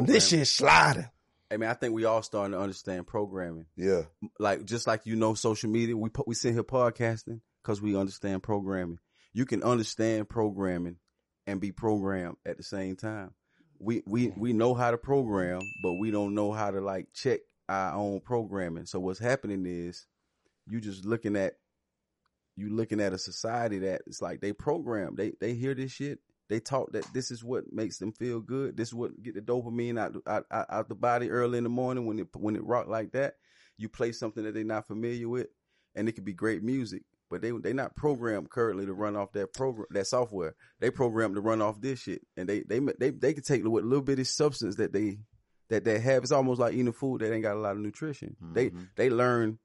[0.03, 1.09] This shit sliding.
[1.51, 3.65] I mean, I think we all starting to understand programming.
[3.77, 4.03] Yeah.
[4.39, 7.97] Like just like you know social media, we put we sit here podcasting because we
[7.97, 8.99] understand programming.
[9.33, 10.97] You can understand programming
[11.49, 13.33] and be programmed at the same time.
[13.81, 17.41] We we we know how to program, but we don't know how to like check
[17.69, 18.85] our own programming.
[18.85, 20.07] So what's happening is
[20.69, 21.55] you just looking at
[22.55, 25.15] you looking at a society that it's like they program.
[25.17, 26.19] They they hear this shit.
[26.51, 28.77] They talk that this is what makes them feel good.
[28.77, 32.05] This is what get the dopamine out out, out, the body early in the morning
[32.05, 33.37] when it when it rock like that.
[33.79, 35.47] You play something that they're not familiar with,
[35.95, 39.33] and it could be great music, but they they not programmed currently to run off
[39.33, 40.55] that program that software.
[40.81, 43.85] They programmed to run off this shit, and they they they they can take what
[43.85, 45.19] little bit of substance that they
[45.69, 46.23] that they have.
[46.23, 48.37] It's almost like eating food that ain't got a lot of nutrition.
[48.53, 48.85] They mm-hmm.
[48.97, 49.59] they learn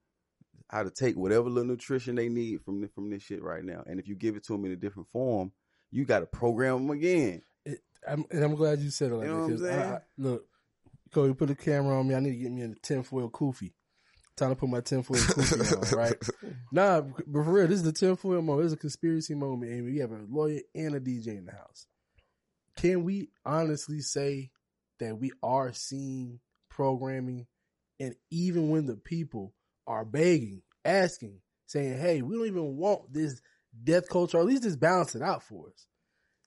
[0.69, 3.83] how to take whatever little nutrition they need from the, from this shit right now,
[3.85, 5.51] and if you give it to them in a different form,
[5.91, 7.41] you got to program them again.
[7.65, 9.53] It, I'm, and I'm glad you said it like You know that.
[9.53, 9.93] what I'm 'cause I- saying?
[9.93, 10.45] I- look,
[11.13, 12.15] Cody, put the camera on me.
[12.15, 13.71] I need to get me in a tinfoil kufi.
[14.35, 16.15] Time to put my tinfoil kufi on, right?
[16.73, 18.65] Nah, but for real, this is the tinfoil moment.
[18.65, 21.85] This is a conspiracy moment, we have a lawyer and a DJ in the house.
[22.75, 24.49] Can we honestly say
[24.99, 27.45] that we are seeing programming,
[27.99, 29.53] and even when the people
[29.85, 33.39] are begging, asking, saying, "Hey, we don't even want this
[33.83, 35.85] death culture, or at least just balance it out for us."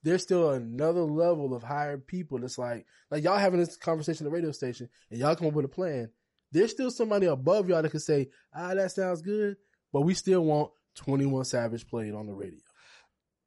[0.02, 4.30] there's still another level of hired people that's like like y'all having this conversation at
[4.30, 6.08] the radio station and y'all come up with a plan.
[6.52, 9.56] There's still somebody above y'all that can say, ah, that sounds good,
[9.96, 12.58] but we still want 21 Savage played on the radio.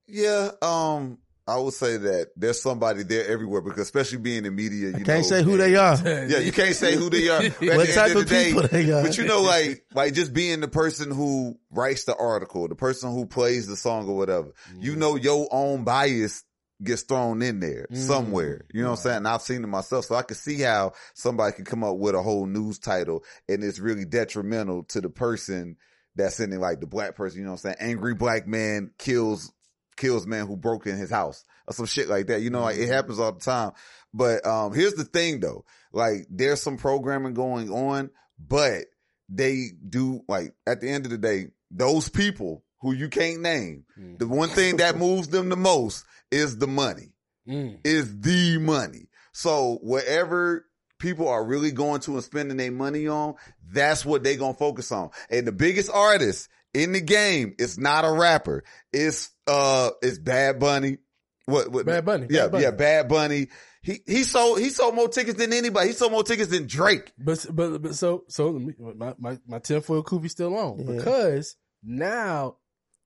[0.07, 4.87] Yeah, um, I would say that there's somebody there everywhere because especially being in media,
[4.87, 5.95] you can't know, say who they are.
[6.27, 7.43] Yeah, you can't say who they are.
[7.43, 9.03] What the type end of the day, people they are.
[9.03, 13.11] But you know, like, like just being the person who writes the article, the person
[13.11, 16.43] who plays the song or whatever, you know, your own bias
[16.81, 17.95] gets thrown in there Mm.
[17.95, 18.65] somewhere.
[18.73, 19.17] You know what I'm saying?
[19.17, 20.05] And I've seen it myself.
[20.05, 23.63] So I can see how somebody can come up with a whole news title and
[23.63, 25.77] it's really detrimental to the person
[26.19, 27.77] that's in it, like the black person, you know what I'm saying?
[27.79, 29.51] Angry black man kills,
[29.97, 32.41] kills man who broke in his house or some shit like that.
[32.41, 32.91] You know, like it mm-hmm.
[32.91, 33.71] happens all the time.
[34.13, 38.09] But, um, here's the thing though, like there's some programming going on,
[38.39, 38.85] but
[39.27, 43.85] they do like at the end of the day, those people who you can't name,
[43.99, 44.17] mm.
[44.17, 47.13] the one thing that moves them the most is the money
[47.47, 47.77] mm.
[47.83, 49.07] is the money.
[49.31, 50.65] So wherever
[50.99, 53.35] people are really going to and spending their money on,
[53.71, 55.09] that's what they gonna focus on.
[55.29, 58.63] And the biggest artist in the game is not a rapper.
[58.93, 60.97] It's uh it's Bad Bunny.
[61.45, 62.63] What what Bad Bunny, Yeah, Bad Bunny.
[62.63, 63.47] yeah, Bad Bunny.
[63.81, 65.87] He he sold he sold more tickets than anybody.
[65.87, 67.11] He sold more tickets than Drake.
[67.17, 68.51] But but but so so
[68.95, 70.97] my my my tinfoil kufi still on Yeah.
[70.97, 72.57] because now,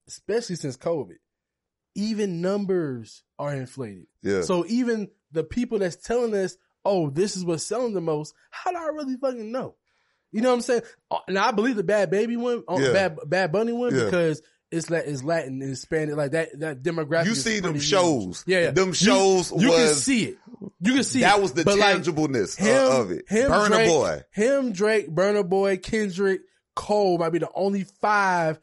[0.07, 1.17] especially since COVID,
[1.95, 4.07] even numbers are inflated.
[4.23, 4.41] Yeah.
[4.41, 8.71] So even the people that's telling us, "Oh, this is what's selling the most," how
[8.71, 9.75] do I really fucking know?
[10.31, 10.81] You know what I'm saying?
[11.27, 12.91] And I believe the Bad Baby one, uh, Yeah.
[12.93, 14.05] Bad Bad Bunny one, Yeah.
[14.05, 17.25] because it's like it's Latin and Hispanic, like that that demographic.
[17.27, 18.43] You see them shows.
[18.47, 18.71] Yeah, yeah.
[18.71, 20.37] Them shows You, can was- see it.
[20.81, 21.41] You can see That it.
[21.41, 23.25] was the But, like, tangibleness of- him, of it.
[23.29, 24.21] Him, Burna Drake, Boy.
[24.31, 26.41] Him, Drake, Burna Boy, Kendrick,
[26.75, 28.59] Cole might be the only five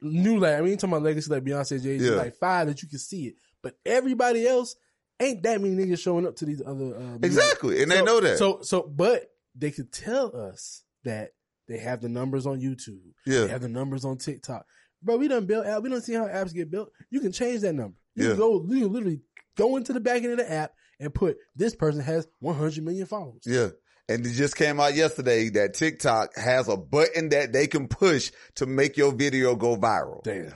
[0.00, 2.12] new like I mean, you talking about legacy like Beyonce, Jay Z, Yeah.
[2.16, 3.34] like five that you can see it.
[3.62, 4.76] But everybody else
[5.20, 6.96] ain't that many niggas showing up to these other.
[6.96, 8.38] Uh, Exactly, and they know that.
[8.38, 11.30] So, so, but they could tell us that
[11.68, 13.00] they have the numbers on YouTube.
[13.26, 13.42] Yeah.
[13.42, 14.66] they have the numbers on TikTok.
[15.02, 15.82] Bro, we don't build app.
[15.82, 16.90] We don't see how apps get built.
[17.10, 17.96] You can change that number.
[18.14, 18.30] You Yeah.
[18.30, 18.64] can go.
[18.68, 19.20] You can literally
[19.56, 23.06] go into the back end of the app and put this person has 100 million
[23.06, 23.42] followers.
[23.44, 23.68] Yeah.
[24.08, 28.30] And it just came out yesterday that TikTok has a button that they can push
[28.54, 30.22] to make your video go viral.
[30.22, 30.52] Damn.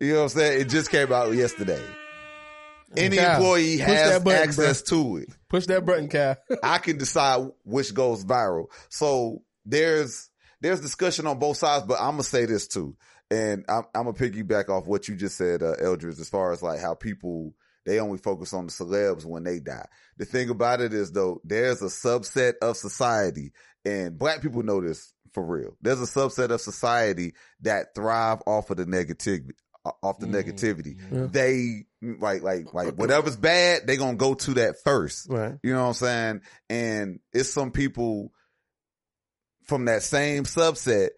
[0.00, 0.60] You know what I'm saying?
[0.62, 1.82] It just came out yesterday.
[2.96, 5.28] Any employee has button, access to it.
[5.48, 6.36] Push that button, Cal.
[6.62, 8.66] I can decide which goes viral.
[8.88, 10.30] So there's
[10.60, 12.96] there's discussion on both sides, but I'm gonna say this too,
[13.30, 16.62] and I'm, I'm gonna piggyback off what you just said, uh, Eldridge, as far as
[16.62, 19.86] like how people they only focus on the celebs when they die.
[20.18, 23.52] The thing about it is though, there's a subset of society,
[23.84, 25.76] and black people know this for real.
[25.80, 29.52] There's a subset of society that thrive off of the negativity.
[30.02, 31.28] Off the negativity, Yeah.
[31.30, 35.28] they like like like whatever's bad, they gonna go to that first.
[35.30, 35.54] Right.
[35.62, 36.40] You know what I'm saying?
[36.68, 38.32] And it's some people
[39.64, 41.10] from that same subset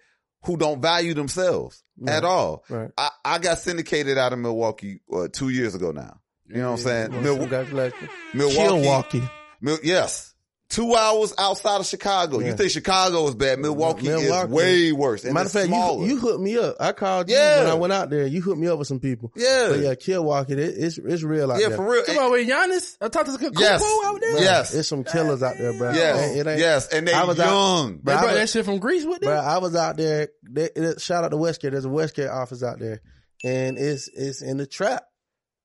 [0.44, 2.14] who don't value themselves Right.
[2.14, 2.64] at all.
[2.68, 2.90] Right.
[2.96, 6.20] I, I got syndicated out of Milwaukee uh, two years ago now.
[6.46, 7.12] You know what I'm saying?
[7.12, 7.36] Well, Mil-.
[7.46, 7.98] Milwaukee.
[8.34, 9.22] Milwaukee.
[9.60, 10.29] Mil- yes.
[10.70, 12.38] Two hours outside of Chicago.
[12.38, 12.46] Yeah.
[12.46, 13.58] You think Chicago is bad?
[13.58, 15.24] Milwaukee, is way worse.
[15.24, 16.76] And Matter of fact, you, you hooked me up.
[16.78, 17.64] I called you Yeah.
[17.64, 18.24] when I went out there.
[18.24, 19.32] You hooked me up with some people.
[19.34, 19.66] Yeah.
[19.70, 21.70] But yeah, Milwaukee, it, it's it's real out yeah, there.
[21.70, 22.04] Yeah, for real.
[22.04, 22.96] Come on, with Giannis.
[23.00, 23.82] I talked to the Yes.
[23.82, 24.38] Kupo out there.
[24.42, 24.72] Yes.
[24.72, 25.92] It's some killers out there, bro.
[25.92, 26.36] Yes.
[26.36, 26.86] It ain't- Yes.
[26.92, 27.96] And they I was young.
[27.96, 29.30] They Bro, I brought was- that shit from Greece with them.
[29.30, 30.28] Bro, I was out there.
[30.48, 31.72] They, it- shout out to Westgate.
[31.72, 33.00] There's a Westgate office out there,
[33.42, 35.02] and it's it's in the trap.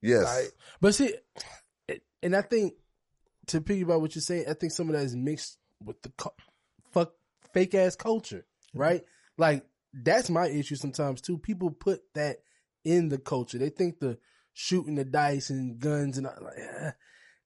[0.02, 0.24] Yes.
[0.24, 0.52] Like,
[0.82, 1.14] But see,
[2.24, 2.74] and I think
[3.48, 6.30] to piggyback what you're saying, I think some of that is mixed with the cu-
[6.92, 7.12] fuck
[7.54, 9.04] fake ass culture, right?
[9.38, 11.38] Like that's my issue sometimes too.
[11.38, 12.38] People put that
[12.84, 13.58] in the culture.
[13.58, 14.18] They think the
[14.54, 16.58] shooting the dice and guns and all- like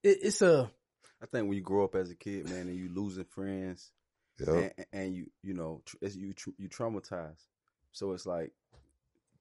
[0.03, 0.69] it, it's a
[1.21, 3.91] I think when you grow up as a kid, man, and you losing friends,
[4.39, 4.73] Yep.
[4.77, 7.43] and, and you you know tr- it's, you you traumatized.
[7.91, 8.53] So it's like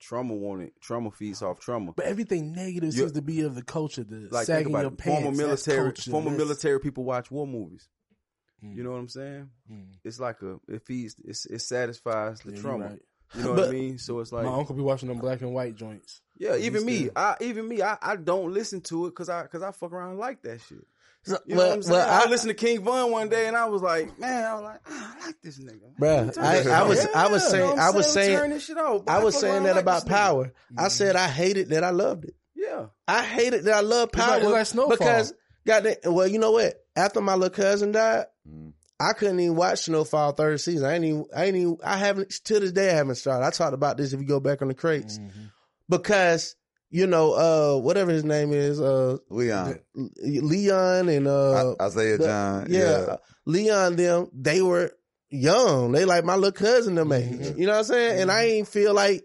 [0.01, 1.93] trauma wanted trauma feeds off trauma.
[1.93, 4.05] but everything negative You- seems to be of the culture.
[4.05, 4.99] The Like sagging your it.
[4.99, 5.23] pants.
[5.23, 6.11] former military culture.
[6.11, 7.89] former That's- military people watch war movies.
[8.65, 8.77] Mm.
[8.77, 9.51] You know what I'm saying?
[9.71, 9.87] Mm.
[10.05, 12.85] It's like a it feeds it's, it satisfies the Yeah, trauma.
[12.91, 13.03] right.
[13.35, 13.99] You know what I mean?
[13.99, 16.23] So it's like My uncle be watching them black and white joints.
[16.37, 19.63] yeah, even me, I even me, I, I don't listen to it because I because
[19.63, 20.87] I fuck around like that shit.
[21.25, 21.99] So- You know well, what I'm saying?
[21.99, 24.55] well, I, I, listened to King Von one day and I was like, man, I
[24.55, 25.97] was like, ah, I like this nigga.
[26.01, 28.65] Bruh, I, I was I was saying you know I what was I'm saying this
[28.65, 29.03] shit off.
[29.09, 30.17] I was saying that like about this nigga.
[30.17, 30.53] power.
[30.77, 32.35] I said I hated that I loved it.
[32.55, 32.87] Yeah.
[33.07, 34.97] I hated that I loved It's power like- it's like Snowfall.
[34.97, 35.35] because
[35.67, 35.97] goddamn.
[36.07, 36.75] Well, you know what?
[36.97, 38.73] After my little cousin died, Mm.
[39.01, 40.85] I couldn't even watch Snowfall third season.
[40.89, 41.27] I ain't even.
[41.37, 41.77] I ain't even.
[41.85, 42.91] I haven't to this day.
[42.91, 43.47] I haven't started.
[43.47, 45.45] I talked about this if you go back on the crates Mm-hmm.
[45.89, 46.57] because
[46.91, 49.79] you know uh whatever his name is uh Leon.
[50.23, 52.67] Leon and uh I- Isaiah the- John.
[52.71, 53.17] yeah, Yeah.
[53.47, 54.93] Leon them they were
[55.31, 55.93] young.
[55.93, 57.25] They like my little cousin them age.
[57.31, 57.59] Mm-hmm.
[57.61, 58.21] You know what I'm saying?
[58.23, 59.25] And I ain't feel like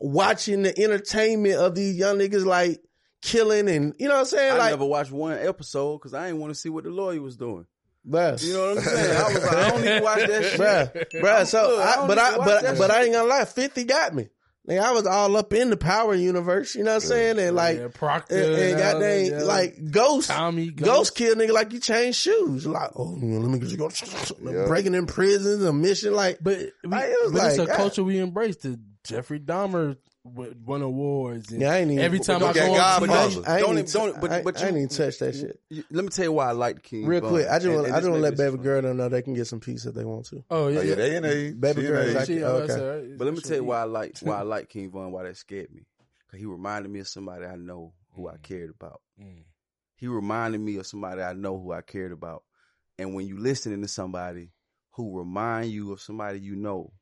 [0.00, 2.80] watching the entertainment of these young niggas like
[3.22, 4.52] killing and you know what I'm saying?
[4.52, 7.20] I like never watched one episode because I didn't want to see what the lawyer
[7.20, 7.66] was doing.
[8.06, 8.42] bruh.
[8.42, 9.16] You know what I'm saying?
[9.16, 10.60] I was like, I don't even watch that shit.
[10.60, 11.46] bruh, bruh.
[11.46, 13.44] So, I, but I, but, but I ain't gonna lie.
[13.46, 14.28] Fifty got me.
[14.66, 16.74] Like, I was all up in the Power universe.
[16.74, 17.38] You know what I'm saying?
[17.38, 19.42] And like, Yeah, Proctor and, and and goddamn, yeah.
[19.44, 21.14] like Ghost, Tommy Ghost, Ghost.
[21.14, 22.66] kill nigga like you change shoes.
[22.66, 23.90] Like, oh, let me get you go
[24.42, 24.66] Yeah.
[24.66, 26.14] breaking in prisons, a mission.
[26.14, 27.76] Like, But, we, Like, it was but it's a ah.
[27.76, 28.56] culture we embrace.
[28.56, 29.96] The Jeffrey Dahmer w-
[30.34, 31.50] won awards.
[31.52, 32.04] And yeah, I ain't even.
[32.04, 33.42] every time I that go on Godfather.
[33.50, 35.60] I, I Don't even, even- don't- but- I, but I ain't even touch that shit.
[35.70, 37.06] You- Let me tell you why I like King.
[37.06, 37.30] Real Von.
[37.30, 39.34] quick, I just want, I this just want to let baby girl know they can
[39.34, 40.44] get some peace if they want to.
[40.50, 41.60] oh yeah, Oh, yeah, they in age.
[41.60, 42.14] Baby She girl is age.
[42.16, 42.66] like- She- oh, okay.
[42.66, 43.18] that's.
[43.18, 45.12] But let me She'll tell you why I like why I like King Von.
[45.12, 45.82] Why that scared me.
[46.30, 49.00] Cause he reminded me of somebody I know who I cared about.
[49.20, 49.44] Mm.
[49.96, 52.42] He reminded me of somebody I know who I cared about.
[52.98, 54.50] And when you listening to somebody
[54.92, 56.92] who remind you of somebody you know,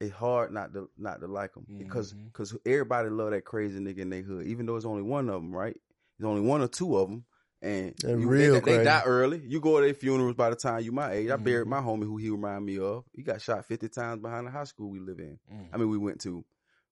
[0.00, 2.26] it's hard not to not to like them because Mhm.
[2.26, 4.46] because everybody love that crazy nigga in their hood.
[4.46, 5.76] Even though it's only one of them, right?
[6.18, 7.24] There's only one or two of them,
[7.62, 9.38] and They're you- real they, they die early.
[9.46, 11.30] You go to their funerals by the time you my age.
[11.30, 11.70] I buried Mhm.
[11.70, 13.04] my homie who he remind me of.
[13.12, 15.38] He got shot fifty times behind the high school we live in.
[15.52, 15.68] Mm.
[15.72, 16.44] I mean, we went to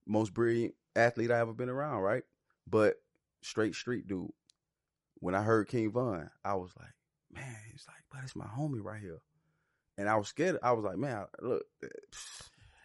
[0.07, 2.25] most brilliant athlete I ever been around, right?
[2.67, 2.97] But
[3.43, 4.31] straight street dude.
[5.21, 6.93] When I heard King Von, I was like,
[7.31, 9.21] man, it's like, but it's my homie right here.
[9.97, 10.59] And I was scared.
[10.63, 11.65] I was like, man, look,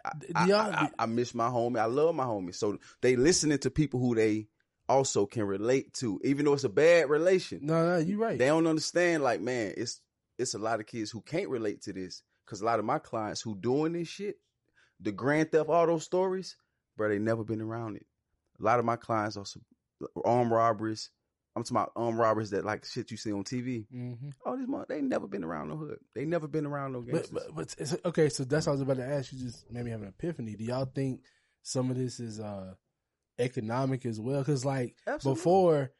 [0.05, 1.79] I, Do I, I, I miss my homie.
[1.79, 2.55] I love my homie.
[2.55, 4.47] So they listening to people who they
[4.87, 7.59] also can relate to, even though it's a bad relation.
[7.61, 8.37] No, no, you're right.
[8.37, 9.23] They don't understand.
[9.23, 10.01] Like, man, it's
[10.37, 12.97] it's a lot of kids who can't relate to this because a lot of my
[12.97, 14.37] clients who doing this shit,
[14.99, 16.55] the Grand Theft Auto stories,
[16.97, 18.05] bro, they never been around it.
[18.59, 19.45] A lot of my clients are
[20.25, 21.11] armed robberies.
[21.55, 23.85] I'm talking about armed robberies that like shit you see on TV.
[23.93, 24.33] Mhm.
[24.45, 25.99] Oh, these mo- they never been around no hood.
[26.15, 27.31] They never been around no But, gangsters.
[27.31, 29.39] but, but it's, okay, so that's what I was about to ask you.
[29.39, 30.55] Just maybe have an epiphany.
[30.55, 31.21] Do y'all think
[31.63, 32.75] some of this is uh
[33.37, 34.39] economic as well?
[34.39, 35.39] Because like Absolutely.
[35.39, 35.91] before,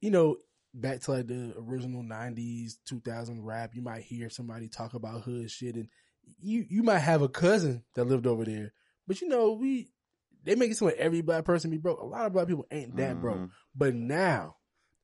[0.00, 0.36] you know,
[0.74, 5.50] back to like the original '90s, 2000 rap, you might hear somebody talk about hood
[5.50, 5.88] shit, and
[6.40, 8.72] you you might have a cousin that lived over there,
[9.06, 9.90] but you know we
[10.42, 12.00] they make it like every black person be broke.
[12.00, 13.50] A lot of black people ain't that broke, Mhm.
[13.74, 14.55] but now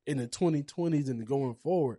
[0.07, 1.99] in the 2020s and going forward,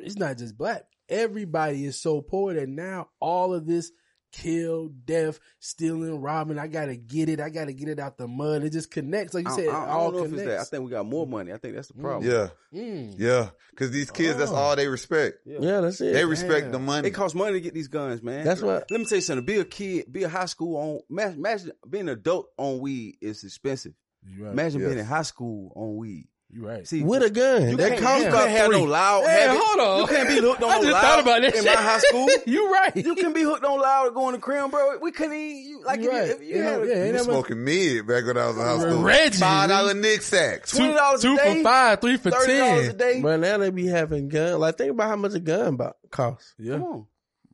[0.00, 0.84] it's not just black.
[1.08, 3.90] Everybody is so poor that now all of this
[4.32, 7.40] kill, death, stealing, robbing, I gotta get it.
[7.40, 8.64] I gotta get it out the mud.
[8.64, 9.32] It just connects.
[9.32, 10.58] Like you I, said, I, I all don't know if it's that.
[10.60, 11.52] I think we got more money.
[11.52, 12.30] I think that's the problem.
[12.30, 12.48] Yeah.
[12.78, 13.14] Mm.
[13.16, 13.48] Yeah.
[13.76, 14.56] Cause these kids, that's Oh.
[14.56, 15.38] all they respect.
[15.46, 16.12] Yeah, that's it.
[16.12, 16.72] They respect Damn.
[16.72, 17.08] the money.
[17.08, 18.44] It costs money to get these guns, man.
[18.44, 19.46] That's what- Let me tell you something.
[19.46, 21.00] Be a kid, be a high school on.
[21.08, 23.94] ma- Imagine being an adult on weed is expensive.
[24.38, 24.50] Right.
[24.52, 24.88] Imagine Yes.
[24.88, 26.28] being in high school on weed.
[26.48, 26.86] You right.
[26.86, 27.70] See, with a gun.
[27.70, 28.78] You that can't, costs you about can't have three.
[28.78, 29.24] no loud.
[29.24, 29.60] Hey, habit.
[29.62, 30.00] hold on.
[30.02, 31.74] You can't be hooked on I no just loud thought about that in shit.
[31.74, 32.28] my high school.
[32.46, 32.96] you right.
[32.96, 34.98] You can be hooked on loud going to crib, bro.
[35.02, 36.30] We couldn't even you, like You if you, right.
[36.30, 38.46] if you You had know, a, yeah, You ain't never- smoking mid back when I
[38.46, 39.02] was in high school.
[39.02, 39.38] Reggie.
[39.38, 40.70] Five dollar Nick sacks.
[40.70, 43.20] twenty dollars a Two day, for five, three for thirty dollars a day.
[43.20, 44.60] But now they be having gun.
[44.60, 46.54] Like think about how much a gun about costs.
[46.58, 46.74] Yeah.
[46.74, 47.06] Come on,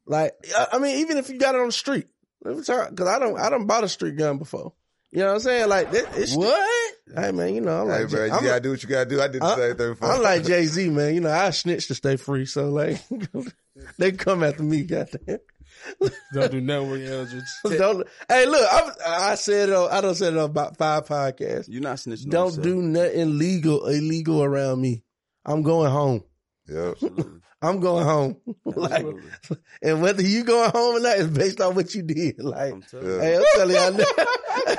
[0.07, 2.09] Like I I mean, even if you got it on the street,
[2.45, 4.75] because I don't, I don't bought a street gun before.
[5.11, 5.69] You know what I'm saying?
[5.71, 6.92] Like that, it's What?
[7.15, 9.09] Hey man, you know I'm Hey, like bro, you I'm, gotta do what you gotta
[9.09, 9.21] do.
[9.21, 10.09] I did the I- same thing before.
[10.13, 11.15] I'm like Jay Z, man.
[11.15, 13.01] You know I snitch to stay free, so like
[13.99, 15.39] they come after me, goddamn.
[16.35, 17.45] Don't do nothing with Eldridge.
[17.79, 18.07] don't.
[18.29, 19.75] Hey, look, I, I said it.
[19.75, 21.65] On, I don't said it on about five podcasts.
[21.69, 22.31] you're not snitching.
[22.31, 22.63] Don't yourself.
[22.63, 25.03] do nothing legal illegal around me.
[25.45, 26.23] I'm going home.
[26.69, 26.99] Yep.
[27.63, 28.37] I'm going home.
[28.65, 29.07] like,
[29.83, 32.43] and whether you going home or not is based on what you did.
[32.43, 33.19] Like, I'm telling you.
[33.21, 34.05] hey, I'm telling y'all now.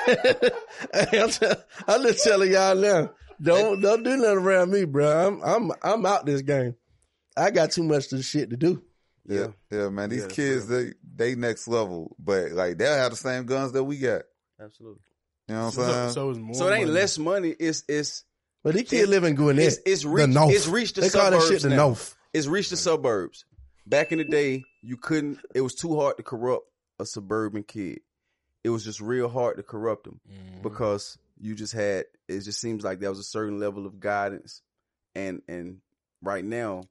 [0.94, 1.56] hey, I'm, tell,
[1.88, 3.12] I'm just telling y'all now.
[3.42, 5.28] Don't don't do nothing around me, bro.
[5.28, 6.76] I'm I'm I'm out this game.
[7.36, 8.84] I got too much to shit to do.
[9.26, 10.10] Yeah, yeah, man.
[10.10, 13.72] These Yeah, that's kids, they they next level, but like they'll have the same guns
[13.72, 14.22] that we got.
[14.62, 15.00] Absolutely.
[15.48, 16.10] You know what I'm So, saying?
[16.12, 17.00] so, it's more So it ain't money.
[17.00, 17.50] less money.
[17.60, 18.24] It's it's
[18.64, 19.66] But these kids It's- live in Gwinnett.
[19.66, 20.06] it's it's reached.
[20.06, 20.54] the reached north.
[20.56, 21.76] it's reached the they call suburbs that shit the now.
[21.88, 22.16] north.
[22.34, 23.46] It's reached the suburbs.
[23.86, 25.40] Back in the day, you couldn't.
[25.54, 26.68] It was too hard to corrupt
[27.00, 28.00] a suburban kid.
[28.64, 30.20] It was just real hard to corrupt them
[30.62, 32.06] because you just had.
[32.28, 34.62] It just seems like there was a certain level of guidance,
[35.16, 35.82] and and
[36.22, 36.84] right now,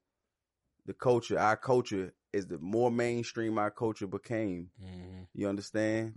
[0.86, 4.70] the culture, our culture, is the more mainstream our culture became.
[4.82, 5.27] Mhm.
[5.35, 6.14] You understand?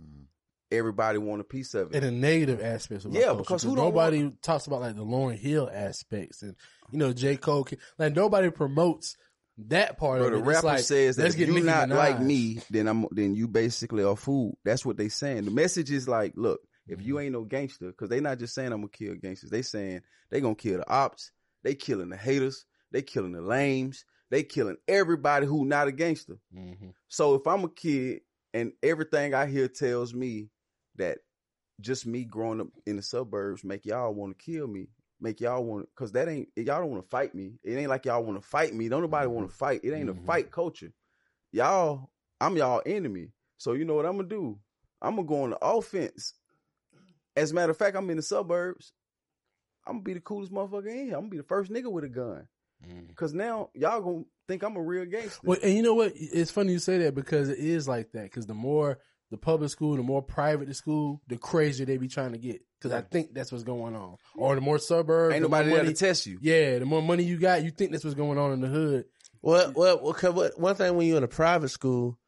[0.70, 1.96] Everybody want a piece of it.
[1.96, 5.38] And the negative aspects of Yeah, culture, because who nobody talks about like the Lauryn
[5.38, 6.56] Hill aspects and
[6.90, 9.16] you know J Cole can- like nobody promotes
[9.58, 10.40] that part Bro, of the it.
[10.40, 14.02] It's rapper like, says that if you're not like me, then I'm then you basically
[14.04, 14.56] are food.
[14.64, 15.44] That's what they saying.
[15.44, 17.06] The message is like, look, if Mm-hmm.
[17.08, 19.50] you ain't no gangster, because they not just saying I'm gonna kill gangsters.
[19.50, 21.30] They saying they gonna kill the ops.
[21.62, 22.64] They killing the haters.
[22.92, 24.04] They killing the lames.
[24.30, 26.38] They killing everybody who not a gangster.
[26.54, 26.92] Mhm.
[27.08, 28.20] So if I'm a kid
[28.52, 30.50] and everything I hear tells me
[30.98, 31.18] that
[31.80, 34.88] just me growing up in the suburbs make y'all want to kill me,
[35.20, 37.58] make y'all want because that ain't y'all don't want to fight me.
[37.62, 38.88] It ain't like y'all want to fight me.
[38.88, 39.80] Don't nobody want to fight.
[39.84, 40.22] It ain't Mhm.
[40.22, 40.92] a fight culture.
[41.52, 42.10] Y'all,
[42.40, 43.32] I'm y'all enemy.
[43.58, 44.58] So you know what I'm gonna do?
[45.02, 46.34] I'm gonna go on the offense.
[47.36, 48.92] As a matter of fact, I'm in the suburbs.
[49.86, 51.14] I'm gonna be the coolest motherfucker in here.
[51.14, 52.48] I'm gonna be the first nigga with a gun.
[53.14, 55.40] Cause now y'all gonna think I'm a real gangster.
[55.44, 56.12] Well, and you know what?
[56.14, 58.24] It's funny you say that because it is like that.
[58.24, 58.98] Because the more
[59.30, 62.62] the public school, the more private the school, the crazier they be trying to get.
[62.78, 64.16] Because I think that's what's going on.
[64.36, 66.38] Or the more suburbs, Ain't the nobody there to test you.
[66.40, 69.06] Yeah, the more money you got, you think that's what's going on in the hood.
[69.42, 72.18] Well, well, well 'cause one thing when you're in a private school,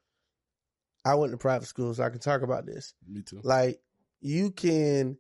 [1.05, 2.95] I went to private school, so I can talk about this.
[3.07, 3.41] Me too.
[3.43, 3.81] Like,
[4.21, 5.19] you can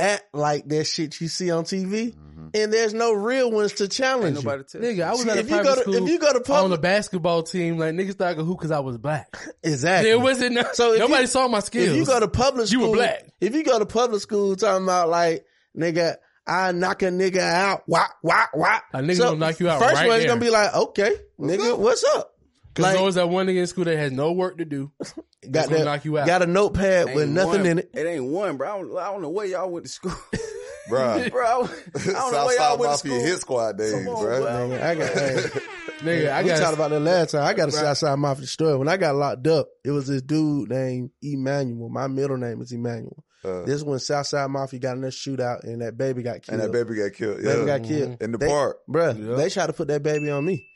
[0.00, 2.48] act like that shit you see on TV, mm-hmm.
[2.54, 4.42] and there's no real ones to challenge Ain't you.
[4.50, 5.94] nobody test Nigga, I was See, at a if you go to- school.
[5.94, 8.70] if you go to on the basketball team, like niggas thought I could hoop because
[8.70, 9.36] I was black.
[9.62, 10.10] Exactly.
[10.10, 11.88] There wasn't no, So if nobody you- saw my skills.
[11.90, 13.24] If you go to public school, You were black.
[13.40, 15.44] If you go to public school talking about like,
[15.76, 16.16] nigga,
[16.46, 18.80] I knock a nigga out, wah, wah, wah.
[18.92, 20.28] A nigga gonna knock you out First right one's there.
[20.30, 22.34] gonna be like, okay, nigga, what's up?
[22.72, 24.92] Because Like- there was that one nigga in school that has no work to do.
[25.00, 25.14] Got
[25.52, 26.26] That's gonna that, knock you out.
[26.26, 27.90] got a notepad Ain't with nothing one- in it.
[27.94, 28.68] It ain't one, bro.
[28.68, 30.12] I don't, I don't know where y'all went to school.
[30.88, 31.30] Bruh.
[31.30, 31.72] bro, I, don't- I
[32.06, 33.20] know South where y'all South went to Mafia school.
[33.20, 34.40] hit squad days, Come on, bro.
[34.40, 34.50] bro.
[34.50, 35.36] Nigga, I got, hey,
[36.00, 37.42] Nigga, I we got talked about that last time.
[37.44, 37.80] I got a Right.
[37.84, 38.76] Southside Mafia story.
[38.78, 41.88] When I got locked up, it was this dude named Emmanuel.
[41.90, 43.22] My middle name is Emmanuel.
[43.44, 46.60] Uh, This is when Southside Mafia got in a shootout and that baby got killed.
[46.60, 47.36] and that baby got killed.
[47.42, 47.64] Baby Yeah.
[47.78, 48.16] got killed.
[48.22, 48.78] In the They- park.
[48.88, 49.36] Bruh, Yeah.
[49.36, 50.66] they tried to put that baby on me.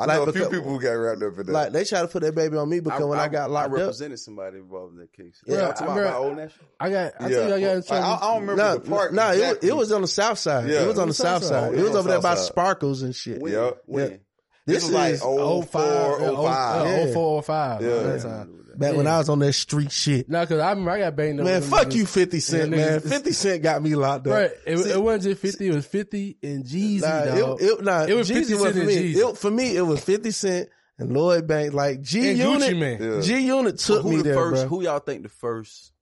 [0.00, 1.52] I Like, know a few people who got wrapped up in that.
[1.52, 3.72] Like they tried to put that baby on me because when I, got locked I
[3.74, 5.42] up, represented somebody involved in that case.
[5.46, 6.66] Yeah, Yeah, I I'm remember- about Old National.
[6.80, 7.12] I got.
[7.20, 7.28] I Yeah.
[7.28, 8.04] think I got in Like, trouble.
[8.04, 9.12] I, I don't remember no, the park.
[9.12, 9.68] no, it, was, exactly.
[9.68, 10.68] it was on the south side.
[10.70, 10.82] Yeah.
[10.82, 11.74] It was on the south side.
[11.74, 12.44] It was over there by side.
[12.46, 13.40] Sparkles and shit.
[13.42, 13.52] When?
[13.52, 13.70] Yeah.
[13.86, 14.20] When?
[14.66, 16.86] This was like is oh four, oh yeah, oh five.
[16.86, 17.12] yeah, Yeah.
[17.12, 17.82] 04, 05.
[17.82, 18.44] Yeah.
[18.70, 18.88] That Yeah.
[18.90, 20.28] back when I was on that street shit.
[20.28, 21.46] No, because I remember I got banged up.
[21.46, 21.94] Man, fuck niggas.
[21.94, 23.00] you, Fifty Cent, Yeah, man.
[23.00, 24.32] Fifty Cent got me locked up.
[24.32, 24.50] Right.
[24.66, 27.60] It, See, it wasn't just 50, it was 50 and Jeezy, Nah, dog.
[27.62, 29.14] it, it, nah, It was Jeezy 50 was Cent for and me.
[29.14, 29.30] Jeezy.
[29.30, 30.68] It, for me, it was Fifty Cent
[30.98, 31.74] and Lloyd Banks.
[31.74, 33.02] Like G And Unit, Gucci Mane.
[33.14, 33.20] Yeah.
[33.20, 34.62] G Unit took who me the there, first?
[34.62, 34.68] bro.
[34.68, 35.92] Who y'all think the first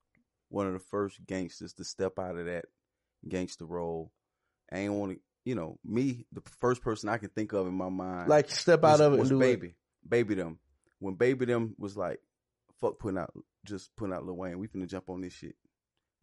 [0.51, 2.65] one of the first gangsters to step out of that
[3.29, 4.13] gangster role?
[4.73, 6.27] I ain't want to, you know, me.
[6.33, 9.13] The first person I can think of in my mind, Like step out was, of
[9.15, 9.61] it was and do it.
[9.61, 9.75] baby,
[10.07, 10.59] baby them.
[11.01, 12.19] When baby them was like,
[12.81, 13.33] fuck putting out,
[13.67, 14.59] just putting out Lil Wayne.
[14.59, 15.55] We finna jump on this shit.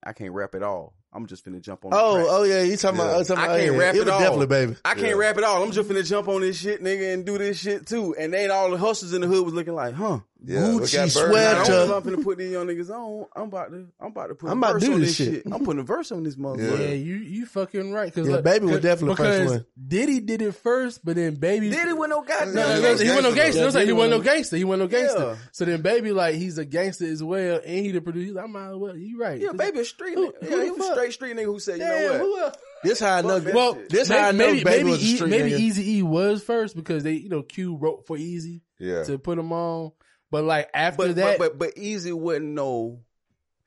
[0.07, 0.93] I can't rap at all.
[1.11, 1.91] I'm just finna jump on.
[1.93, 2.27] Oh, track.
[2.29, 3.05] oh yeah, you talking Yeah.
[3.05, 3.19] about?
[3.21, 4.19] oh, talking I can't yeah, rap it at all.
[4.19, 4.75] definitely baby.
[4.85, 5.13] I can't Yeah.
[5.13, 5.63] rap at all.
[5.63, 8.13] I'm just finna jump on this shit, nigga, and do this shit too.
[8.15, 10.19] And then all the hustlers in the hood was looking like, huh?
[10.47, 11.71] Yeah, Gucci sweater.
[11.73, 13.25] I'm not finna put these young niggas on.
[13.35, 13.87] I'm about to.
[13.99, 14.51] I'm about to put.
[14.51, 15.43] I'm a about to verse do on this this shit.
[15.51, 16.79] I'm putting a verse on this motherfucker.
[16.79, 18.13] Yeah, you you fucking right.
[18.13, 19.65] Cause Yeah, like, Baby was definitely the first one.
[19.87, 22.53] Diddy did it first, but then Baby Diddy with no goddamn.
[22.53, 23.35] No, no, he wasn't no gangster.
[23.35, 23.61] gangster.
[23.61, 24.57] It was like he Diddy wasn't no gangster.
[24.57, 25.19] He wasn't no gangster.
[25.23, 25.35] Yeah.
[25.51, 28.39] So then Baby like he's a gangster as well, and he the producer.
[28.39, 28.95] I might as well.
[28.95, 29.39] You right?
[29.41, 30.15] Yeah, baby, a street.
[30.15, 30.47] Who- nigga.
[30.47, 30.93] who yeah, he was fuck?
[30.95, 32.19] straight street nigga who said, you Yeah, know what?
[32.21, 32.55] who else?
[32.83, 33.39] This how I know.
[33.53, 33.89] Well, shit.
[33.89, 35.51] This how I know maybe Baby maybe was a E- street maybe.
[35.53, 39.03] Easy E was first because they you know Q wrote for Eazy Yeah.
[39.05, 39.91] to put him on,
[40.31, 43.01] but like after but, that, but but but Eazy wouldn't know.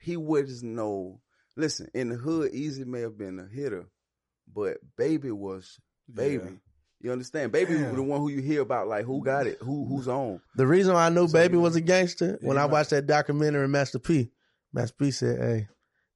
[0.01, 1.21] He wouldn't know.
[1.57, 3.87] Listen, in the hood, Eazy may have been a hitter,
[4.53, 5.79] but Baby was
[6.13, 6.45] Baby.
[6.45, 6.51] Yeah.
[7.01, 7.53] You understand?
[7.53, 7.87] Baby Damn.
[7.87, 10.15] was the one who you hear about, like who got it, who who's mm.
[10.15, 10.41] on.
[10.57, 11.63] The reason why I knew So, Baby you know.
[11.65, 14.31] was a gangster when I watched that documentary Master P.
[14.73, 15.69] Master P said, "Hey,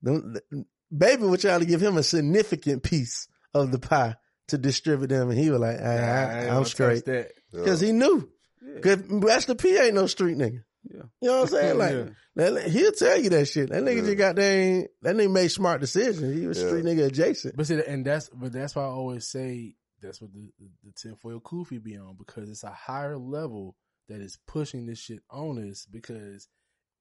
[0.02, 0.64] them- th-
[0.96, 4.16] Baby was trying to give him a significant piece of the pie
[4.48, 6.64] to distribute them, and he was like, ah, Nah, I I, ain't I, gonna I'm
[6.64, 7.30] straight That.
[7.50, 8.28] because he knew.
[8.72, 8.80] Yeah.
[8.80, 10.62] Because Master P ain't no street nigga.
[10.84, 11.02] Yeah.
[11.20, 11.78] You know what I'm saying?
[11.78, 12.08] Like Yeah.
[12.36, 13.70] that- he'll tell you that shit.
[13.70, 14.02] That nigga Yeah.
[14.04, 14.88] just got there.
[15.02, 16.34] That nigga made smart decisions.
[16.34, 16.68] He was Yeah.
[16.68, 17.56] street nigga adjacent.
[17.56, 20.92] But see, and that's but that's why I always say that's what the the, the
[20.92, 23.76] tinfoil kufi be on because it's a higher level
[24.08, 26.48] that is pushing this shit on us because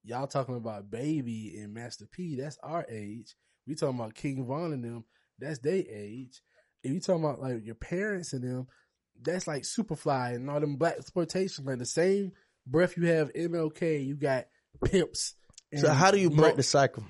[0.04, 3.36] y'all talking about baby and Master P, that's our age.
[3.68, 5.06] We talking about King Von and them,
[5.40, 6.42] that's their age.
[6.84, 8.68] If you talking about like your parents and them,
[9.24, 11.66] that's like Superfly and all them black exploitation.
[11.66, 12.32] Like the same
[12.66, 14.46] breath you have MLK, you got
[14.86, 15.36] pimps.
[15.78, 17.04] So how do you break the cycle?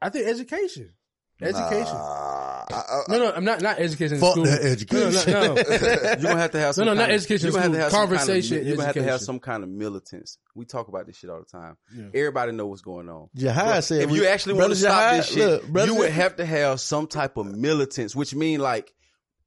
[0.00, 0.92] I think education.
[1.40, 1.92] Education.
[1.94, 4.18] Nah, I- I- No, no, I'm not not education.
[4.18, 4.44] Fuck school.
[4.44, 5.30] that education.
[5.32, 5.60] No, no, no.
[5.70, 7.72] You're gonna have to have No, some no, not kind of- education, You're gonna have
[7.74, 10.38] to have some kind of- Conversation, You're gonna have to have some kind of militance.
[10.54, 11.76] We talk about this shit all the time.
[11.94, 12.04] Yeah.
[12.14, 13.28] Everybody know what's going on.
[13.34, 16.10] Jihad said, if we- you actually want to stop Jihad, this shit, look, you would
[16.10, 18.94] have to have some type of militants, which mean like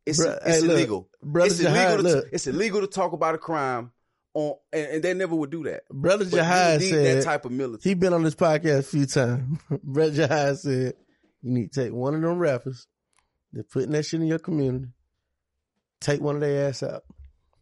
[0.09, 1.09] it's Bruh, it's hey, illegal.
[1.21, 2.03] Brother it's illegal.
[2.03, 3.91] To, it's illegal to talk about a crime
[4.33, 5.87] on, and, and they never would do that.
[5.89, 7.83] Brother But need said that type of militance.
[7.83, 9.59] he been on this podcast a few times.
[9.83, 10.93] Brother Jihad said
[11.41, 12.87] you need to take one of them rappers
[13.53, 14.87] They're putting that shit in your community.
[16.01, 17.03] Take one of their ass out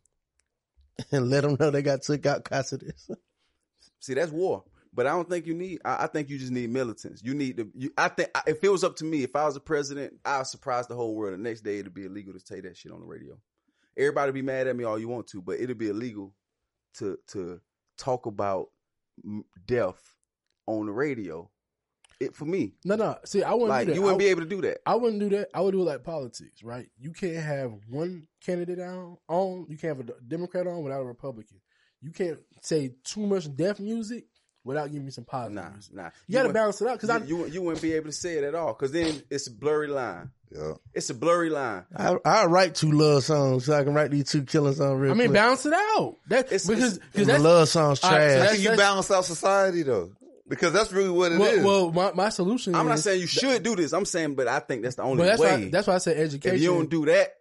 [1.12, 3.10] and let them know they got took out this.
[4.00, 4.64] See, that's war.
[4.98, 5.80] But I don't think you need.
[5.86, 7.22] I, I think you just need militants.
[7.24, 7.70] You need to.
[7.76, 10.48] You, I think if it was up to me, if I was a president, I'd
[10.48, 11.36] surprise the whole world.
[11.36, 13.38] The next day, it'd be illegal to say that shit on the radio.
[13.96, 16.34] Everybody be mad at me all you want to, but it'd be illegal
[16.96, 17.62] to to
[18.00, 18.70] talk about
[19.68, 20.02] death
[20.66, 21.48] on the radio.
[22.20, 22.74] It for me.
[22.84, 23.18] No, no.
[23.24, 23.70] See, I wouldn't.
[23.70, 23.96] Like do that.
[23.98, 24.80] you wouldn't I, be able to do that.
[24.84, 25.50] I wouldn't do that.
[25.54, 26.88] I would do it like politics, right?
[27.00, 29.18] You can't have one candidate on.
[29.30, 31.62] on you can't have a Democrat on without a Republican.
[32.02, 34.26] You can't say too much death music
[34.68, 35.94] without giving me some positive Nah, music.
[35.96, 36.10] nah.
[36.28, 38.38] You gotta balance it out because I you, you you wouldn't be able to say
[38.38, 40.30] it at all because then it's a blurry line.
[40.56, 40.74] Yeah.
[40.94, 41.84] It's a blurry line.
[41.96, 45.12] I I write two love songs so I can write these two killing songs real
[45.12, 45.34] I mean quick.
[45.34, 46.18] balance it out.
[46.28, 48.34] That It's- because it's- because the that's love songs All right, so trash.
[48.38, 50.12] How that's- you balance out society though?
[50.50, 51.64] Because that's really what it is.
[51.66, 52.74] well, well, my, my solution.
[52.74, 53.92] I'm not saying you should do this.
[53.92, 55.64] I'm saying, but I think that's the only But that's way.
[55.66, 56.56] why that's why I said education.
[56.56, 57.34] if you don't do that,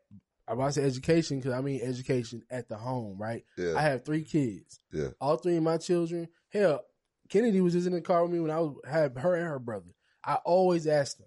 [0.48, 3.44] I want to say education because I mean education at the home, right?
[3.56, 3.74] Yeah.
[3.76, 4.80] I have three kids.
[4.92, 5.08] Yeah.
[5.20, 6.26] All three of my children.
[6.48, 6.82] Hell,
[7.28, 9.58] Kennedy was just in the car with me when I was had her and her
[9.58, 9.86] brother.
[10.24, 11.26] I always ask them,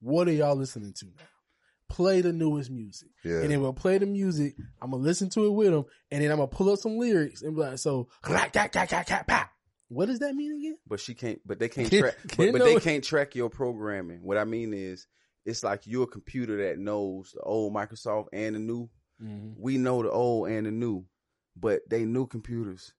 [0.00, 1.24] "What are y'all listening to now?"
[1.88, 3.40] Play the newest music, Yeah.
[3.42, 4.54] and then we'll play the music.
[4.82, 7.42] I'm gonna listen to it with them, and then I'm gonna pull up some lyrics
[7.42, 8.08] and be like, "So,
[9.88, 11.40] what does that mean again?" but she can't.
[11.46, 12.16] But they can't Can't- track.
[12.28, 14.22] can't But, but they can't track your programming.
[14.22, 15.06] What I mean is,
[15.44, 18.90] it's like you're a computer that knows the old Microsoft and the new.
[19.22, 19.52] Mm-hmm.
[19.62, 21.06] We know the old and the new,
[21.54, 22.92] but they new computers.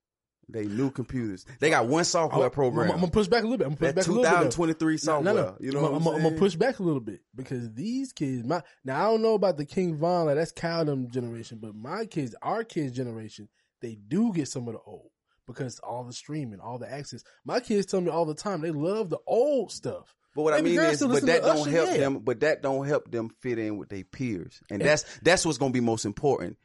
[0.49, 1.45] They new computers.
[1.59, 2.89] They got one software I'm, program.
[2.91, 3.65] I'm gonna push back a little bit.
[3.67, 4.31] I'm gonna push That back a little bit.
[4.31, 4.65] though.
[4.65, 5.55] 2023 software.
[5.59, 8.13] You know I'm, what I'm I'm, I'm gonna push back a little bit because these
[8.13, 11.75] kids, my now I don't know about the King Von, like that's them generation, but
[11.75, 13.49] my kids, our kids generation,
[13.81, 15.09] they do get some of the old
[15.47, 17.23] because all the streaming, all the access.
[17.43, 20.15] My kids tell me all the time they love the old stuff.
[20.35, 21.97] But what I mean is, but that don't Usher, help yeah.
[21.97, 22.19] them.
[22.19, 25.57] But that don't help them fit in with their peers, and And- that's that's what's
[25.57, 26.57] gonna be most important.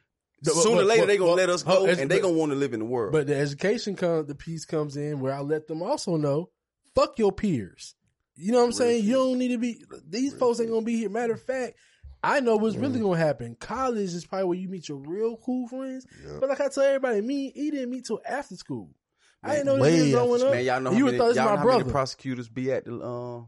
[0.51, 2.57] Sooner or later, but- they gonna let us go, and they but- gonna want to
[2.57, 3.11] live in the world.
[3.13, 6.49] But the education come, the piece comes in where I let them also know,
[6.95, 7.95] fuck your peers.
[8.35, 9.05] You know what I'm saying?
[9.05, 9.83] You don't need to be.
[10.09, 11.09] These folks ain't gonna be here.
[11.09, 11.77] Matter of fact,
[12.23, 13.03] I know what's really Mm.
[13.03, 13.55] gonna happen.
[13.59, 16.07] College is probably where you meet your real cool friends.
[16.39, 18.89] But like I tell everybody, me, he didn't meet till after school.
[19.43, 20.51] I didn't know this was growing up.
[20.53, 21.91] Man, y'all know how you many, thought this y'all know my how many brother.
[21.91, 23.47] prosecutors be at the um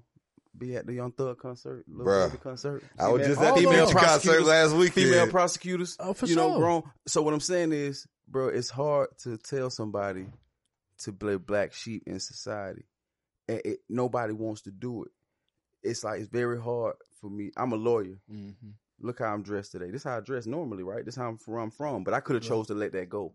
[0.57, 2.29] be at the Young Thug concert, Lil Bruh.
[2.29, 2.83] Baby concert.
[2.99, 4.93] I was just at the female Future concert prosecutors- last week.
[4.93, 6.83] Female prosecutors, Oh, for you know, grown.
[7.07, 10.27] So what I'm saying is, bro, it's hard to tell somebody
[10.99, 12.85] to play black sheep in society,
[13.47, 15.11] and it, nobody wants to do it.
[15.83, 17.51] It's like it's very hard for me.
[17.57, 18.17] I'm a lawyer.
[18.31, 18.69] Mm-hmm.
[19.01, 19.91] Look how I'm dressed today.
[19.91, 21.03] This is how I dress normally, right?
[21.03, 22.03] This is how I'm, where I'm from.
[22.03, 23.33] But I could have chose to let that go.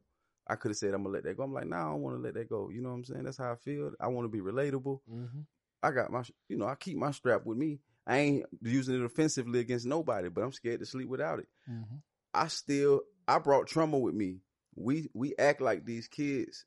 [0.48, 1.44] I could have said I'm gonna let that go.
[1.44, 2.70] I'm like, nah, I don't want to let that go.
[2.70, 3.22] You know what I'm saying?
[3.24, 3.92] That's how I feel.
[4.00, 5.00] I want to be relatable.
[5.08, 5.40] Mm-hmm.
[5.82, 7.80] I got my, you know, I keep my strap with me.
[8.06, 11.48] I ain't using it offensively against nobody, but I'm scared to sleep without it.
[11.70, 11.96] Mm-hmm.
[12.34, 14.40] I still, I brought trauma with me.
[14.74, 16.64] We we act like these kids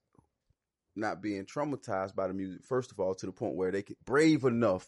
[0.95, 2.63] not being traumatized by the music.
[2.65, 4.87] First of all, to the point where they get brave enough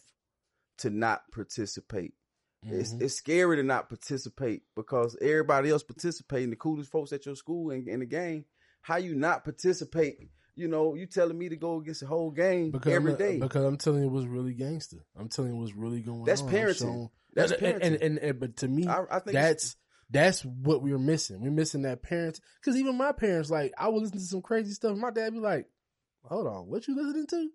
[0.78, 2.14] to not participate.
[2.62, 3.02] It's Mhm.
[3.02, 6.50] it's scary to not participate because everybody else participating.
[6.50, 8.44] The coolest folks at your school and in the game.
[8.82, 10.30] How you not participate?
[10.56, 13.38] You know, you telling me to go against the whole game Because every I'm, day.
[13.38, 15.04] Because I'm telling you what's really gangster.
[15.18, 16.50] I'm telling you what's really going That's on.
[16.50, 16.78] Parenting.
[16.78, 18.02] showing- That's and, and, parenting.
[18.06, 19.76] and, and- but to me, I- I think that's
[20.08, 21.42] that's what we're missing.
[21.42, 22.40] We're missing that parents.
[22.60, 24.96] Because even my parents, like, I would listen to some crazy stuff.
[24.96, 25.66] My dad be like,
[26.24, 27.50] "Hold on, what you listening to?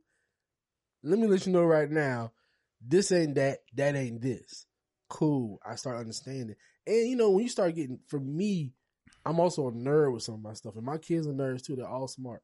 [1.04, 2.34] Let me let you know right now.
[2.86, 3.60] This ain't that.
[3.76, 4.66] That ain't this.
[5.10, 5.60] Cool.
[5.66, 6.56] I start understanding.
[6.86, 8.74] And you know, when you start getting, for me,
[9.26, 11.76] I'm also a nerd with some of my stuff, and my kids are nerds too.
[11.76, 12.42] They're all smart.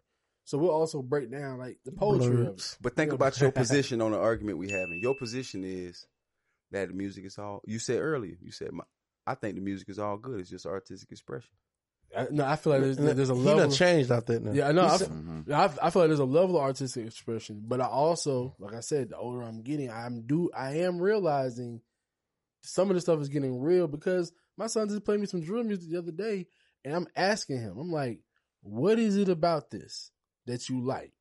[0.48, 2.78] So we'll also break down like the poetry of it.
[2.80, 3.16] But think You know?
[3.16, 5.02] about your position on the argument we having.
[5.02, 6.08] Your position is
[6.72, 7.62] that the music is all.
[7.66, 8.36] You said earlier.
[8.42, 8.86] You said, my,
[9.26, 10.40] "I think the music is all good.
[10.40, 11.50] It's just artistic expression."
[12.18, 14.54] I, no, I feel like there's, there's a He level done changed out there now.
[14.54, 14.84] Yeah, I know.
[14.84, 15.54] He I, said- f- mm-hmm.
[15.54, 18.80] I, I feel like there's a level of artistic expression, but I also, like I
[18.80, 21.82] said, the older I'm getting, I'm do I am realizing
[22.62, 25.66] some of the stuff is getting real because my son just played me some drill
[25.66, 26.48] music the other day,
[26.86, 28.22] and I'm asking him, I'm like,
[28.62, 30.10] "What is it about this
[30.48, 31.14] that you like?"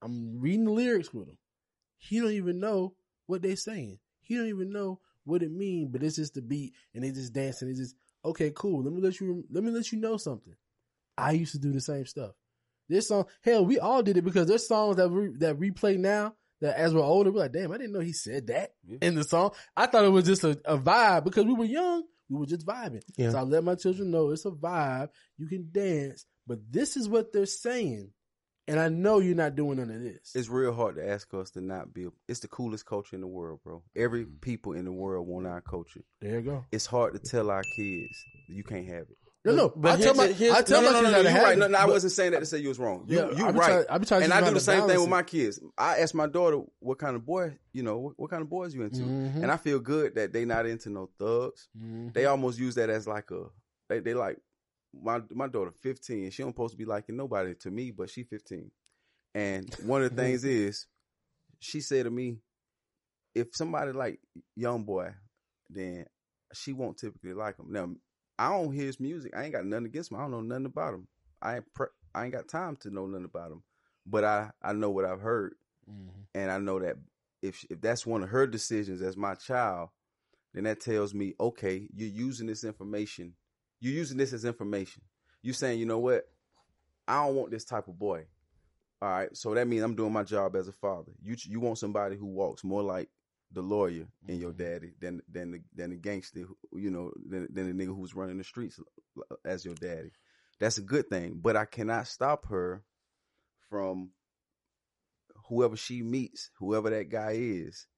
[0.00, 1.38] I'm reading the lyrics with him.
[1.98, 2.94] He don't even know
[3.26, 3.98] what they saying.
[4.20, 7.32] He don't even know what it mean, but it's just the beat, and they just
[7.32, 7.68] dancing.
[7.68, 8.82] It's just okay, cool.
[8.82, 10.54] Let me let you let me let you know something.
[11.16, 12.32] I used to do the same stuff.
[12.88, 16.34] This song, hell, we all did it because there's songs that we that replay now
[16.60, 19.24] that as we're older, we're like, damn, I didn't know he said that in the
[19.24, 19.52] song.
[19.76, 22.04] I thought it was just a, a vibe because we were young.
[22.28, 23.02] We were just vibing.
[23.16, 23.30] Yeah.
[23.30, 25.08] So I let my children know it's a vibe.
[25.38, 28.10] You can dance, but this is what they're saying.
[28.68, 30.32] And I know you're not doing none of this.
[30.34, 32.06] It's real hard to ask us to not be.
[32.28, 33.82] It's the coolest culture in the world, bro.
[33.96, 36.02] Every people in the world want our culture.
[36.20, 36.64] There you go.
[36.70, 39.16] It's hard to tell our kids you can't have it.
[39.44, 39.72] No, no.
[39.74, 41.30] But I tell here's my, the- here's- I tell no, my no, no, kids no,
[41.30, 41.52] how you're right.
[41.56, 43.04] it, No, no, I wasn't saying that to say you was wrong.
[43.08, 43.84] You, Yeah, you I be right.
[43.86, 45.60] try- I be trying and teach I do the same thing balance with my kids.
[45.76, 48.72] I ask my daughter what kind of boy, you know, what, what kind of boys
[48.72, 49.42] you into, Mhm.
[49.42, 51.66] and I feel good that they not into no thugs.
[51.76, 52.14] Mhm.
[52.14, 53.46] They almost use that as like a
[53.88, 54.38] they they like
[55.00, 56.30] my my daughter 15.
[56.30, 58.70] She don't supposed to be liking nobody to me, but she 15.
[59.34, 60.30] And one of the mm-hmm.
[60.30, 60.86] things is,
[61.58, 62.38] she said to me,
[63.34, 64.20] if somebody like
[64.56, 65.14] young boy,
[65.70, 66.06] then
[66.52, 67.66] she won't typically like him.
[67.70, 67.88] Now
[68.38, 69.32] I don't hear his music.
[69.36, 70.18] I ain't got nothing against him.
[70.18, 71.08] I don't know nothing about him.
[71.40, 73.62] I ain't pre- I ain't got time to know nothing about him.
[74.06, 75.54] But I I know what I've heard,
[75.88, 76.22] mm-hmm.
[76.34, 76.96] and I know that
[77.40, 79.90] if if that's one of her decisions as my child,
[80.54, 83.34] then that tells me okay, you're using this information.
[83.82, 85.02] You're using this as information.
[85.42, 86.24] You're saying, you know what?
[87.08, 88.26] I don't want this type of boy.
[89.02, 91.10] All right, so that means I'm doing my job as a father.
[91.20, 93.08] You you want somebody who walks more like
[93.50, 94.62] the lawyer in your mm-hmm.
[94.62, 98.14] daddy than than the than the gangster, who- you know, than, than the nigga who's
[98.14, 98.78] running the streets
[99.18, 100.12] uh, as your daddy.
[100.60, 102.84] That's a good thing, but I cannot stop her
[103.68, 104.10] from
[105.48, 107.88] whoever she meets, whoever that guy is.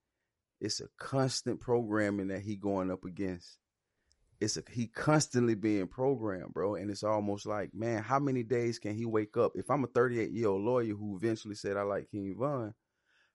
[0.63, 3.59] It's a constant programming that he going up against.
[4.41, 8.79] It's a he constantly being programmed, bro, and it's almost like, man, how many days
[8.79, 9.53] can he wake up?
[9.55, 12.75] If I'm a 38 year old lawyer who eventually said I like King Von,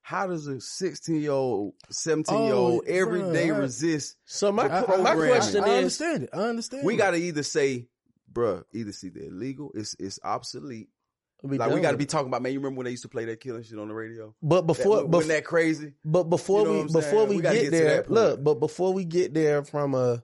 [0.02, 4.16] how does a 16 year old, 17 year old Oh, every bruh, day I- resist?
[4.24, 5.28] So my- the my programming?
[5.28, 6.30] question I is- understand it.
[6.32, 6.84] I understand.
[6.86, 7.88] we got to either say,
[8.32, 10.88] bruh, either see the illegal, it's it's obsolete.
[11.42, 12.52] We like we got to be talking about, man.
[12.52, 14.34] You remember when they used to play that killing shit on the radio?
[14.42, 15.94] But before, that, wasn't bef- that crazy?
[16.04, 17.28] But before You know we before saying?
[17.30, 18.44] we, We get, get there, look.
[18.44, 20.22] But before we get there from a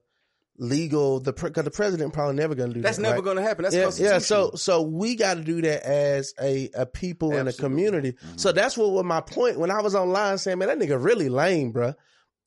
[0.58, 3.02] legal, the because the president probably never going to do That's that.
[3.02, 3.34] That's never right?
[3.36, 3.62] gonna happen.
[3.64, 4.18] That's yeah, yeah.
[4.18, 8.12] So so we got to do that as a a people and a community.
[8.12, 8.36] Mm-hmm.
[8.36, 11.28] So that's what was my point when I was online saying, man, that nigga really
[11.28, 11.94] lame, bruh.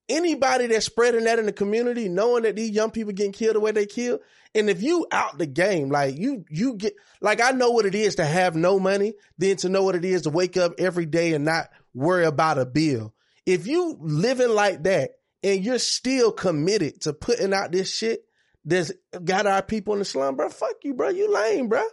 [0.07, 3.60] Anybody that's spreading that in the community, knowing that these young people getting killed the
[3.60, 4.19] way they kill,
[4.56, 7.94] and if you out the game, like you, you get, like I know what it
[7.94, 11.06] is to have no money, then to know what it is to wake up every
[11.06, 13.14] day and not worry about a bill.
[13.45, 15.11] If you living like that
[15.44, 18.24] and you're still committed to putting out this shit
[18.66, 18.91] that's
[19.24, 21.84] got our people in the slum, bro, fuck you, bro, you lame, bro.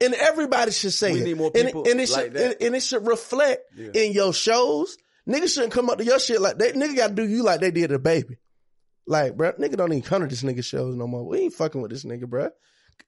[0.00, 1.24] And everybody should say We it.
[1.24, 2.44] need more And it- people and it, like should, that.
[2.44, 3.90] and, and it should reflect Yeah.
[3.94, 4.96] in your shows.
[5.28, 6.74] Niggas shouldn't come up to your shit like that.
[6.74, 8.38] Nigga got to do you like they did a baby.
[9.06, 11.24] Like, bro, nigga don't even come to this nigga shows no more.
[11.26, 12.50] We ain't fucking with this nigga, bro.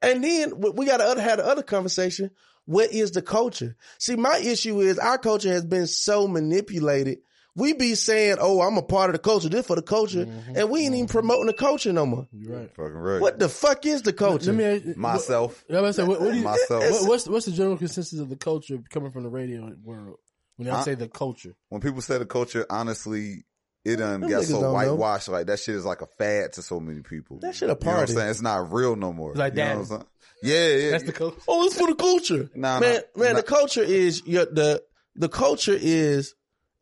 [0.03, 2.31] And then we- we got to other had the other conversation.
[2.67, 3.77] What is the culture?
[3.99, 7.19] See, my issue is our culture has been so manipulated
[7.57, 9.49] We be saying, "Oh, I'm a part of the culture.
[9.49, 10.57] This for the culture," Mm-hmm.
[10.57, 12.27] and we ain't even promoting the culture no more.
[12.33, 12.71] You're right.
[12.75, 13.21] Fucking right.
[13.21, 14.53] What the fuck is the culture?
[14.53, 15.65] Let me ask you- Myself.
[15.69, 16.83] Yeah, I was say, what, what do you, Myself.
[16.91, 20.17] what- what's what's the general consensus of the culture coming from the radio world?
[20.57, 23.45] When I I- say the culture, When people say the culture, honestly,
[23.85, 24.73] it done Them got so don't know.
[24.73, 25.29] whitewashed.
[25.29, 27.39] Like that shit is like a fad to so many people.
[27.41, 28.13] That shit a You know what I'm party.
[28.15, 28.31] saying?
[28.31, 29.31] It's not real no more.
[29.31, 29.75] It's like you know that.
[29.77, 30.05] what I'm saying?
[30.43, 30.91] Yeah, yeah.
[30.91, 31.41] that's the culture.
[31.47, 32.51] Oh, it's for the culture.
[32.55, 33.41] Nah, man, nah, man, nah.
[33.41, 34.83] the culture is your the
[35.17, 36.35] the culture is,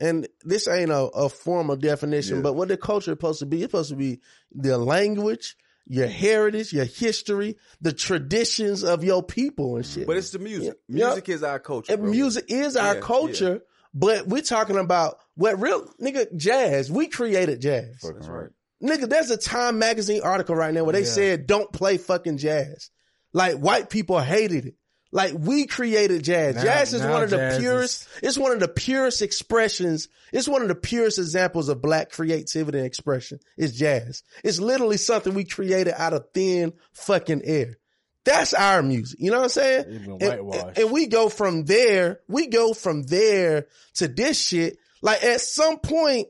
[0.02, 2.42] and this ain't a, a formal definition, Yeah.
[2.42, 4.20] but what the culture is supposed to be, it's supposed to be
[4.54, 5.56] the language,
[5.86, 10.06] your heritage, your history, the traditions of your people and shit.
[10.06, 10.76] But it's the music.
[10.88, 11.06] Yeah.
[11.06, 11.96] Music is our culture.
[11.96, 12.10] bro.
[12.10, 13.62] music is our Yeah, culture,
[13.94, 16.90] but we're talking about what real nigga jazz.
[16.90, 17.96] We created jazz.
[18.00, 18.50] Fucking right.
[18.82, 21.06] Nigga, there's a Time magazine article right now where they Yeah.
[21.06, 22.90] said don't play fucking jazz.
[23.32, 24.74] Like white people hated it.
[25.14, 26.56] Like we created jazz.
[26.56, 30.08] Now- jazz is one of the purest, it's one of the purest expressions.
[30.32, 33.38] It's one of the purest examples of black creativity and expression.
[33.58, 34.22] It's jazz.
[34.42, 37.76] It's literally something we created out of thin fucking air.
[38.24, 39.18] That's our music.
[39.20, 39.84] You know what I'm saying?
[39.88, 40.78] And, whitewashed.
[40.78, 44.78] and we go from there, we go from there to this shit.
[45.02, 46.28] Like at some point,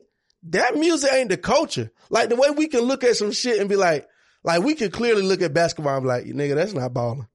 [0.49, 1.91] that music ain't the culture.
[2.09, 4.07] Like the way we can look at some shit and be like,
[4.43, 7.27] like we can clearly look at basketball and be like, nigga, that's not balling.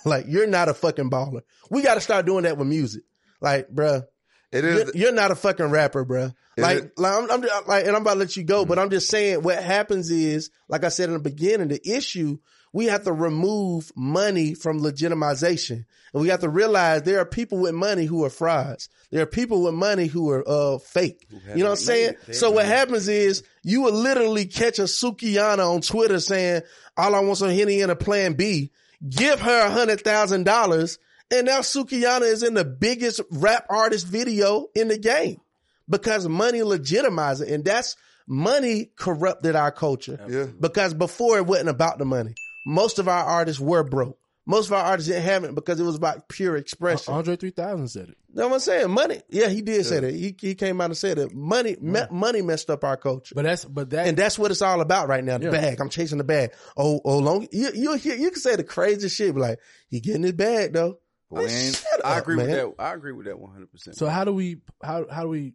[0.04, 1.42] like you're not a fucking baller.
[1.70, 3.02] We got to start doing that with music.
[3.40, 4.04] Like, bruh,
[4.52, 6.34] It you're, you're not a fucking rapper, bruh.
[6.56, 8.90] Like, it- like, I'm, I'm like, and I'm about to let you go, but I'm
[8.90, 12.38] just saying what happens is, like I said in the beginning, the issue,
[12.72, 15.84] we have to remove money from legitimization.
[16.12, 18.88] And we have to realize there are people with money who are frauds.
[19.10, 21.26] There are people with money who are, uh, fake.
[21.30, 22.14] You know what I'm saying?
[22.34, 26.62] So what happens is you will literally catch a Sukihana on Twitter saying,
[26.96, 28.70] all I want some Henny and a plan B.
[29.08, 30.98] Give her a hundred thousand dollars.
[31.30, 35.40] And now Sukihana is in the biggest rap artist video in the game
[35.88, 37.48] because money legitimizes it.
[37.48, 40.20] And that's money corrupted our culture.
[40.28, 40.46] Yeah.
[40.58, 42.34] Because before it wasn't about the money.
[42.66, 44.18] Most of our artists were broke.
[44.46, 47.14] Most of our artists didn't have it because it was about pure uh, expression.
[47.14, 48.18] Andre 3000 said it.
[48.34, 48.90] You know what I'm saying?
[48.90, 49.22] Money.
[49.28, 50.12] Yeah, he did say that.
[50.12, 53.32] He, he came out and said that money, me- money messed up our culture.
[53.34, 55.38] But that's but that And that's what it's all about right now.
[55.38, 55.50] The Yeah.
[55.52, 55.80] bag.
[55.80, 56.52] I'm chasing the bag.
[56.76, 57.46] Oh, oh, long.
[57.52, 59.58] You, you, you can say the craziest shit, but like,
[59.88, 60.98] he getting his bag though.
[61.30, 62.46] But we Like, shut I up, agree man.
[62.48, 62.82] with that.
[62.82, 63.96] I agree with that one hundred percent.
[63.96, 65.54] so how do we how how do we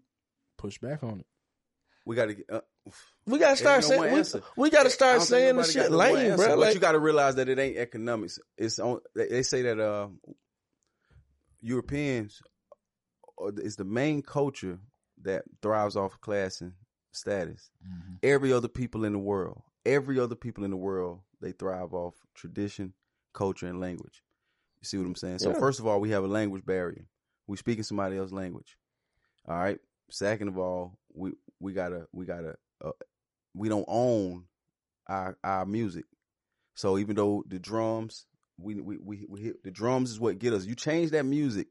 [0.57, 1.25] push back on it?
[2.05, 2.45] we got to get.
[2.49, 2.61] Uh,
[3.27, 4.01] We gotta start no saying,
[4.55, 6.47] we, we gotta start don't think saying the shit no lame, answer, bro.
[6.47, 8.39] But Like, you got to realize that it ain't economics.
[8.57, 9.01] It's on.
[9.15, 10.07] They they say that uh,
[11.61, 12.58] Europeans are the-
[13.57, 14.79] is the main culture
[15.21, 16.73] that thrives off class and
[17.11, 17.69] status.
[17.85, 18.15] Mm-hmm.
[18.23, 22.15] Every other people in the world, every other people in the world, they thrive off
[22.35, 22.93] tradition,
[23.33, 24.23] culture, and language.
[24.81, 25.39] You see what I'm saying?
[25.39, 25.59] So Yeah.
[25.59, 27.05] first of all, we have a language barrier.
[27.47, 28.77] We speaking somebody else's language.
[29.47, 29.79] All right.
[30.11, 32.91] Second of all, we we gotta we gotta uh,
[33.53, 34.45] we don't own
[35.07, 36.05] our our music.
[36.75, 38.25] So even though the drums,
[38.57, 40.65] we we we, we hit, the drums is what get us.
[40.65, 41.67] You change that music,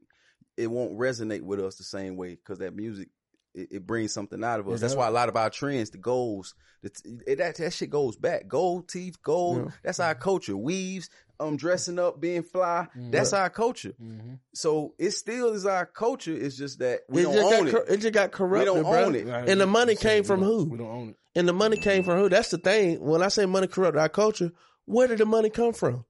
[0.59, 3.09] it won't resonate with us the same way because that music
[3.53, 4.73] it, it brings something out of us.
[4.73, 6.53] Yeah, that's why a lot of our trends, the goals,
[6.83, 6.91] the,
[7.25, 8.47] it, that that shit goes back.
[8.47, 9.65] Gold teeth, gold.
[9.65, 9.71] Yeah.
[9.83, 10.55] That's our culture.
[10.55, 11.09] Weaves,
[11.39, 12.87] um, dressing up, being fly.
[12.95, 13.93] That's our culture.
[14.01, 14.35] Mm-hmm.
[14.53, 16.33] So it still is our culture.
[16.33, 17.89] It's just that we it don't just, own got, it.
[17.89, 19.03] it just got corrupted, We don't bro.
[19.05, 19.27] own it.
[19.27, 20.65] And the money came from who?
[20.65, 21.15] We don't own it.
[21.35, 22.29] And the money came from who?
[22.29, 22.99] That's the thing.
[22.99, 24.51] When I say money corrupted our culture,
[24.85, 26.05] where did the money come from?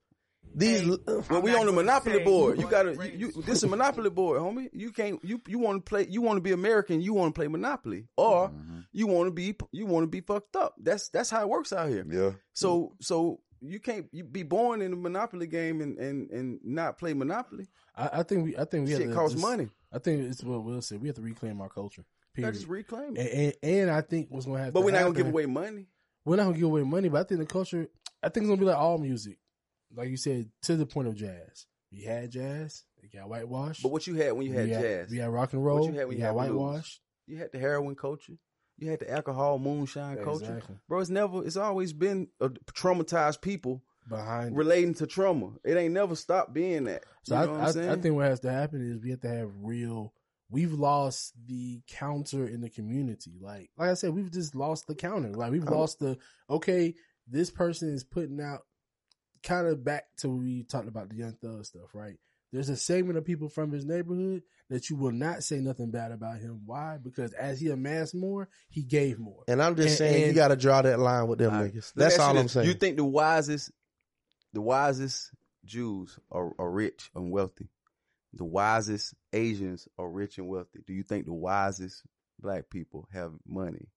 [0.55, 2.93] These When uh, we on the monopoly board, you gotta.
[2.93, 4.69] You, you, this is a monopoly board, homie.
[4.73, 5.23] You can't.
[5.23, 6.07] You you want to play.
[6.09, 7.01] You want to be American.
[7.01, 8.79] You want to play monopoly, or mm-hmm.
[8.91, 9.55] you want to be.
[9.71, 10.75] You want to be fucked up.
[10.79, 12.05] That's that's how it works out here.
[12.09, 12.31] Yeah.
[12.53, 16.97] So so you can't you be born in the monopoly game and and and not
[16.97, 17.67] play monopoly.
[17.95, 19.69] I, I think we I think we Shit have to costs just- money.
[19.91, 21.01] I think it's what Will said.
[21.01, 22.03] We have to reclaim our culture.
[22.35, 22.47] You Period.
[22.47, 23.57] gotta just reclaim and, it.
[23.63, 24.73] and, and I think what's gonna happen.
[24.73, 25.87] But we're not gonna give away money.
[26.25, 27.87] We're not gonna give away money, but I think the culture.
[28.21, 29.37] I think it's gonna be like all music,
[29.95, 31.65] like you said, to the point of jazz.
[31.91, 32.83] We had jazz.
[33.01, 33.81] It got whitewashed.
[33.81, 35.79] But what you had when you had we had, jazz, we had rock and roll.
[35.79, 37.01] What you had when you had had whitewashed.
[37.27, 38.33] You had the heroin culture.
[38.77, 40.61] You had the alcohol moonshine culture.
[40.87, 41.45] Bro, it's never.
[41.45, 44.57] It's always been a traumatized people behind it.
[44.57, 45.51] relating to trauma.
[45.63, 47.03] It ain't never stopped being that.
[47.23, 47.93] So I, I?
[47.93, 50.13] I think what has to happen is we have to have real.
[50.51, 53.33] We've lost the counter in the community.
[53.39, 55.29] Like, like I said, we've just lost the counter.
[55.29, 56.17] Like we've lost the
[56.49, 56.95] okay.
[57.27, 58.61] This person is putting out
[59.43, 62.15] kind of back to when we talked about the Young Thug stuff, right?
[62.51, 64.41] There's a segment of people from his neighborhood
[64.71, 66.61] that you will not say nothing bad about him.
[66.65, 66.97] Why?
[67.01, 69.43] Because as he amassed more, he gave more.
[69.47, 71.71] and I'm just And- saying you got to draw that line with them All right.
[71.73, 71.93] niggas.
[71.95, 72.51] Let That's you all I'm this.
[72.53, 72.67] saying.
[72.67, 73.71] You think the wisest,
[74.53, 75.31] the wisest
[75.63, 77.69] Jews are, are rich and wealthy?
[78.33, 80.79] The wisest Asians are rich and wealthy.
[80.87, 82.01] Do you think the wisest
[82.39, 83.89] black people have money.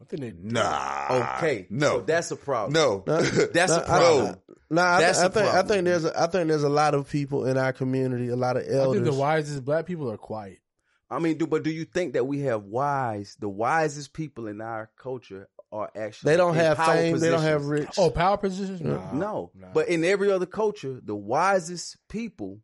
[0.00, 1.34] I think they Nah.
[1.38, 1.66] Okay.
[1.70, 1.98] No.
[1.98, 2.72] So that's a problem.
[2.74, 3.02] No.
[3.52, 4.36] That's a Nah, I- problem.
[4.70, 6.94] Nah, I, That's I the think I think there's a, I think there's a lot
[6.94, 9.00] of people in our community, a lot of elders.
[9.00, 10.58] I think the wisest black people are quiet.
[11.10, 14.60] I mean, do but do you think that we have wise, the wisest people in
[14.60, 17.18] our culture are actually they don't in have power fame.
[17.18, 17.88] They don't have rich.
[17.96, 18.82] Oh, power positions?
[18.82, 19.12] Nah.
[19.12, 19.50] no.
[19.54, 19.68] Nah.
[19.72, 22.60] But in every other culture, the wisest people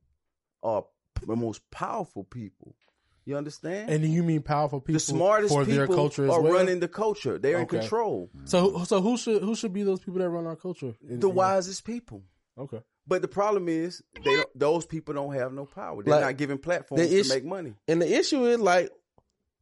[0.63, 0.85] are
[1.27, 2.77] the most powerful people.
[3.27, 3.89] You understand?
[3.91, 6.53] And you mean powerful people the smartest for people their culture are well?
[6.53, 7.39] running the culture.
[7.39, 7.77] They're Okay.
[7.77, 8.31] in control.
[8.45, 10.95] So, so who should who should be those people that run our culture?
[11.09, 12.23] In- The in- wisest people.
[12.59, 12.81] Okay.
[13.07, 16.03] But the problem is, they don't, those people don't have no power.
[16.03, 17.75] They're Like, not given platforms the to make money.
[17.89, 18.91] And the issue is like,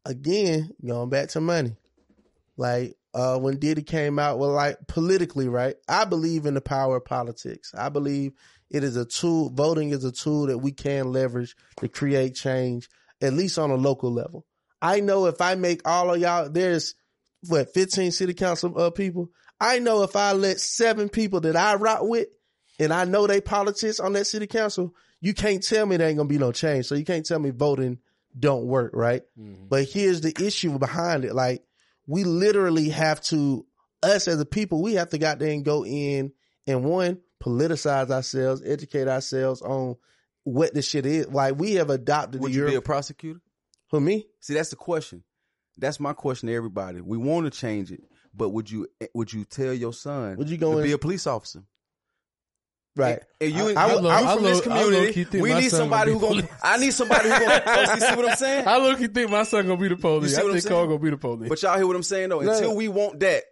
[0.04, 1.76] again, going back to money.
[2.56, 5.76] Like, uh, when Diddy came out, well, like politically, right?
[5.88, 7.72] I believe in the power of politics.
[7.76, 8.32] I believe
[8.70, 12.88] it is a tool, voting is a tool that we can leverage to create change,
[13.22, 14.44] at least on a local level.
[14.80, 16.94] I know if I make all of y'all, there's
[17.48, 19.30] what, 15 city council uh, people.
[19.60, 22.28] I know if I let seven people that I rock with
[22.80, 26.16] and I know they politics on that city council, you can't tell me there ain't
[26.16, 26.86] gonna be no change.
[26.86, 27.98] So you can't tell me voting
[28.38, 29.22] don't work, right?
[29.68, 31.34] But here's the issue behind it.
[31.34, 31.62] Like
[32.06, 33.64] we literally have to,
[34.02, 36.32] us as a people, we have to goddamn go in
[36.66, 39.96] and one, politicize ourselves, educate ourselves on
[40.44, 41.28] what this shit is.
[41.28, 43.40] Like we have adopted Would the you be a prosecutor?
[43.88, 44.26] For me?
[44.40, 45.22] See, that's the question.
[45.78, 47.00] That's my question to everybody.
[47.00, 48.02] We want to change it,
[48.34, 50.92] but would you eh, would you tell your son Would you go to in- be
[50.92, 51.62] a police officer?
[52.94, 53.20] Right.
[53.40, 55.40] And you, I- I you would- I from this I community.
[55.40, 56.46] We need somebody who gonna.
[56.62, 57.86] I need somebody who gonna.
[57.94, 58.68] See, see what I'm saying?
[58.68, 60.36] I look, you think my son gonna be the police?
[60.36, 60.66] I think?
[60.66, 61.48] Cole gonna be the police.
[61.48, 62.40] But y'all hear what I'm saying though?
[62.40, 62.74] No, Until no.
[62.76, 63.44] we want that,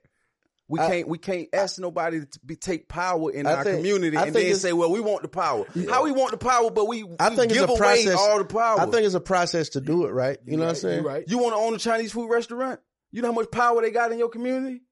[0.71, 3.79] we I- can't we can't ask nobody to be, take power in I our think-
[3.79, 6.39] community I and think then say, "Well, we want the power." How we want the
[6.39, 8.15] power, but we, I we think give it's a away process.
[8.19, 8.81] all the power.
[8.81, 10.39] I think it's a process to do it, right?
[10.47, 11.03] You know what I'm saying?
[11.05, 11.25] Right.
[11.27, 12.79] You want to own a Chinese food restaurant?
[13.11, 14.83] You know how much power they got in your community?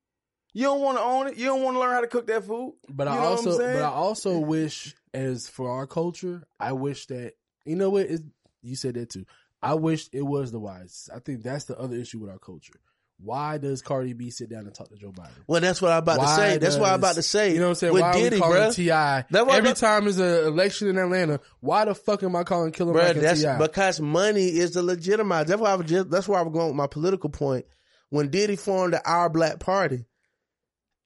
[0.52, 1.36] You don't want to own it.
[1.36, 2.74] You don't want to learn how to cook that food.
[2.88, 3.74] But you I know what I'm also, saying?
[3.76, 7.34] but I also wish, as for our culture, I wish that
[7.64, 8.20] you know what it,
[8.62, 9.24] you said that too.
[9.62, 11.08] I wish it was the wise.
[11.14, 12.80] I think that's the other issue with our culture.
[13.20, 15.30] Why does Cardi B sit down and talk to Joe Biden?
[15.48, 16.58] Well, that's what I'm about to Why say.
[16.58, 17.52] That's what I'm about to say.
[17.52, 17.92] You know what I'm saying?
[17.92, 18.74] With why Diddy, are we calling bruh.
[18.76, 19.18] T.I.
[19.32, 21.40] every I'm- time there's an election in Atlanta?
[21.58, 23.58] Why the fuck am I calling Killer Bruh, Mike that's T.I.?
[23.58, 25.46] because money is the legitimize.
[25.46, 26.10] That's why I was just.
[26.10, 27.66] That's why I was going with my political point.
[28.10, 30.06] When Diddy formed the Our Black Party,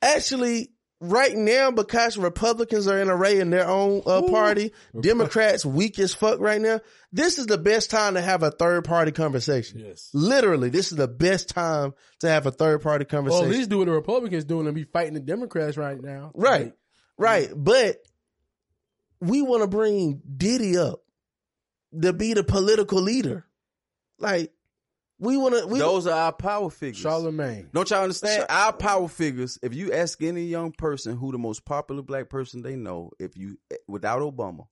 [0.02, 0.71] actually,
[1.02, 6.14] right now because Republicans are in array in their own uh, party, Democrats weak as
[6.14, 6.80] fuck right now.
[7.12, 9.80] This is the best time to have a third party conversation.
[9.80, 10.08] Yes.
[10.14, 13.42] Literally, this is the best time to have a third party conversation.
[13.42, 16.30] Well, at least do what the Republicans doing and be fighting the Democrats right now.
[16.34, 16.64] Right.
[16.64, 16.74] Like,
[17.18, 17.50] Right.
[17.54, 17.98] But
[19.20, 21.02] we want to bring Diddy up
[22.00, 23.46] to be the political leader.
[24.18, 24.52] Like,
[25.22, 27.00] we want to, we, Those are our power figures.
[27.00, 27.68] Charlemagne.
[27.72, 28.44] Don't y'all understand?
[28.48, 29.56] Our power figures.
[29.62, 33.36] If you ask any young person who the most popular black person they know, if
[33.36, 34.66] you eh, without Obama,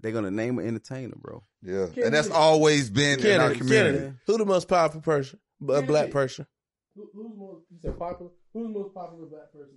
[0.00, 1.42] they're gonna name an entertainer, bro.
[1.62, 3.98] Yeah, and that's always been in our community.
[4.00, 4.16] Kennedy.
[4.26, 5.38] Who the most powerful person?
[5.66, 6.46] A black person.
[6.94, 7.62] Who, who's most?
[7.70, 8.32] You said popular.
[8.52, 9.72] Who's the most popular black person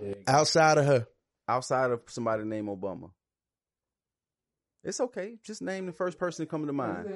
[0.00, 0.14] you know?
[0.26, 1.06] Outside of her.
[1.46, 3.10] Outside of somebody named Obama,
[4.86, 5.36] it's okay.
[5.42, 7.06] Just name the first person to come to mind.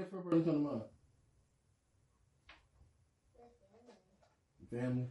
[4.71, 5.09] Family.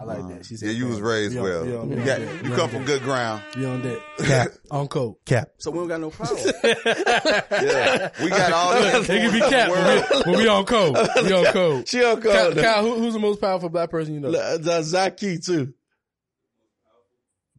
[0.00, 0.46] I like that.
[0.46, 1.64] She said, Yeah, you was raised We well.
[1.64, 3.42] we You we got on- you we on come from good ground.
[3.58, 4.00] You on that?
[4.24, 4.48] Cap.
[4.70, 5.16] on code.
[5.26, 5.50] Cap.
[5.58, 6.34] So we don't got no power.
[6.34, 10.96] Yeah, we got all the They can be cap, but we, but we on code.
[11.24, 11.88] We on code.
[11.88, 12.56] She on Cal, code.
[12.62, 14.30] Cal, who, who's the most powerful black person you know?
[14.30, 15.74] The Zaki too.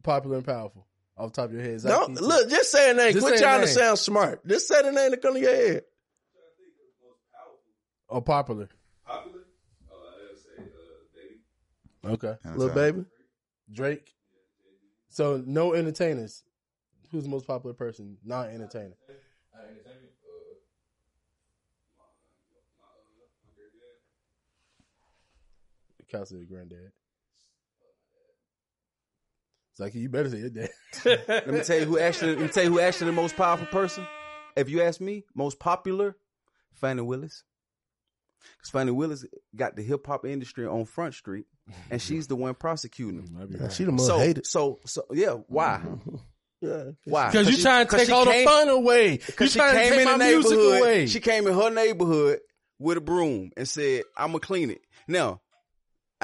[0.02, 0.88] Popular and powerful.
[1.16, 1.80] Off the top of your head.
[1.82, 2.50] Don't look.
[2.50, 3.12] Just say a name.
[3.12, 4.46] Just Quit say a trying to sound smart.
[4.46, 5.82] Just say the name that come to your head.
[8.08, 8.68] Or popular.
[9.06, 9.40] Popular.
[12.04, 12.34] Oh, uh, okay.
[12.56, 13.04] Lil Baby.
[13.72, 14.12] Drake.
[15.08, 16.42] So no entertainers.
[17.10, 18.18] Who's the most popular person?
[18.24, 18.94] Not entertainer.
[26.08, 26.92] Cal said granddad.
[29.76, 30.70] Zaki, you better say your dad.
[31.04, 32.36] let me tell you who actually.
[32.36, 34.06] Let me tell you who actually the most powerful person.
[34.56, 36.16] If you ask me, most popular,
[36.74, 37.42] Fani Willis.
[38.56, 39.24] Because Fani Willis
[39.56, 41.46] got the hip hop industry on Front Street,
[41.90, 43.70] and she's the one prosecuting them.
[43.70, 44.46] She the most so, hated.
[44.46, 45.80] So, so yeah, why?
[45.84, 46.16] Mm-hmm.
[46.60, 46.92] Yeah.
[47.04, 47.26] Why?
[47.30, 49.12] Because you she- trying to take she all the fun away.
[49.12, 50.80] You Because she trying to came take in my music neighborhood.
[50.80, 51.06] away.
[51.08, 52.38] She came in her neighborhood
[52.78, 55.42] with a broom and said, "I'm gonna clean it." Now,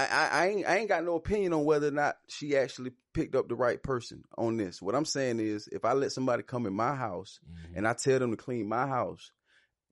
[0.01, 2.93] I, I, I ain't I ain't got no opinion on whether or not she actually
[3.13, 4.81] picked up the right person on this.
[4.81, 7.79] What I'm saying is, if I let somebody come in my house Mm-hmm.
[7.79, 9.33] and I tell them to clean my house,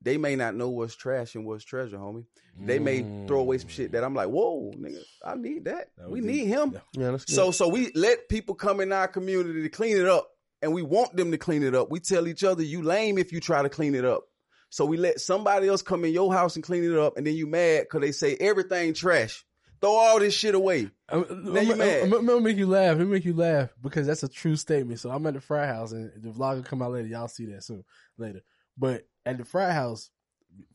[0.02, 2.24] they may not know what's trash and what's treasure, homie.
[2.60, 5.88] They may throw away some shit that I'm like, whoa, nigga, I need that.
[6.08, 6.72] we need him.
[6.96, 7.32] Yeah, that's.
[7.32, 10.28] So so we let people come in our community to clean it up,
[10.62, 11.90] and we want them to clean it up.
[11.90, 14.24] We tell each other, you lame if you try to clean it up.
[14.70, 17.34] So we let somebody else come in your house and clean it up, and then
[17.34, 19.44] you mad because they say everything trash.
[19.80, 20.90] Throw all this shit away.
[21.08, 22.02] I'm, Now you I'm, mad.
[22.02, 22.98] I'm, I'm gonna make you laugh.
[22.98, 25.00] Let me make you laugh because that's a true statement.
[25.00, 27.08] So I'm at the frat house and the vlog will come out later.
[27.08, 27.84] Y'all see that soon
[28.16, 28.40] later.
[28.76, 30.10] But at the frat house,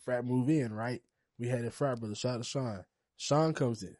[0.03, 1.01] frat move in, right?
[1.37, 2.85] We had a frat brother, shout out to Sean.
[3.17, 3.95] Sean comes in.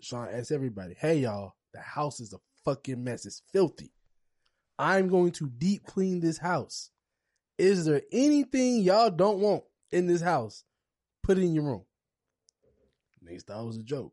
[0.00, 3.24] Sean asks everybody, hey y'all, the house is a fucking mess.
[3.24, 3.92] It's filthy.
[4.78, 6.90] I'm going to deep clean this house.
[7.58, 10.64] Is there anything y'all don't want in this house?
[11.22, 11.84] Put it in your room.
[13.24, 14.12] Niggas thought it was a joke.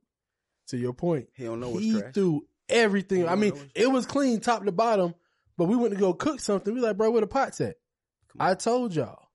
[0.70, 2.14] To your point, He don't know what's he trash.
[2.14, 3.28] threw everything.
[3.28, 5.16] I mean, it was clean top to bottom,
[5.58, 6.74] but we went to go cook something.
[6.74, 7.76] We like, bro, where the pots at?
[8.40, 9.30] I told y'all,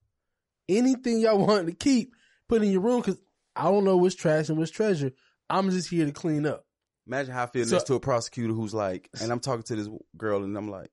[0.68, 2.12] anything y'all want to keep,
[2.48, 3.20] put in your room because
[3.56, 5.12] I don't know what's trash and what's treasure.
[5.50, 6.64] I'm just here to clean up.
[7.06, 9.76] Imagine how I feel So- next to a prosecutor who's like, and I'm talking to
[9.76, 10.90] this girl, and I'm like,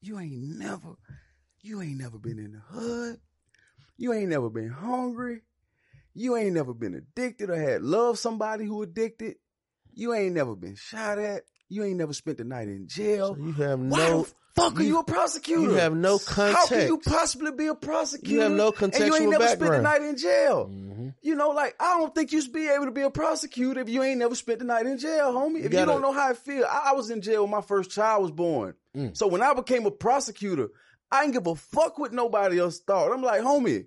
[0.00, 0.94] you ain't never,
[1.62, 3.20] you ain't never been in the hood.
[3.96, 5.42] You ain't never been hungry.
[6.14, 9.36] You ain't never been addicted or had loved somebody who addicted.
[9.92, 11.42] You ain't never been shot at.
[11.68, 13.34] You ain't never spent the night in jail.
[13.34, 15.62] So you have Why no the fuck are you a prosecutor?
[15.62, 16.58] You have no context.
[16.58, 18.34] How can you possibly be a prosecutor?
[18.34, 20.68] You have no And you ain't never spent the night in jail.
[20.70, 21.08] Mm-hmm.
[21.22, 23.88] You know, like I don't think you should be able to be a prosecutor if
[23.88, 25.58] you ain't never spent the night in jail, homie.
[25.58, 27.62] If you, gotta- don't know how it feel, I, I was in jail when my
[27.62, 28.74] first child was born.
[28.96, 29.16] Mm.
[29.16, 30.68] So when I became a prosecutor,
[31.10, 33.12] I didn't give a fuck what nobody else thought.
[33.12, 33.86] I'm like, homie,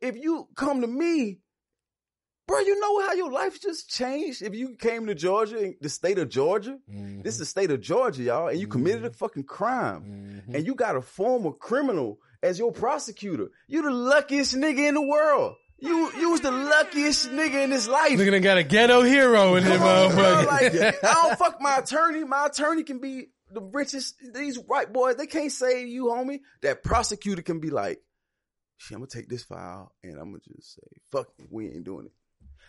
[0.00, 1.38] if you come to me,
[2.50, 4.42] bro, you know how your life just changed.
[4.42, 7.22] If you came to Georgia, the state of Georgia, Mm-hmm.
[7.22, 10.54] this is the state of Georgia, y'all, and you committed a fucking crime, Mm-hmm.
[10.56, 13.48] and you got a former criminal as your prosecutor.
[13.68, 15.54] You the luckiest nigga in the world.
[15.82, 18.12] You you was the luckiest nigga in this life.
[18.12, 19.76] Nigga done got a ghetto hero in bro.
[19.78, 20.46] motherfucker.
[20.46, 20.74] Like,
[21.04, 22.22] I don't fuck my attorney.
[22.24, 24.16] My attorney can be the richest.
[24.34, 26.40] These white boys, they can't save you, homie.
[26.60, 27.98] That prosecutor can be like,
[28.76, 31.84] shit, I'm gonna take this file and I'm gonna just say, fuck it, we ain't
[31.84, 32.12] doing it.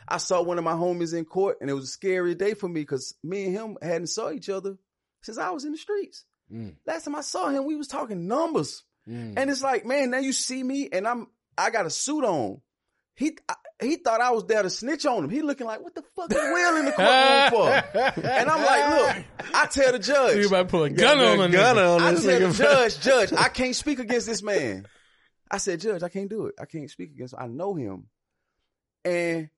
[0.08, 2.68] I saw one of my homies in court and it was a scary day for
[2.68, 4.78] me because me and him hadn't saw each other
[5.22, 6.26] since I was in the streets.
[6.52, 6.76] Mm.
[6.86, 8.84] Last time I saw him, we was talking numbers.
[9.08, 9.34] Mm.
[9.38, 12.62] And it's like, man, now you see me and I'm, I got a suit on.
[13.16, 15.30] He, I, he thought I was there to snitch on him.
[15.30, 18.28] He looking like, what the fuck is Will in the courtroom for?
[18.32, 20.38] And I'm like, look, I tell the judge.
[20.38, 21.96] You about to pull a gun on a gun nigga.
[21.96, 24.88] on I this tell the judge, judge, I can't speak against this man.
[25.50, 26.56] I said, judge, I can't do it.
[26.60, 27.40] I can't speak against him.
[27.42, 28.08] I know him.
[29.04, 29.50] And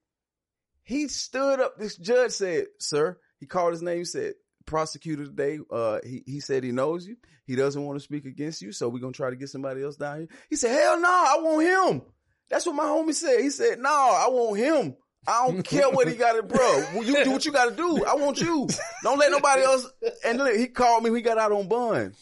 [0.83, 1.77] he stood up.
[1.77, 3.99] This judge said, sir, he called his name.
[3.99, 4.33] He said,
[4.65, 7.17] prosecutor today, uh, he, he said he knows you.
[7.45, 8.71] He doesn't want to speak against you.
[8.71, 10.27] So we're going to try to get somebody else down here.
[10.49, 12.01] He said, hell no, I want him.
[12.49, 13.41] That's what my homie said.
[13.41, 14.95] He said, no, I want him.
[15.25, 16.85] I don't care what he got it, bro.
[17.01, 18.03] You do what you got to do.
[18.05, 18.67] I want you.
[19.03, 19.87] Don't let nobody else.
[20.25, 21.09] And then he called me.
[21.09, 22.13] We got out on bun.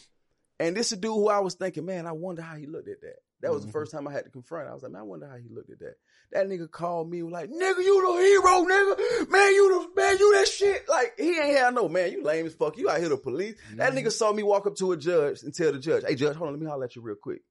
[0.60, 2.88] And this is a dude who I was thinking, man, I wonder how he looked
[2.88, 3.16] at that.
[3.42, 3.72] That was the mm-hmm.
[3.72, 4.68] first time I had to confront.
[4.68, 5.96] I was like, man, I wonder how he looked at that.
[6.30, 9.30] That nigga called me was like, nigga, you the hero, nigga.
[9.30, 10.88] Man, you the man, you that shit.
[10.88, 12.12] Like he ain't had no man.
[12.12, 12.78] You lame as fuck.
[12.78, 13.56] You out here the police.
[13.74, 14.08] That nigga mm-hmm.
[14.10, 16.54] saw me walk up to a judge and tell the judge, hey judge, hold on,
[16.54, 17.42] let me holler at you real quick.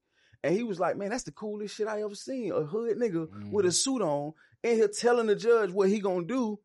[0.43, 2.51] And he was like, man, that's the coolest shit I ever seen.
[2.53, 3.71] A hood nigga with a mm-hmm.
[3.71, 6.57] suit on in here telling the judge what he gonna do.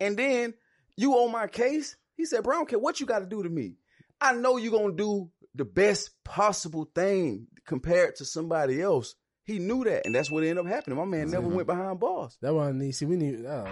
[0.00, 0.54] And then
[0.96, 1.96] you on my case?
[2.16, 3.76] He said, bro, I don't care what you got to do to me.
[4.20, 9.14] I know you gonna do the best possible thing compared to somebody else.
[9.44, 10.98] He knew that, and that's what ended up happening.
[10.98, 12.36] My man never went behind bars.
[12.42, 12.92] That's what I need.
[12.92, 13.66] See, we need uh,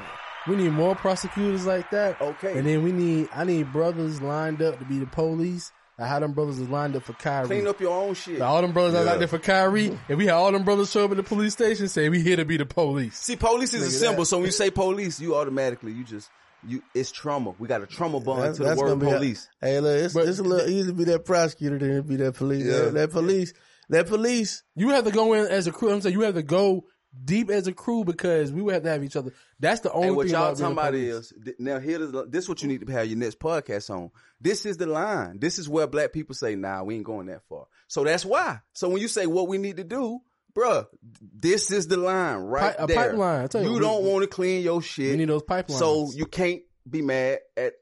[0.48, 2.20] we need more prosecutors like that.
[2.20, 2.56] Okay.
[2.56, 5.70] And then we need I need brothers lined up to be the police.
[5.98, 7.46] Like how them brothers is lined up for Kyrie.
[7.46, 8.38] Clean up your own shit.
[8.38, 9.12] Like, all them brothers are Yeah.
[9.12, 11.54] out there for Kyrie, and we had all them brothers show up at the police
[11.54, 13.18] station saying we here to be the police.
[13.18, 14.20] See, police is a symbol.
[14.24, 16.28] that- So when you say police, you automatically you just
[16.66, 17.54] you it's trauma.
[17.58, 19.48] We got a trauma bond That's, to the that's word gonna police.
[19.62, 22.02] A, hey, look, it's, But- it's a little easy to be that prosecutor than to
[22.02, 22.64] be that police.
[22.66, 22.72] Yeah.
[22.78, 23.52] That, that police,
[23.88, 24.62] that police.
[24.74, 25.90] You have to go in as a crew.
[25.92, 26.84] I'm saying you have to go
[27.24, 29.32] deep as a crew because we would have to have each other.
[29.58, 32.48] That's the only And what thing y'all talking about is now here is this is
[32.48, 34.10] what you need to have your next podcast on.
[34.40, 35.38] This is the line.
[35.38, 38.60] This is where black people say, "Nah, we ain't going that far." So that's why.
[38.74, 40.20] So when you say what we need to do,
[40.54, 40.86] bruh,
[41.20, 42.96] this is the line right Pi- a there.
[42.96, 45.06] pipeline, I tell you, you we- don't want to clean your shit.
[45.12, 45.78] You need those pipelines.
[45.78, 47.74] So you can't be mad at.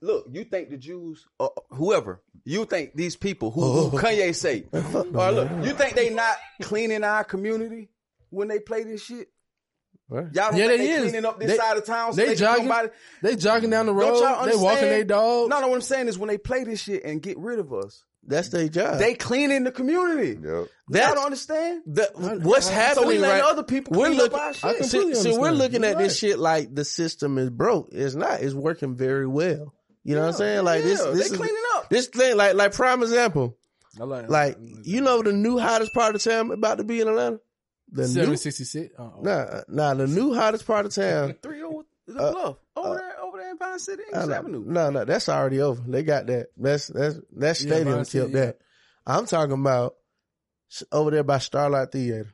[0.00, 4.64] Look, you think the Jews, uh, whoever, you think these people who, who Kanye say,
[4.72, 7.88] or look, you think they not cleaning our community
[8.30, 9.28] when they play this shit?
[10.10, 11.02] Y'all don't Yeah, think they they, is.
[11.04, 12.12] cleaning up this They- side of town?
[12.12, 12.90] So they they, jogging-
[13.22, 14.20] they jogging down the road.
[14.46, 15.48] They walking their dog.
[15.48, 15.68] No, no.
[15.68, 18.48] What I'm saying is when they play this shit and get rid of us, That's
[18.50, 18.98] their job.
[18.98, 20.38] They cleaning the community.
[20.40, 20.68] Yep.
[20.88, 21.82] That's- Y'all don't understand?
[21.86, 22.10] The,
[22.42, 23.50] what's So happening we letting right?
[23.50, 24.38] other people we're clean up looking.
[24.38, 24.64] our shit.
[24.64, 26.30] I see, completely see, we're looking at You're this right.
[26.30, 27.88] shit like the system is broke.
[27.92, 28.40] It's not.
[28.40, 29.74] It's working very well.
[30.04, 30.64] You know what I'm saying?
[30.64, 31.00] Like this.
[31.04, 31.88] yeah, This they is cleaning up.
[31.88, 32.36] this thing.
[32.36, 33.56] Like like prime example.
[34.00, 37.08] I like, Like you know the new hottest part of town about to be in
[37.08, 37.40] Atlanta.
[37.90, 38.94] The new, seven sixty six.
[38.98, 41.34] Oh, nah, nah, the new hottest part of town.
[41.42, 42.56] Three over the Uh, bluff.
[42.76, 43.11] Over uh, over there
[43.52, 44.64] in Vine City, Uh, East no, Avenue.
[44.66, 45.82] no, no, that's already over.
[45.86, 46.48] They got that.
[46.56, 48.58] That's that's that Yeah, stadium Vine City, killed that.
[49.06, 49.94] I'm talking about
[50.90, 52.28] over there by Starlight Theater.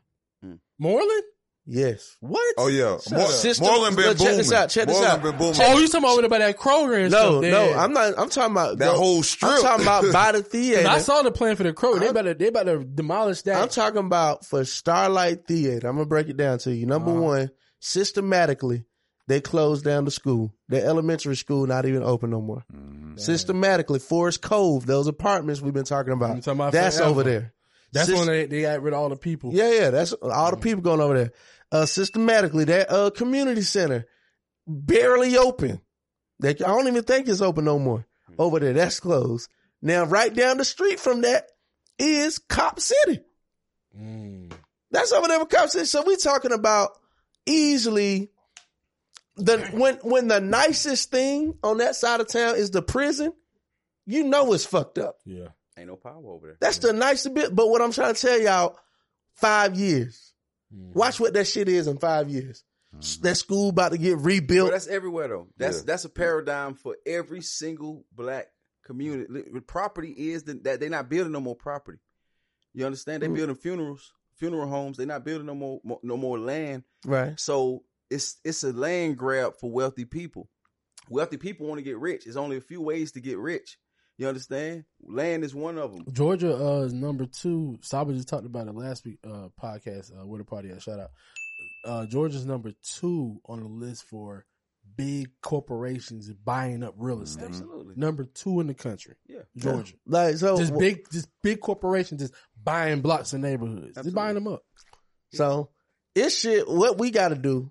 [0.78, 1.24] Moreland.
[1.70, 2.16] Yes.
[2.20, 2.55] What?
[2.57, 3.27] Oh yeah, Shut More.
[3.28, 4.39] System- Moreland been Look, check booming.
[4.39, 5.23] this out, check this Moreland out.
[5.23, 5.61] been booming.
[5.61, 7.32] Oh, you talking about over there by that Kroger and No, stuff?
[7.35, 7.77] no, there.
[7.77, 8.15] I'm not.
[8.19, 9.53] I'm talking about That go- whole strip.
[9.53, 10.89] I'm talking about by the theater.
[10.89, 12.01] I saw the plan for the Kroger.
[12.01, 13.61] They about to, they about to demolish that.
[13.61, 15.89] I'm talking about for Starlight Theater.
[15.89, 16.86] I'm gonna break it down to you.
[16.86, 17.20] Number Uh-huh.
[17.20, 17.51] one,
[17.81, 18.85] systematically,
[19.28, 20.52] they closed down the school.
[20.68, 22.64] The elementary school not even open no more.
[22.74, 23.18] Mm-hmm.
[23.18, 27.10] Systematically, Forest Cove, those apartments we've been talking about, talking about that's forever.
[27.10, 27.52] over there.
[27.92, 29.52] That's Sys- when they, they got rid of all the people.
[29.52, 31.30] Yeah, yeah, that's all the people going over there.
[31.70, 34.06] Uh, systematically, that uh community center
[34.66, 35.80] barely open.
[36.40, 38.06] They, I don't even think it's open no more
[38.38, 38.72] over there.
[38.72, 39.50] That's closed.
[39.82, 41.48] Now, right down the street from that
[41.98, 43.20] is Cop City.
[43.98, 44.52] Mm.
[44.90, 45.84] That's over there with Cop City.
[45.84, 46.92] So we're talking about
[47.44, 48.30] easily
[49.39, 53.32] the when when the nicest thing on that side of town is the prison.
[54.06, 55.16] You know it's fucked up.
[55.24, 55.48] Yeah.
[55.77, 56.56] Ain't no power over there.
[56.60, 57.55] That's the nicest bit.
[57.55, 58.77] But what I'm trying to tell y'all,
[59.35, 60.32] five years.
[60.70, 62.62] Watch what that shit is in five years.
[63.23, 64.70] That school about to get Bro, rebuilt.
[64.70, 65.48] that's everywhere though.
[65.56, 65.82] That's Yeah.
[65.86, 68.48] that's a paradigm for every single black
[68.85, 69.43] community.
[69.66, 71.98] Property is the, that they're not building no more property.
[72.74, 73.23] You understand?
[73.23, 73.35] They Mm.
[73.35, 74.97] building funerals, funeral homes.
[74.97, 76.82] They're not building no more no more land.
[77.05, 77.39] right.
[77.39, 80.48] So it's it's a land grab for wealthy people.
[81.10, 82.24] Wealthy people want to get rich.
[82.24, 83.78] There's only a few ways to get rich.
[84.18, 84.85] You understand?
[85.01, 86.05] Land is one of them.
[86.12, 87.78] Georgia uh, is number two.
[87.82, 90.12] Saba just talked about it last week uh, podcast.
[90.12, 90.82] Uh, where the party at?
[90.82, 91.10] Shout out.
[91.85, 94.44] Uh, Georgia's number two on the list for
[94.97, 97.47] big corporations buying up real estate.
[97.47, 97.94] Absolutely.
[97.97, 99.14] Number two in the country.
[99.28, 99.43] Yeah.
[99.56, 99.94] Georgia.
[100.05, 103.94] Like so, Just big, just big corporations just buying blocks in neighborhoods.
[103.94, 104.64] Just buying them up.
[105.32, 105.70] So
[106.16, 106.68] it's shit.
[106.68, 107.70] What we got to do,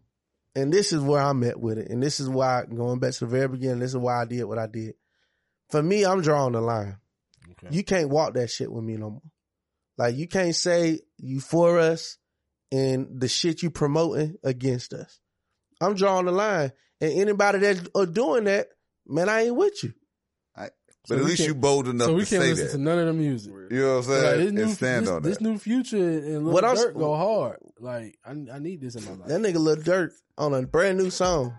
[0.57, 3.19] and this is where I'm at with it, and this is why going back to
[3.21, 3.77] the very beginning.
[3.77, 4.95] This is why I did what I did.
[5.69, 6.97] For me, I'm drawing the line.
[7.51, 7.75] Okay.
[7.75, 9.21] You can't walk that shit with me no more.
[9.99, 12.17] Like you can't say you for us
[12.71, 15.19] and the shit you promoting against us.
[15.79, 18.69] I'm drawing the line, and anybody that's uh, doing that,
[19.05, 19.93] man, I ain't with you.
[21.09, 22.71] But So at least can't- you bold enough So we to can't listen that.
[22.73, 23.53] to none of the music.
[23.71, 24.37] You know what I'm So, like, saying?
[24.39, 27.15] this and new, stand this, on this new future and Lil What I'm- Durk go
[27.15, 27.57] hard.
[27.79, 29.27] Like I, I need this in my life.
[29.27, 31.53] That nigga Lil Durk on a brand new song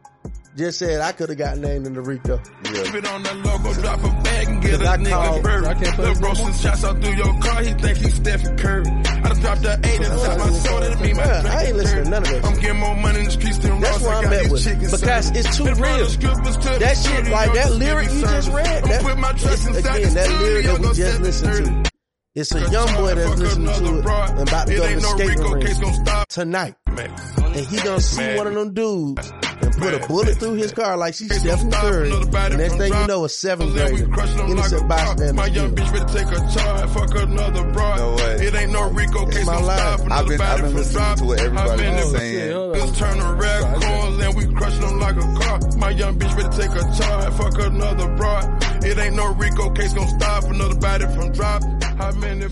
[0.56, 2.40] just said I could have got named in the RICO.
[2.64, 2.90] Yeah.
[2.90, 5.64] Put on the logo, drop a bag and get a I nigga called- bird.
[5.64, 8.56] I can't Lil bro no some shots out through your car, he think he's Stephen
[8.58, 8.84] Curry.
[9.28, 11.46] I done dropped the eight inside my that'll be my drink.
[11.46, 12.44] I ain't listening to none of that.
[12.44, 15.56] I'm getting more money in the streets than That's I I'm at with Because it's
[15.56, 15.74] too real.
[15.74, 19.68] the strippers to the That shit, like that lyric you just read, that, my trust
[19.68, 21.90] it's, again, that lyric that we just listened to.
[22.34, 25.00] It's a young boy that's listening to it and about to It go to the
[25.00, 26.74] skating rink tonight.
[26.88, 27.37] Man.
[27.56, 28.36] And he gonna see Man.
[28.36, 31.70] one of them dudes and put a bullet through his car like she's Case Stephen
[31.70, 32.08] gonna Curry.
[32.10, 34.06] another body And next thing you know, a seventh grader.
[34.08, 35.32] crush like Innocent a bystander.
[35.34, 37.98] My young bitch better take a charge, fuck another broad.
[37.98, 38.46] No way.
[38.46, 40.94] It ain't no RICO case my gonna stop I've another been, I've been from listening
[41.02, 41.18] drop.
[41.18, 42.52] to what everybody I've been is in- shit, saying.
[42.52, 42.80] hold on.
[42.80, 45.60] Just turn a red corns and we crush them like a car.
[45.78, 48.84] My young bitch better take a charge, fuck another broad.
[48.84, 51.62] It ain't no RICO case gonna stop another body from drop.
[51.82, 52.48] How many Uh,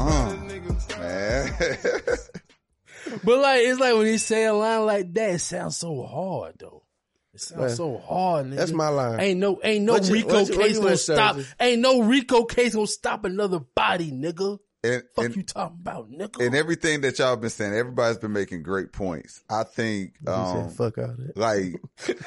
[0.48, 0.98] niggas?
[0.98, 2.18] man.
[3.24, 6.54] But like it's like when he say a line like that, it sounds so hard
[6.58, 6.82] though.
[7.34, 8.46] It sounds Man, so hard.
[8.46, 8.56] Nigga.
[8.56, 9.20] That's my line.
[9.20, 11.34] Ain't no ain't no What you- RICO you- what case you gonna want, stop.
[11.34, 11.54] Sergeant?
[11.60, 14.58] Ain't no RICO case gonna stop another body, nigga.
[14.84, 16.44] and, Fuck and, you talking about, nigga.
[16.46, 19.42] and everything that y'all been saying, everybody's been making great points.
[19.50, 21.36] I think, He um, said, fuck all that.
[21.36, 21.74] like,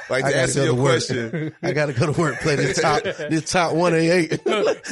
[0.10, 3.04] like I to answer your to question, I gotta go to work, play this top,
[3.04, 4.46] this top one and eight.
[4.46, 4.90] Let's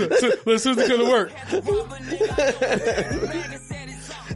[0.65, 1.31] go to work.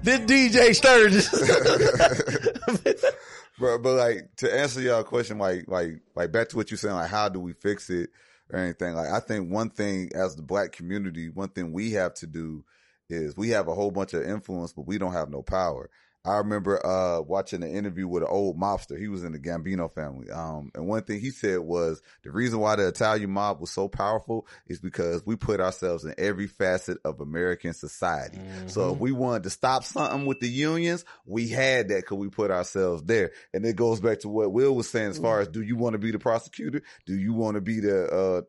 [0.04, 1.30] This DJ Sturgis.
[3.60, 6.96] but but like to answer y'all question, like like like back to what you're saying,
[6.96, 8.10] like how do we fix it
[8.52, 8.96] or anything?
[8.96, 12.64] Like I think one thing as the black community, one thing we have to do
[13.10, 15.90] is we have a whole bunch of influence, but we don't have no power.
[16.24, 19.00] I remember uh, watching an interview with an old mobster.
[19.00, 20.30] He was in the Gambino family.
[20.30, 23.88] Um, and one thing he said was the reason why the Italian mob was so
[23.88, 28.38] powerful is because we put ourselves in every facet of American society.
[28.68, 32.30] So if we wanted to stop something with the unions, we had that because we
[32.30, 33.32] put ourselves there.
[33.52, 35.94] And it goes back to what Will was saying as far as do you want
[35.94, 36.84] to be the prosecutor?
[37.08, 38.42] Do you want to be the uh,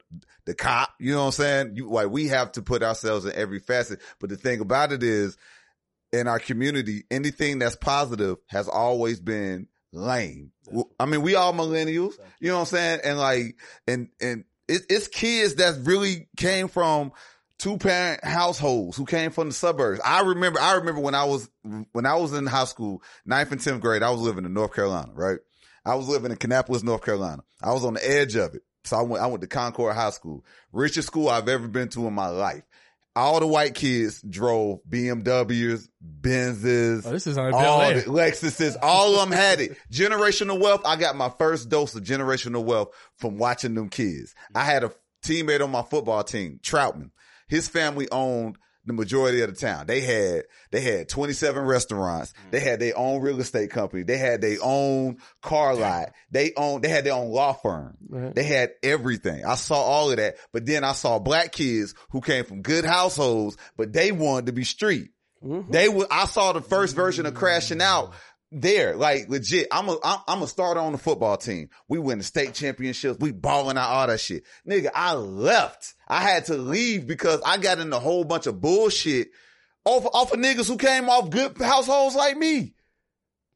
[0.44, 0.90] the cop?
[0.98, 1.72] You know what I'm saying?
[1.76, 4.00] You, like we have to put ourselves in every facet.
[4.20, 5.38] But the thing about it is
[6.12, 10.52] in our community, anything that's positive has always been lame.
[10.98, 13.00] I mean, we all millennials, you know what I'm saying?
[13.04, 13.56] And like,
[13.86, 17.12] and, and it, it's kids that really came from
[17.58, 20.00] two parent households who came from the suburbs.
[20.04, 21.48] I remember, I remember when I was,
[21.92, 24.74] when I was in high school, ninth and 10th grade, I was living in North
[24.74, 25.38] Carolina, right?
[25.84, 27.42] I was living in Kannapolis, North Carolina.
[27.62, 28.62] I was on the edge of it.
[28.84, 32.06] So I went, I went to Concord High School, richest school I've ever been to
[32.06, 32.62] in my life.
[33.14, 35.86] All the white kids drove BMWs,
[36.20, 39.76] Benzes, Oh, this is all the Lexuses, all of them had it.
[39.92, 40.80] Generational wealth.
[40.86, 44.34] I got my first dose of generational wealth from watching them kids.
[44.54, 44.92] I had a
[45.24, 47.10] teammate on my football team, Troutman.
[47.48, 49.86] His family owned the majority of the town.
[49.86, 52.32] They had, they had 27 restaurants.
[52.32, 52.50] Mm-hmm.
[52.50, 54.02] They had their own real estate company.
[54.02, 56.12] They had their own car lot.
[56.30, 57.96] They owned, they had their own law firm.
[58.34, 59.44] They had everything.
[59.44, 60.36] I saw all of that.
[60.52, 64.52] But then I saw black kids who came from good households, but they wanted to
[64.52, 65.10] be street.
[65.44, 65.72] Mm-hmm.
[65.72, 68.16] They were I saw the first version of crashing out mm-hmm.
[68.52, 69.68] There, like legit.
[69.72, 69.96] I'm a,
[70.28, 71.70] I'm, a starter on the football team.
[71.88, 73.18] We win the state championships.
[73.18, 74.44] We balling out all that shit.
[74.68, 75.94] Nigga, I left.
[76.06, 79.30] I had to leave because I got in a whole bunch of bullshit
[79.84, 82.74] off, off of niggas who came off good households like me.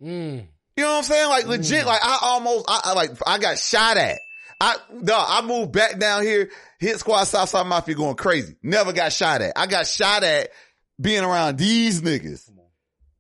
[0.02, 0.46] Mm.
[0.76, 1.28] You know what I'm saying?
[1.28, 4.18] Like legit, like I almost, I, I like, I got shot at.
[4.58, 8.56] I, no, I moved back down here, hit squad Southside Mafia going crazy.
[8.62, 9.52] Never got shot at.
[9.56, 10.50] I got shot at
[11.00, 12.50] being around these niggas.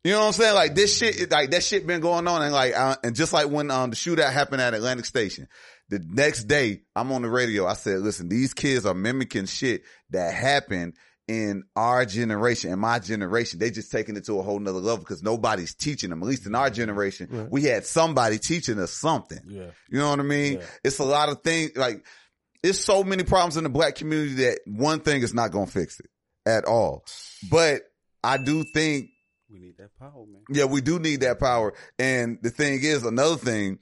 [0.06, 0.54] You know what I'm saying?
[0.54, 2.40] Like this shit, like that shit been going on.
[2.40, 5.48] And like, uh, and just like when, um, the shootout happened at Atlantic Station,
[5.88, 7.66] the next day I'm on the radio.
[7.66, 10.94] I said, listen, these kids are mimicking shit that happened
[11.26, 13.58] in our generation, in my generation.
[13.58, 16.22] They just taking it to a whole nother level because nobody's teaching them.
[16.22, 19.40] At least in our generation, we had somebody teaching us something.
[19.44, 19.70] Yeah.
[19.90, 20.60] You know what I mean?
[20.84, 22.06] It's a lot of things like
[22.62, 25.72] it's so many problems in the black community that one thing is not going to
[25.72, 26.10] fix it
[26.46, 27.04] at all.
[27.50, 27.82] But
[28.22, 29.10] I do think
[29.48, 30.42] We need that power, man.
[30.50, 31.72] yeah, we do need that power.
[31.98, 33.78] And the thing is, another thing,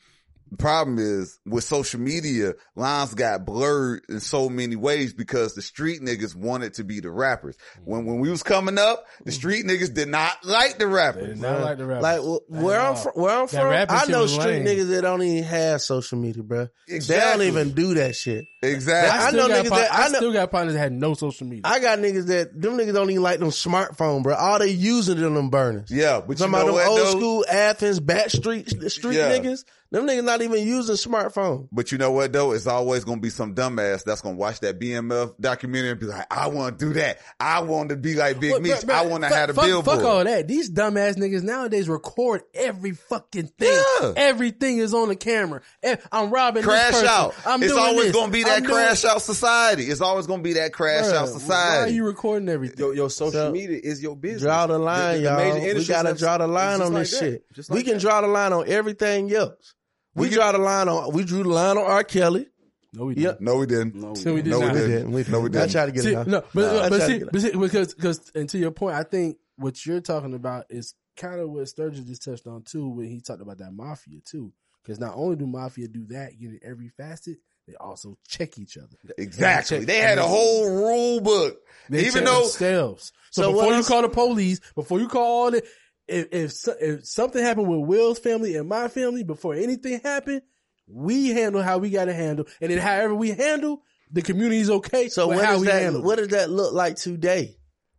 [0.54, 6.00] problem is with social media, lines got blurred in so many ways because the street
[6.00, 7.56] niggas wanted to be the rappers.
[7.84, 9.34] When when we was coming up, the mm.
[9.34, 11.38] street niggas did not like the rappers.
[11.38, 12.02] Not like the rappers.
[12.02, 14.64] Like wh- where I'm from, where I'm from, I know street lame.
[14.64, 16.68] niggas that don't even have social media, bro.
[16.88, 18.46] They don't even do that shit.
[18.62, 19.18] Exactly.
[19.18, 21.14] I, I, know got niggas par- that I, I still got partners that had no
[21.14, 21.62] social media.
[21.64, 24.34] I got niggas that them niggas don't even like them smartphone, bro.
[24.34, 25.90] All they using them them burners.
[25.90, 27.10] Yeah, but you Some know of them what, old though?
[27.10, 29.36] school Athens back street street Yeah.
[29.36, 29.64] niggas.
[29.94, 31.68] Them niggas not even using smartphone.
[31.70, 32.50] But you know what though?
[32.50, 36.26] It's always gonna be some dumbass that's gonna watch that BMF documentary and be like,
[36.32, 37.18] I want to do that.
[37.38, 38.72] I want to be like Big But- Meech.
[38.80, 39.96] but- but I want to fuck- have a fuck, billboard.
[39.98, 40.48] Fuck all that.
[40.48, 43.82] These dumbass niggas nowadays record every fucking thing.
[44.02, 44.12] Yeah.
[44.16, 45.60] Everything is on the camera.
[45.84, 47.06] Eh, I'm robbing this Crash person.
[47.06, 47.34] out.
[47.46, 48.12] I'm it's doing always this.
[48.16, 49.84] gonna be that I'm doing- crash out society.
[49.84, 51.82] It's always gonna be that crash Bruh, out society.
[51.82, 52.78] Why are you recording everything?
[52.78, 54.42] Your, your social So, media is your business.
[54.42, 55.76] Draw the line, The- the major y'all.
[55.78, 57.18] We gotta draw the line on like this that.
[57.20, 57.52] shit.
[57.52, 58.00] Just we can that.
[58.00, 59.74] draw the line on everything else.
[60.14, 61.12] We, draw the line on.
[61.12, 62.04] We drew the line on R.
[62.04, 62.46] Kelly.
[62.92, 63.40] No, we didn't.
[63.40, 63.96] no, we didn't.
[63.96, 64.74] No, See, we did No, we not.
[64.74, 65.10] didn't.
[65.10, 65.68] We No, we didn't.
[65.68, 66.16] I tried to get See, it.
[66.16, 66.26] out.
[66.28, 69.38] no, but, I but see, but see, because, because, and to your point, I think
[69.56, 73.20] what you're talking about is kind of what Sturgis just touched on too, when he
[73.20, 74.52] talked about that mafia too.
[74.84, 78.76] Because not only do mafia do that, get in every facet, they also check each
[78.76, 78.96] other.
[79.18, 79.78] Exactly.
[79.78, 81.56] check- They had a whole rule book.
[81.88, 83.12] They Even check though themselves.
[83.30, 85.62] So, So before you call the police, before you call all the,
[86.08, 90.42] if, if if something happened with Will's family and my family, before anything happened,
[90.86, 95.08] we handle how we got to handle, and then however we handle, the community's okay.
[95.08, 95.82] So what how does we that?
[95.82, 96.02] handle.
[96.02, 97.56] What does that look like today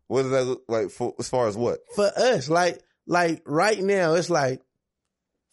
[0.08, 1.80] what does that look like for as far as what?
[1.96, 2.50] for us?
[2.50, 4.62] Like, like right now, it's like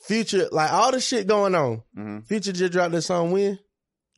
[0.00, 0.48] future.
[0.50, 1.82] Like all the shit going on.
[1.96, 2.26] Mhm.
[2.26, 3.58] Future just dropped this song when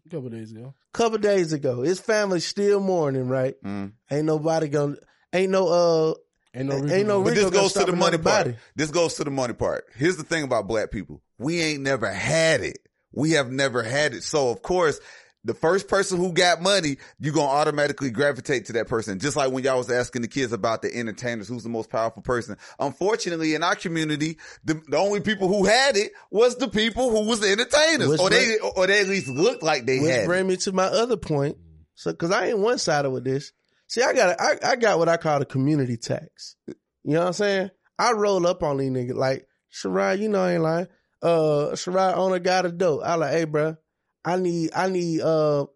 [0.07, 0.75] a couple days ago.
[0.93, 1.83] couple days ago.
[1.83, 3.55] His family still mourning, right?
[3.63, 3.93] Mhm.
[4.11, 4.97] Ain't nobody gonna.
[5.33, 5.69] Ain't no.
[5.69, 6.15] Uh.
[6.55, 7.23] Ain't no, Ain't no.
[7.23, 8.47] But this goes to the money part.
[8.47, 8.57] body.
[8.77, 9.87] This goes to the money part.
[9.97, 11.21] Here's the thing about black people.
[11.39, 12.79] We ain't never had it.
[13.13, 14.23] We have never had it.
[14.23, 15.01] So of course,
[15.47, 19.19] the first person who got money, you gonna automatically gravitate to that person.
[19.19, 22.23] Just like when y'all was asking the kids about the entertainers, who's the most powerful
[22.23, 22.57] person.
[22.79, 27.29] Unfortunately, in our community, the, the only people who had it was the people who
[27.29, 30.11] was the entertainers, Which or they, bring- or they at least looked like they Which
[30.11, 30.27] had.
[30.27, 30.49] bring it.
[30.49, 31.59] me to my other point.
[31.95, 33.53] So, cause I ain't one sided with this.
[33.89, 36.57] See, I got, I, I got what I call the community tax.
[36.67, 36.75] You
[37.05, 37.71] know what I'm saying?
[37.99, 40.89] I roll up on these niggas like Shirai, you know I ain't lying.
[41.23, 43.03] Uh, Shirai owner got a dope.
[43.05, 43.77] I like, hey, bro,
[44.25, 45.67] I need, I need, uh,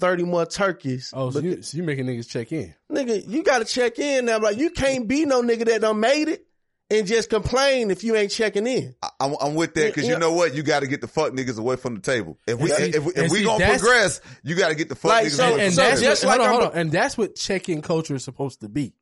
[0.00, 1.10] thirty more turkeys.
[1.14, 2.74] Oh, so you, so you making niggas check in?
[2.90, 4.38] nigga, you got to check in now.
[4.38, 6.46] Like, you can't be no nigga that done made it
[6.90, 8.94] and just complain if you ain't checking in.
[9.20, 10.14] I'm, I'm with that because Yeah.
[10.14, 10.54] you know what?
[10.54, 12.38] You got to get the fuck niggas away from the table.
[12.46, 14.74] If we And see- if we, and if we see, gonna progress, you got to
[14.74, 16.12] get the fuck Like, niggas so- away from and the that's table.
[16.12, 16.78] just what, hold like on, hold on.
[16.78, 18.94] and that's what check-in culture is supposed to be.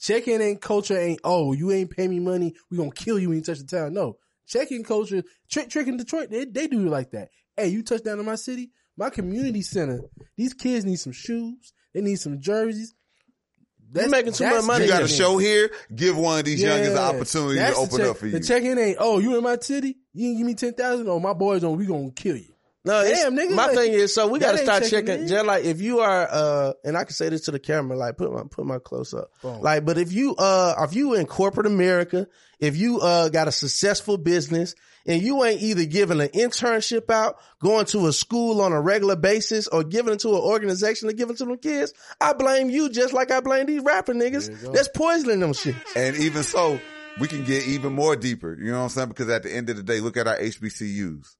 [0.00, 3.38] Check-in ain't culture ain't oh you ain't pay me money we gonna kill you when
[3.38, 3.94] you touch the town.
[3.94, 7.30] No, check-in culture Trick Trick in Detroit they they do it like that.
[7.56, 10.00] Hey, you touch down in my city, my community center.
[10.36, 11.72] These kids need some shoes.
[11.94, 12.94] They need some jerseys.
[13.94, 14.84] You making too much money.
[14.84, 15.70] You got a show here.
[15.94, 18.32] Give one of these youngins an opportunity to open check- up for you.
[18.32, 21.08] The check-in ain't oh you in my city you ain't give me ten thousand.
[21.08, 22.55] Oh, my boys on we gonna kill you.
[22.86, 25.26] No, Damn, nigga, my like, thing is, so we got to start checking checking.
[25.26, 28.16] Just like if you are, uh, and I can say this to the camera, like
[28.16, 29.32] put my put my close up.
[29.42, 29.60] Boom.
[29.60, 32.28] Like, but if you, uh, if you in corporate America,
[32.60, 37.38] if you uh got a successful business and you ain't either giving an internship out,
[37.60, 41.14] going to a school on a regular basis, or giving it to an organization to
[41.14, 44.72] give it to them kids, I blame you just like I blame these rapper niggas.
[44.72, 45.74] That's poisoning them shit.
[45.96, 46.80] And even so,
[47.18, 48.56] we can get even more deeper.
[48.56, 49.08] You know what I'm saying?
[49.08, 51.35] Because at the end of the day, look at our HBCUs.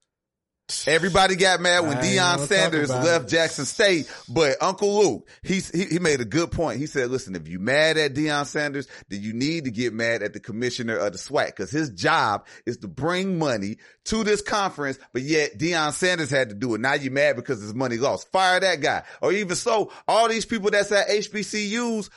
[0.85, 3.29] Everybody got mad when I Deion Sanders left it.
[3.29, 6.77] Jackson State, but Uncle Luke, he's, he, he made a good point.
[6.77, 10.23] He said, listen, if you mad at Deion Sanders, then you need to get mad
[10.23, 14.41] at the commissioner of the SWAC because his job is to bring money to this
[14.41, 16.81] conference, but yet Deion Sanders had to do it.
[16.81, 18.29] Now you mad because his money lost.
[18.33, 19.03] Fire that guy.
[19.21, 22.09] Or even so, all these people that's at HBCUs,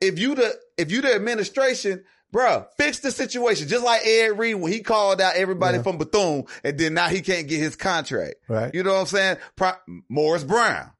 [0.00, 2.02] if you the, if you the administration,
[2.32, 3.68] Bruh, fix the situation.
[3.68, 5.82] Just like Ed Reed when he called out everybody Yeah.
[5.82, 8.36] from Bethune and then now he can't get his contract.
[8.48, 8.74] Right.
[8.74, 9.36] You know what I'm saying?
[9.54, 9.72] Pro-
[10.08, 10.90] Morris Brown.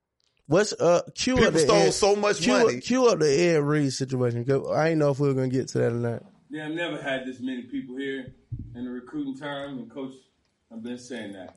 [0.47, 2.77] What's uh cue People up the stole Ed- so much cue money.
[2.77, 4.45] Up, cue up the Ed Reed situation.
[4.45, 6.25] 'cause I ain't know if we were gonna get to that or not.
[6.51, 8.35] Yeah, I've never had this many people here
[8.75, 10.13] in the recruiting time, and coach,
[10.71, 11.57] I've been saying that.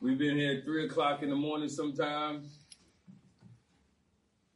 [0.00, 2.61] We've been here at three o'clock in the morning sometimes.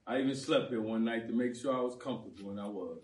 [0.06, 2.98] I even slept here one night to make sure I was comfortable, and I was.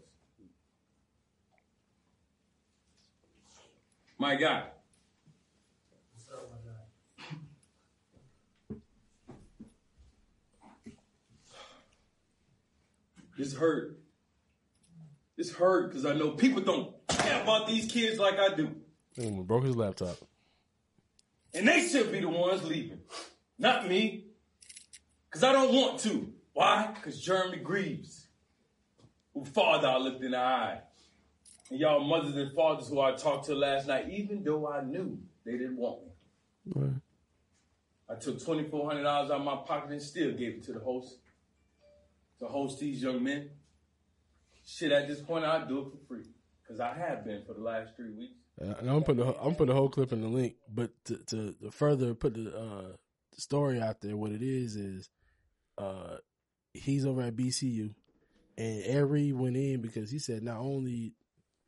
[4.19, 4.67] My guy.
[13.37, 13.99] This hurt.
[15.37, 18.77] This hurt because I know people don't care about these kids like I do.
[19.19, 20.17] Mm, broke his laptop.
[21.53, 23.01] And they should be the ones leaving,
[23.59, 24.27] not me.
[25.29, 26.33] Because I don't want to.
[26.53, 26.93] Why?
[26.95, 28.27] Because Jeremy Greaves,
[29.35, 30.81] who father I looked in the eye,
[31.71, 35.19] and y'all mothers and fathers who I talked to last night, even though I knew
[35.45, 36.13] they didn't want me.
[38.09, 41.17] I took $2,400 out of my pocket and still gave it to the host
[42.41, 43.51] to host these young men.
[44.67, 46.25] Shit, at this point, I'd do it for free.
[46.63, 48.35] Because I have been for the last three weeks.
[48.61, 50.91] Uh, and I'm gonna put the I'm gonna the whole clip in the link, but
[51.07, 52.97] to, to, to further put the uh,
[53.37, 55.09] story out there, what it is is,
[55.79, 56.17] uh,
[56.75, 57.95] he's over at BCU,
[58.59, 61.15] and Every went in because he said not only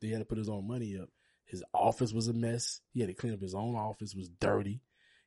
[0.01, 1.09] they had to put his own money up,
[1.47, 2.81] his office was a mess.
[2.93, 4.81] He had to clean up his own office; was dirty.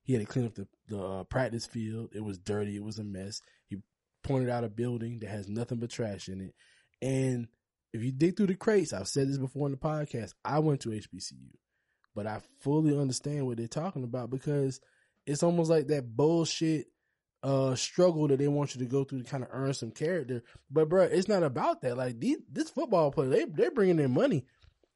[0.03, 2.75] He had to clean up the the uh, practice field; it was dirty.
[2.75, 3.41] It was a mess.
[3.67, 3.77] He
[4.23, 6.55] pointed out a building that has nothing but trash in it,
[7.01, 7.47] and
[7.93, 10.33] if you dig through the crates, I've said this before in the podcast.
[10.43, 11.55] I went to HBCU,
[12.13, 14.79] but I fully understand what they're talking about because
[15.25, 16.87] it's almost like that bullshit
[17.48, 20.44] uh struggle that they want you to go through to kind of earn some character.
[20.69, 21.95] But bro, it's not about that.
[21.98, 24.45] Like these, this football player, they they're bringing in money.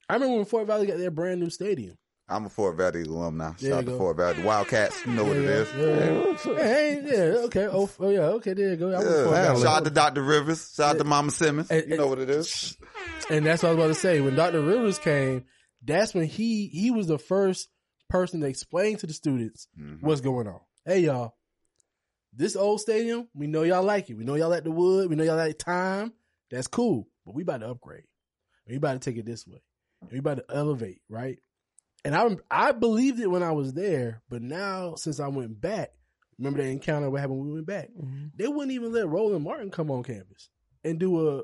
[0.09, 1.97] I remember when Fort Valley got their brand new stadium.
[2.27, 3.53] I'm a Fort Valley alumni.
[3.59, 3.97] Shout out to.
[3.97, 4.41] Fort Valley.
[4.43, 5.67] Wildcats, you know what it is.
[5.75, 6.63] Yeah, yeah, yeah.
[6.63, 7.67] Hey, yeah, okay.
[7.69, 8.53] Oh, oh, yeah, okay.
[8.53, 8.89] There you go.
[8.89, 9.55] I went to Yeah.
[9.55, 10.21] Shout out to Dr.
[10.21, 10.73] Rivers.
[10.75, 11.69] Shout out to Mama Simmons.
[11.71, 12.77] you know what it is.
[13.29, 14.21] And that's what I was about to say.
[14.21, 14.61] When Dr.
[14.61, 15.43] Rivers came,
[15.83, 17.67] that's when he he was the first
[18.09, 20.05] person to explain to the students Mm-hmm.
[20.05, 20.59] what's going on.
[20.85, 21.33] Hey y'all,
[22.33, 24.15] this old stadium, we know y'all like it.
[24.15, 25.09] We know y'all like the wood.
[25.09, 26.13] We know y'all like time.
[26.49, 27.07] That's cool.
[27.25, 28.03] But we about to upgrade.
[28.67, 29.61] We about to take it this way.
[30.11, 31.37] We about to elevate, right?
[32.03, 35.89] And I I believed it when I was there, but now since I went back,
[36.39, 37.89] remember that encounter what happened when we went back?
[38.35, 40.49] They wouldn't even let Roland Martin come on campus
[40.83, 41.37] and do a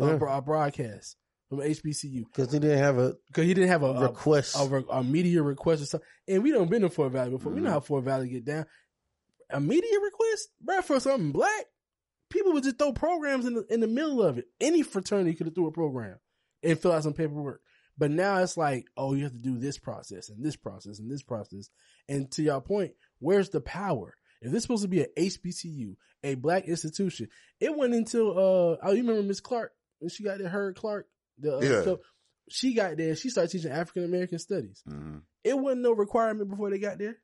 [0.00, 0.16] a, Yeah.
[0.16, 1.16] bro- a broadcast
[1.48, 4.56] from HBCU because he didn't have a because he didn't have a a- request.
[4.58, 6.08] a, re- a media request or something.
[6.28, 7.50] And we don't been to Fort Valley before.
[7.52, 7.64] We Mm-hmm.
[7.66, 8.66] know how Fort Valley get down.
[9.50, 11.66] A media request, bro, for something black,
[12.30, 14.46] people would just throw programs in the in the middle of it.
[14.60, 16.18] Any fraternity could have threw a program
[16.62, 17.60] and fill out some paperwork.
[17.96, 21.08] But now it's like, oh, you have to do this process and this process and
[21.10, 21.70] this process.
[22.08, 24.16] And to your point, where's the power?
[24.40, 25.94] If this is supposed to be an HBCU,
[26.24, 27.28] a black institution,
[27.60, 31.06] it went until uh, oh, you remember Miss Clark when she got there, her Clark
[31.38, 31.82] The, uh, Yeah.
[31.84, 32.00] so
[32.50, 33.14] she got there.
[33.16, 34.82] She started teaching African American studies.
[34.88, 35.22] Mhm.
[35.44, 37.18] It wasn't no requirement before they got there.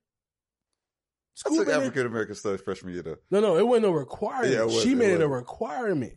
[1.47, 3.17] I took African American studies freshman year though.
[3.31, 4.53] No, no, it wasn't a requirement.
[4.53, 6.15] Yeah, it wasn't, she it made it a requirement.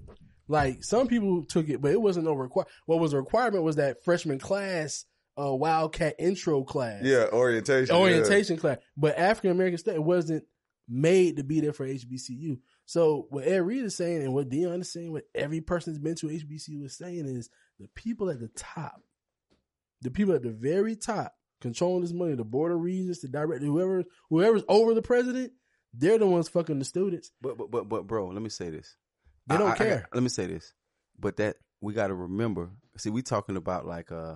[0.47, 2.65] Like some people took it, but it wasn't no require.
[2.85, 5.05] What was a requirement was that freshman class,
[5.39, 7.95] uh, Wildcat intro class, Yeah, orientation.
[7.95, 8.77] orientation class.
[8.97, 10.43] But African American study wasn't
[10.89, 12.59] made to be there for HBCU.
[12.85, 16.03] So what Ed Reed is saying and what Deion is saying, what every person that's
[16.03, 19.01] been to HBCU is saying is the people at the top,
[20.01, 21.33] the people at the very top
[21.63, 25.51] controlling this money, the board of regents, the director, whoever, whoever's over the president,
[25.95, 27.31] they're the ones fucking the students.
[27.41, 28.95] But but but but bro, let me say this.
[29.47, 29.99] They don't I- I care.
[30.01, 30.73] got- let me say this.
[31.17, 32.69] But that we got to remember.
[32.97, 34.35] See, we talking about like uh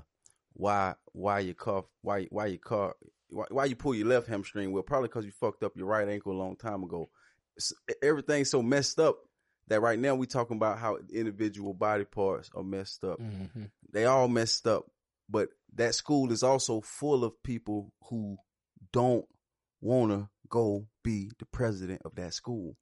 [0.54, 2.96] why why your car why why your car
[3.30, 4.72] why, why you pull your left hamstring?
[4.72, 7.10] Well, probably because you fucked up your right ankle a long time ago.
[8.02, 9.18] Everything's so messed up
[9.68, 13.20] that right now we talking about how individual body parts are messed up.
[13.20, 13.64] Mm-hmm.
[13.92, 14.86] They all messed up.
[15.30, 18.38] But that school is also full of people who
[18.94, 19.26] don't
[19.82, 22.76] want to go be the president of that school.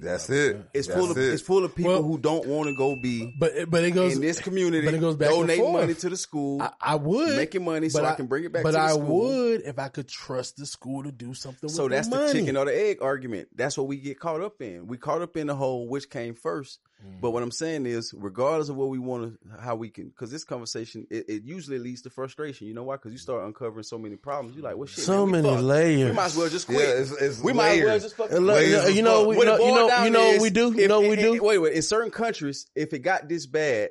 [0.00, 0.56] That's it.
[0.74, 1.32] It's That's full of it.
[1.34, 4.16] it's full of people Well- who don't want to go be But but it goes
[4.16, 4.84] in this community.
[4.84, 6.60] But it goes back and donate money to the school.
[6.60, 8.82] I, I would making money so but I, can bring it back But to the
[8.82, 9.04] I school.
[9.28, 11.60] would if I could trust the school to do something.
[11.68, 11.76] With it.
[11.76, 12.32] So that's the, the money.
[12.40, 13.48] chicken or the egg argument.
[13.54, 14.88] That's what we get caught up in.
[14.88, 16.80] We caught up in the whole which came first.
[17.04, 17.20] Mm.
[17.20, 20.30] But what I'm saying is, regardless of what we want to, how we can, because
[20.30, 22.66] this conversation, it, it usually leads to frustration.
[22.68, 22.96] You know why?
[22.96, 24.56] Because you start uncovering so many problems.
[24.56, 25.04] You're like, well, shit.
[25.04, 25.62] So man, many fucked.
[25.66, 26.08] layers.
[26.10, 26.78] We might as well just quit.
[26.78, 29.36] Yeah, it's- it's we might as well just fucking look, you know- you know- What
[29.38, 30.72] you know- you know what is, we do?
[30.72, 31.42] You know what we do?
[31.42, 31.74] Wait, wait.
[31.74, 33.90] In certain countries, if it got this bad,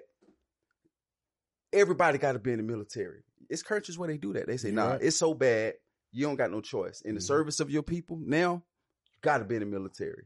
[1.73, 3.21] everybody got to be in the military.
[3.49, 4.47] It's countries where they do that.
[4.47, 5.01] They say, You're nah, right.
[5.01, 5.73] it's so bad,
[6.11, 7.01] you don't got no choice.
[7.01, 7.25] In the Mm-hmm.
[7.25, 8.53] service of your people, now,
[9.05, 10.23] you got to be in the military.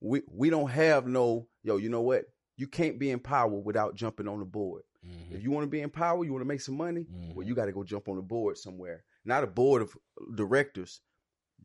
[0.00, 2.24] We we don't have no, yo, you know what?
[2.56, 4.82] You can't be in power without jumping on the board.
[5.06, 5.36] Mm-hmm.
[5.36, 7.54] If you want to be in power, you want to make some money, well, you
[7.54, 9.04] got to go jump on the board somewhere.
[9.24, 9.96] Not a board of
[10.34, 11.00] directors.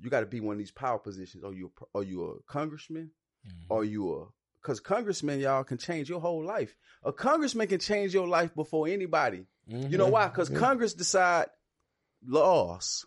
[0.02, 1.44] You got to be one of these power positions.
[1.44, 3.12] Are you a, are you a congressman?
[3.48, 3.74] Mm-hmm.
[3.74, 4.26] Are you a
[4.62, 6.74] because congressmen y'all can change your whole life.
[7.04, 9.46] A congressman can change your life before anybody.
[9.68, 10.28] You know why?
[10.28, 10.60] Because Yeah.
[10.60, 11.48] Congress decide
[12.26, 13.06] laws.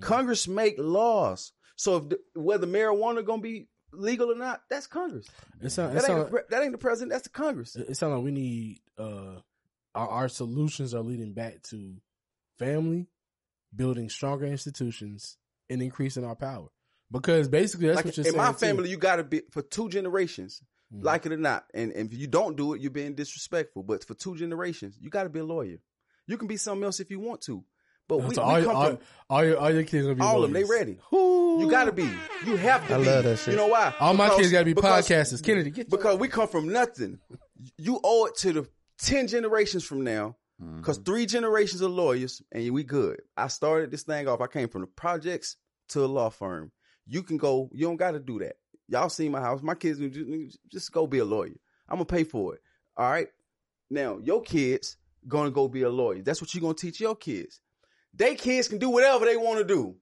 [0.00, 1.52] Congress make laws.
[1.76, 5.26] So if the, whether marijuana gonna be legal or not, that's Congress.
[5.60, 7.12] It sound, it That ain't, sound, the, that ain't the president.
[7.12, 7.76] That's the Congress.
[7.76, 9.40] it sound like we need uh
[9.94, 11.94] our, our solutions are leading back to
[12.58, 13.06] family,
[13.74, 15.36] building stronger institutions,
[15.70, 16.68] and increasing our power.
[17.10, 18.40] Because basically that's like what you're in saying.
[18.40, 18.58] In my too.
[18.58, 20.60] family, you got to be for two generations,
[20.92, 21.02] Mhm.
[21.04, 21.66] like it or not.
[21.74, 23.82] And, and if you don't do it, you're being disrespectful.
[23.84, 25.78] But for two generations, you got to be a lawyer.
[26.26, 27.64] You can be something else if you want to.
[28.08, 30.44] But we, we all, come all, from all your all your kids gonna be all
[30.44, 30.52] of them.
[30.52, 30.98] They ready.
[31.12, 32.08] You got to be.
[32.44, 33.04] You have to I be.
[33.06, 33.52] love that shit.
[33.52, 33.92] You know why?
[33.98, 35.42] All my kids gotta be because- podcasters.
[35.42, 37.18] Kennedy, get because we come from nothing.
[37.76, 38.68] You owe it to the
[38.98, 40.36] ten generations from now.
[40.62, 40.78] Mm-hmm.
[40.78, 43.20] Because three generations of lawyers and we good.
[43.36, 44.40] I started this thing off.
[44.40, 45.56] I came from the projects
[45.88, 46.72] to a law firm.
[47.06, 47.68] You can go.
[47.72, 48.56] You don't got to do that.
[48.88, 49.62] Y'all see my house.
[49.62, 51.56] My kids just, just go be a lawyer.
[51.88, 52.60] I'm gonna pay for it.
[52.96, 53.28] All right.
[53.90, 54.96] Now your kids
[55.28, 56.22] gonna go be a lawyer.
[56.22, 57.60] That's what you gonna teach your kids.
[58.16, 59.96] They kids can do whatever they want to do.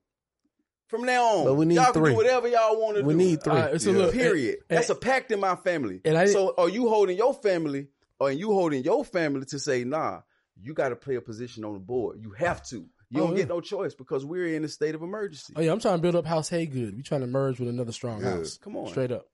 [0.88, 3.08] From now on, But we need y'all can do whatever y'all want to do.
[3.08, 3.52] We need three.
[3.54, 4.58] Uh, so look, Period.
[4.68, 6.00] and- That's a pact in my family.
[6.04, 7.88] And I- so are you holding your family
[8.20, 10.20] or you holding your family to say, nah,
[10.60, 12.18] you got to play a position on the board.
[12.20, 12.86] You have to.
[13.10, 13.42] You Oh, don't yeah.
[13.42, 15.52] get no choice because we're in a state of emergency.
[15.56, 16.94] Oh yeah, I'm trying to build up House Haygood.
[16.96, 18.38] We trying to merge with another strong Good.
[18.38, 18.58] house.
[18.58, 18.88] Come on.
[18.88, 19.26] straight up.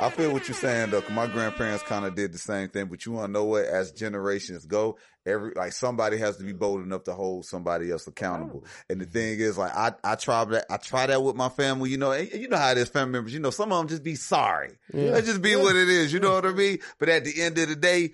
[0.00, 1.00] I feel what you're saying though.
[1.00, 3.66] 'cause my grandparents kind of did the same thing, but you want to know what?
[3.66, 8.06] As generations go, every like somebody has to be bold enough to hold somebody else
[8.06, 8.64] accountable.
[8.66, 8.70] Oh.
[8.90, 11.90] And the thing is, like I I try that I try that with my family.
[11.90, 13.32] You know, and you know how it is, family members.
[13.32, 14.72] You know, some of them just be sorry.
[14.92, 15.12] Yeah.
[15.12, 16.12] That just be what it is.
[16.12, 16.78] You know what I mean?
[16.98, 18.12] But at the end of the day.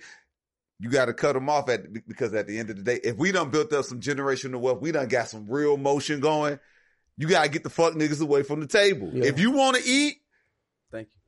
[0.81, 3.17] You got to cut them off at because at the end of the day, if
[3.17, 6.57] we done built up some generational wealth, we done got some real motion going.
[7.17, 9.09] You got to get the fuck niggas away from the table.
[9.11, 9.25] Yeah.
[9.25, 10.21] If you want to eat,
[10.89, 11.18] Thank you.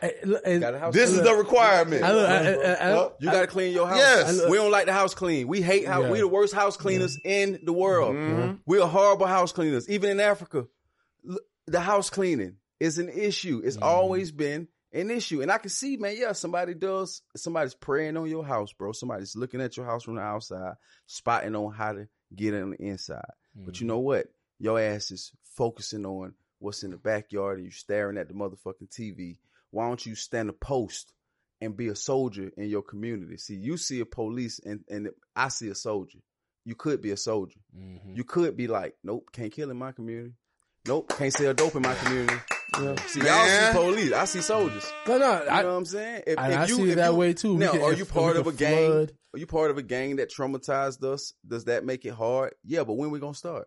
[0.00, 2.02] This is the requirement.
[2.04, 3.98] I look, I, I, I, Well, you got to clean your house.
[3.98, 4.42] Yes.
[4.48, 5.46] we don't like the house clean.
[5.48, 6.10] We hate how Yeah.
[6.10, 8.14] we the worst house cleaners in the world.
[8.14, 8.54] Mm-hmm.
[8.66, 9.88] We're horrible house cleaners.
[9.88, 10.66] Even in Africa,
[11.66, 13.62] the house cleaning is an issue.
[13.64, 13.84] It's Mm-hmm.
[13.84, 15.42] always been an issue.
[15.42, 18.92] And I can see, man, yeah, somebody does, somebody's praying on your house, bro.
[18.92, 20.74] Somebody's looking at your house from the outside,
[21.06, 23.22] spotting on how to get on the inside.
[23.56, 24.26] But you know what?
[24.58, 28.88] Your ass is focusing on what's in the backyard and you staring at the motherfucking
[28.90, 29.38] TV.
[29.74, 31.12] Why don't you stand a post
[31.60, 33.36] and be a soldier in your community?
[33.38, 36.18] See, you see a police and, and I see a soldier.
[36.64, 37.58] You could be a soldier.
[37.76, 38.16] Mhm.
[38.16, 40.34] You could be like, nope, can't kill in my community.
[40.86, 42.36] Nope, can't sell dope in my community.
[43.08, 44.12] See, y'all see police.
[44.12, 44.84] I see soldiers.
[45.08, 46.22] No, no, You I, know what I'm saying?
[46.26, 47.56] If, I, if I you, see it if that you- way too.
[47.58, 48.86] Now, are you part of a can gang?
[48.90, 51.32] flood- you part of a gang that traumatized us.
[51.46, 52.54] Does that make it hard?
[52.64, 53.66] Yeah, but when we gonna start?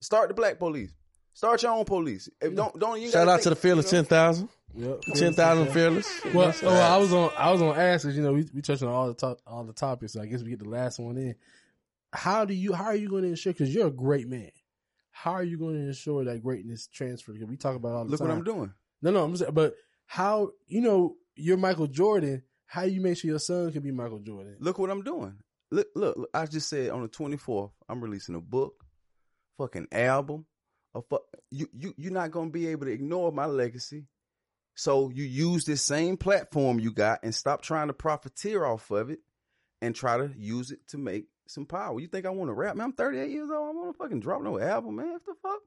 [0.00, 0.92] Start the black police.
[1.32, 2.28] Start your own police.
[2.40, 4.02] If don't don't you Shout gotta out to the think, fearless you know?
[4.02, 4.48] ten thousand.
[4.76, 5.00] Yep.
[5.14, 6.20] Ten thousand fearless.
[6.32, 8.82] Well, oh, I was on I was on ask 'cause, you know we we touched
[8.82, 10.14] on all the top, all the topics.
[10.14, 11.34] So I guess we get the last one in.
[12.12, 13.52] How do you how are you going to ensure?
[13.52, 14.50] Because you're a great man.
[15.10, 17.34] How are you going to ensure that greatness transfers?
[17.34, 18.28] Because we talk about all the Look time.
[18.28, 18.72] what I'm doing.
[19.02, 19.74] No, no, I'm saying, but
[20.06, 22.42] how you know you're Michael Jordan?
[22.66, 24.56] How you make sure your son can be Michael Jordan?
[24.58, 25.36] Look what I'm doing.
[25.70, 28.84] Look, look, look, I just said on the 24th, I'm releasing a book,
[29.58, 30.46] fucking album.
[30.94, 31.18] A fu-
[31.50, 34.06] you, you, you're not gonna be able to ignore my legacy.
[34.74, 39.10] So you use this same platform you got and stop trying to profiteer off of
[39.10, 39.20] it,
[39.80, 42.00] and try to use it to make some power.
[42.00, 42.76] You think I want to rap?
[42.76, 43.68] Man, I'm 38 years old.
[43.68, 45.12] I want to fucking drop no album, man.
[45.12, 45.60] What the fuck?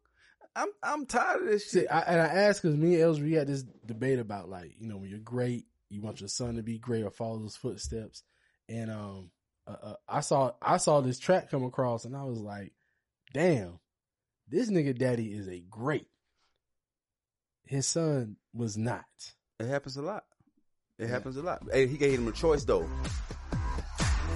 [0.56, 1.84] I'm I'm tired of this shit.
[1.84, 4.76] See, I, and I asked because me and Els, we had this debate about like
[4.80, 7.56] you know when you're great, you want your son to be great or follow those
[7.56, 8.24] footsteps.
[8.68, 9.32] And um,
[9.68, 12.74] uh, uh, I saw I saw this track come across, and I was like,
[13.34, 13.80] damn,
[14.48, 16.08] this nigga daddy is a great.
[17.68, 19.04] His son was not.
[19.60, 20.24] It happens a lot.
[20.98, 21.62] It happens a lot.
[21.72, 22.88] Hey, he gave him a choice though.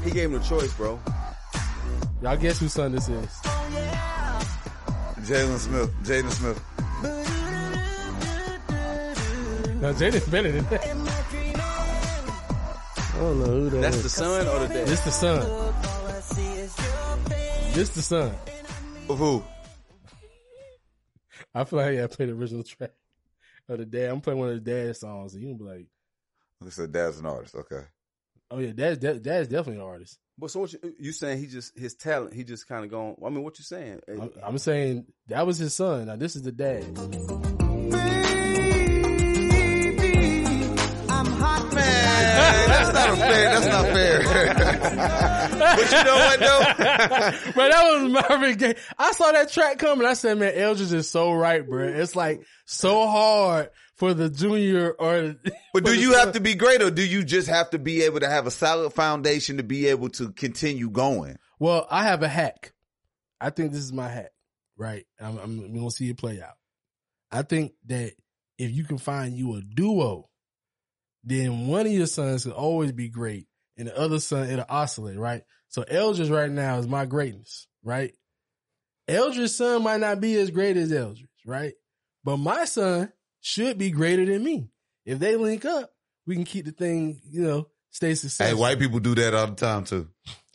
[0.03, 0.99] He gave him a choice, bro.
[2.21, 3.29] Y'all guess whose son this is?
[5.25, 5.93] Jalen Smith.
[6.03, 6.61] Jaden Smith.
[9.81, 10.85] Now Jaden's better than that.
[13.13, 14.03] I don't know who that That's is.
[14.03, 14.87] the son or the dad?
[14.87, 15.73] This the son.
[17.73, 18.35] This the son.
[19.09, 19.43] Of who?
[21.55, 22.91] I feel like I played the original track
[23.73, 24.09] of the dad.
[24.09, 25.87] I'm playing one of the dad songs, and you gonna be like,
[26.61, 27.55] They said dad's an artist.
[27.55, 27.83] Okay.
[28.49, 31.39] "Oh yeah, dad's that, dad's definitely an artist." But so what you, you saying?
[31.39, 32.33] He just his talent.
[32.33, 33.15] He just kind of gone.
[33.25, 34.01] I mean, what you saying?
[34.07, 36.07] I'm, I'm saying that was his son.
[36.07, 37.50] Now this is the dad.
[43.17, 43.59] Not fair.
[43.59, 44.19] That's not fair.
[45.75, 47.51] but you know what though?
[47.53, 48.75] Bro, that was Marvin Gaye.
[48.97, 50.07] I saw that track coming.
[50.07, 51.87] I said, "Man, Eldridge is so right, bro.
[51.87, 55.35] It's like so hard for the junior or."
[55.73, 58.19] But do you have to be great, or do you just have to be able
[58.19, 61.37] to have a solid foundation to be able to continue going?
[61.59, 62.73] Well, I have a hack.
[63.39, 64.31] I think this is my hack,
[64.75, 65.05] right?
[65.17, 66.55] I'm, I'm gonna see it play out.
[67.31, 68.11] I think that
[68.57, 70.29] if you can find you a duo,
[71.23, 75.17] then one of your sons can always be great, and the other son it'll oscillate,
[75.17, 75.43] right?
[75.69, 78.13] So Eldridge right now is my greatness, right?
[79.07, 81.73] Eldridge's son might not be as great as Eldridge, right?
[82.23, 83.11] But my son
[83.41, 84.69] should be greater than me.
[85.05, 85.91] If they link up,
[86.27, 89.55] we can keep the thing, you know, stay Hey, white people do that all the
[89.55, 90.07] time too.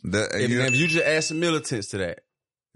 [0.03, 2.19] That, If, you know- if you just add some militants to that,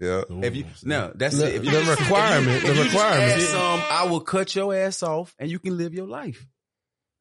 [0.00, 0.22] yeah.
[0.28, 1.54] If you no, that's The- it.
[1.56, 3.40] If you the just- requirement, if you- if you requirement.
[3.42, 6.44] some, I will cut your ass off, and you can live your life.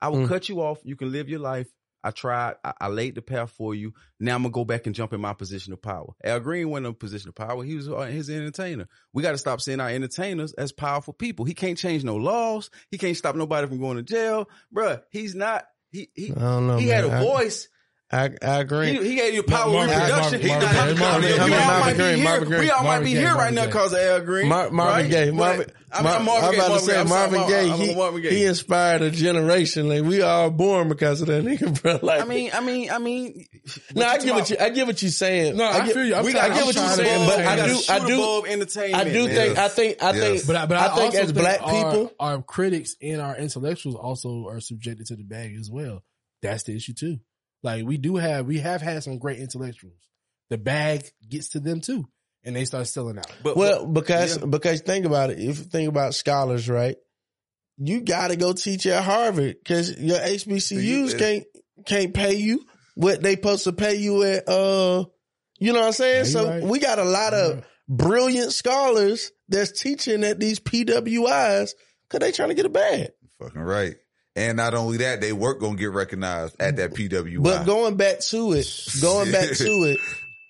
[0.02, 0.28] I will Mm.
[0.28, 0.80] cut you off.
[0.84, 1.68] You can live your life.
[2.03, 2.56] I tried.
[2.64, 3.94] I, I laid the path for you.
[4.19, 6.14] Now I'm gonna go back and jump in my position of power.
[6.23, 7.64] Al Green went in a position of power.
[7.64, 8.88] He was uh, his entertainer.
[9.14, 11.45] We got to stop seeing our entertainers as powerful people.
[11.45, 12.72] He can't change no laws.
[12.90, 15.65] He can't stop nobody from going to jail, Bruh, He's not.
[15.91, 16.78] He he I don't know.
[16.78, 17.03] he man.
[17.03, 17.68] had a I- voice.
[18.14, 18.92] I I agree.
[18.98, 20.42] He, he gave you power Marvin- reproduction.
[20.42, 22.60] He's not- Marvin- Marvin- we all Marvin might Gaye, be Marvin here.
[22.60, 24.48] We all might be Gaye, here right Marvin now because of Al Green.
[24.50, 25.10] Mar- Marvin right?
[25.12, 25.72] Gaye, Marvin.
[25.94, 27.70] I'm, I'm Marvin I'm about to say Marvin Gaye.
[27.70, 29.88] I'm- I'm he, he inspired a generation.
[29.88, 32.00] Like we all born because of that nigga, bro.
[32.02, 33.46] Like I mean, I mean, I mean.
[33.96, 34.58] no, I get what you.
[34.60, 35.56] I get what you're saying.
[35.56, 36.16] No, I get, feel you.
[36.16, 37.76] I'm we, trying- I get I'm what you're trying to saying, go but I do.
[37.76, 38.14] Shoot I do.
[38.16, 38.94] above.
[38.94, 39.36] I do man.
[39.36, 39.58] think.
[39.58, 40.04] I think.
[40.04, 40.20] I Yes.
[40.20, 40.48] think.
[40.48, 43.22] But I, but I, I, think also as think black our, people, our critics and
[43.22, 46.04] our intellectuals also are subjected to the bag as well.
[46.42, 47.20] That's the issue too.
[47.64, 49.98] Like we do have, we have had some great intellectuals.
[50.50, 52.06] The bag gets to them too,
[52.44, 53.32] and they start selling out.
[53.44, 54.46] But, well, because yeah.
[54.46, 55.40] because think about it.
[55.40, 56.96] If you think about scholars, right?
[57.78, 61.18] You got to go teach at Harvard because your HBCUs Yeah.
[61.18, 61.44] can't
[61.86, 62.64] can't pay you
[62.96, 64.48] what they supposed to pay you at.
[64.48, 65.06] Uh,
[65.60, 66.26] you know what I'm saying?
[66.26, 66.64] Yeah, so right.
[66.64, 67.64] we got a lot of Yeah.
[67.88, 71.72] brilliant scholars that's teaching at these PWIs
[72.10, 73.12] because they trying to get a bag.
[73.40, 73.96] Fucking right.
[74.36, 77.44] And not only that, they work gonna get recognized at that PWI.
[77.44, 79.99] But going back to it, going back to it,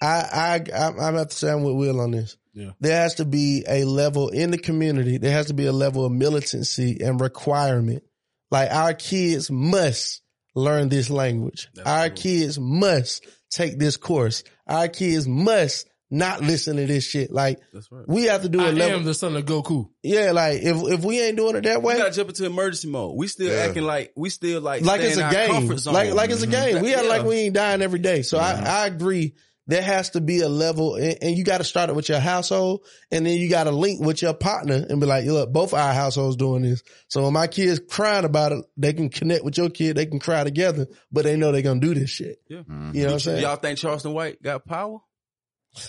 [0.02, 2.38] I I I'm I'm have to say I'm with Will on this.
[2.54, 2.72] Yeah.
[2.80, 5.18] There has to be a level in the community.
[5.18, 8.04] There has to be a level of militancy and requirement.
[8.52, 10.22] Like our kids must
[10.54, 11.70] learn this language.
[11.86, 14.44] our kids must take this course.
[14.68, 17.32] Our kids must not listen to this shit.
[17.32, 18.08] Like That's right.
[18.08, 19.00] we have to do a I level.
[19.00, 19.90] am the son of Goku.
[20.04, 22.90] yeah, like if if we ain't doing it that way, We gotta jump into emergency
[22.90, 23.16] mode.
[23.18, 23.64] We still Yeah.
[23.64, 25.50] acting like we still like like it's a our game.
[25.50, 25.94] comfort zone.
[25.94, 26.74] Like like it's a mm-hmm.
[26.76, 26.84] game.
[26.84, 27.10] We act Yeah.
[27.10, 28.22] like we ain't dying every day.
[28.22, 29.36] So I, I agree
[29.68, 32.20] there has to be a level, and, and you got to start it with your
[32.20, 35.74] household, and then you got to link with your partner and be like, look, both
[35.74, 36.84] our households doing this.
[37.08, 40.20] So when my kids crying about it, they can connect with your kid, they can
[40.20, 42.42] cry together, but they know they're gonna do this shit.
[42.50, 42.64] Yeah.
[42.68, 43.42] You know what I'm saying?
[43.44, 45.00] Y'all think Charleston White got power?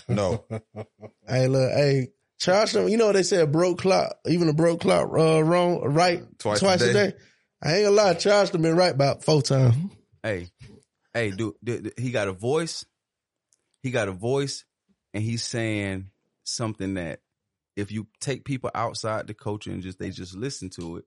[0.09, 0.45] No.
[1.29, 2.89] Hey, look, hey, charge them.
[2.89, 6.23] you know what they say, a broke clock, even a broke clock, uh, wrong, right
[6.39, 7.11] Twice twice, a a, day.
[7.11, 7.17] day.
[7.63, 9.77] I ain't gonna lie, charge them been right about four times.
[10.23, 10.49] Hey,
[11.15, 12.85] hey, dude, dude, he got a voice.
[13.83, 14.65] He got a voice,
[15.15, 16.11] and he's saying
[16.45, 17.21] something that
[17.77, 21.05] if you take people outside the culture and just they just listen to it,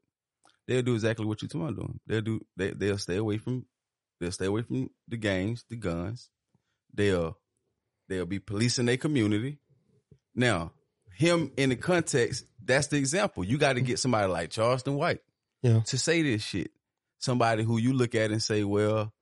[0.68, 2.00] they'll do exactly what you're talking about doing.
[2.08, 3.66] They'll do they they'll stay away from
[4.20, 6.30] they'll stay away from the gangs, the guns.
[6.94, 7.38] They'll
[8.08, 9.58] they'll be policing their community.
[10.34, 10.72] Now,
[11.14, 13.44] him in the context, that's the example.
[13.44, 15.22] You got to get somebody like Charleston White
[15.62, 15.82] Yeah.
[15.82, 16.72] to say this shit.
[17.20, 19.14] Somebody who you look at and say, well,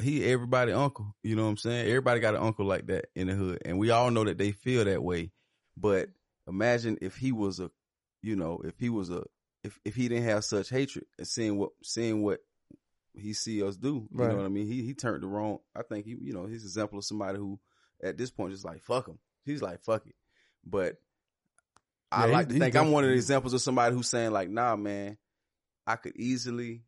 [0.00, 1.14] he everybody uncle.
[1.22, 1.88] You know what I'm saying?
[1.88, 3.62] Everybody got an uncle like that in the hood.
[3.64, 5.32] And we all know that they feel that way.
[5.76, 6.08] But
[6.46, 7.70] imagine if he was a
[8.22, 9.24] you know, if he was a
[9.64, 12.40] if if he didn't have such hatred and seeing what seeing what
[13.14, 14.08] he see us do.
[14.12, 14.28] You Right.
[14.28, 14.66] know what I mean?
[14.68, 17.38] He he turned the wrong I think he you know, he's an example of somebody
[17.38, 17.58] who
[18.02, 19.18] at this point just like fuck him.
[19.44, 20.14] He's like fuck it.
[20.64, 20.96] But
[22.12, 24.32] I Yeah, like he- to think I'm one of the examples of somebody who's saying
[24.32, 25.16] like, nah, man,
[25.86, 26.82] I could easily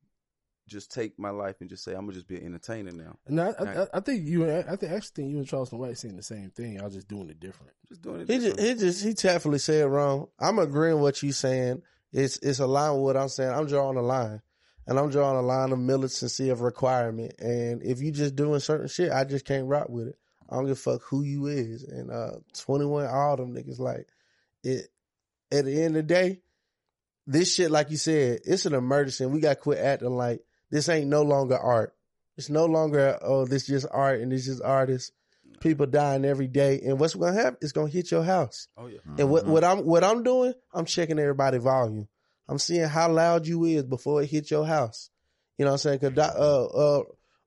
[0.69, 3.17] just take my life and just say I'm gonna just be an entertainer now.
[3.27, 5.79] And I, I, I- I think you, and- I think actually think you and Charleston
[5.79, 6.75] White saying the same thing.
[6.75, 7.73] Y'all just doing it different.
[7.89, 8.29] Just doing it.
[8.29, 10.29] He just, he just, he tactfully said wrong.
[10.39, 11.83] I'm agreeing what you're saying.
[12.13, 13.51] It's, it's aligned with what I'm saying.
[13.53, 14.43] I'm drawing a line.
[14.87, 17.35] And I'm drawing a line of militancy of requirement.
[17.39, 20.19] And if you just doing certain shit, I just can't rock with it.
[20.53, 21.83] I don't give a fuck who you is.
[21.85, 24.07] And, uh, 21, all them niggas, like,
[24.63, 24.89] it,
[25.51, 26.41] at the end of the day,
[27.27, 30.43] this shit, like you said, it's an emergency and we got to quit acting like
[30.71, 31.95] this ain't no longer art.
[32.37, 35.13] It's no longer, oh, this just art and this just artists.
[35.61, 36.81] People dying every day.
[36.81, 37.59] And what's going to happen?
[37.61, 38.67] It's going to hit your house.
[38.77, 38.99] Oh yeah.
[39.17, 42.09] And what, what I'm what I'm doing, I'm checking everybody volume.
[42.49, 45.11] I'm seeing how loud you is before it hits your house.
[45.59, 46.17] You know what I'm saying?
[46.17, 47.03] Cause uh uh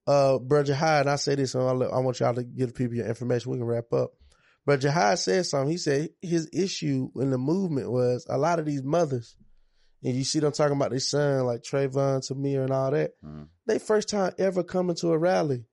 [0.08, 2.96] uh Brother Jahai, and I say this, and I, I want y'all to give people
[2.96, 3.52] your information.
[3.52, 4.12] We can wrap up.
[4.66, 5.70] Brother Jahai said something.
[5.70, 9.36] He said his issue in the movement was a lot of these mothers,
[10.04, 13.12] and you see them talking about their son like Trayvon, Tamir, and all that.
[13.24, 13.48] Mm.
[13.68, 15.66] They first time ever coming to a rally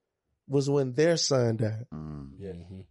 [0.47, 1.85] was when their son died.
[1.93, 2.31] Mm.
[2.37, 2.51] Yeah.
[2.51, 2.81] Mm-hmm.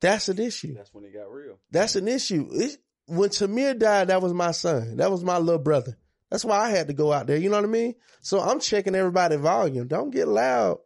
[0.00, 0.74] That's an issue.
[0.74, 1.58] That's when it got real.
[1.70, 2.48] That's an issue.
[2.52, 4.96] It, when Tamir died, that was my son.
[4.96, 5.96] That was my little brother.
[6.30, 7.36] That's why I had to go out there.
[7.36, 7.94] You know what I mean?
[8.20, 9.86] So I'm checking everybody volume.
[9.86, 10.78] Don't get loud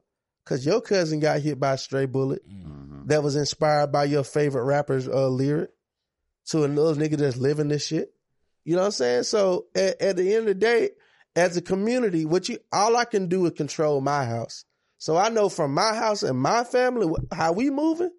[0.44, 2.42] because your cousin got hit by a stray bullet
[3.06, 5.70] that was inspired by your favorite rapper's uh, lyric
[6.46, 8.12] to another nigga that's living this shit.
[8.64, 9.22] You know what I'm saying?
[9.24, 10.90] So at, at the end of the day,
[11.36, 14.64] as a community, what you all I can do is control my house.
[14.98, 18.10] So I know from my house and my family how we moving.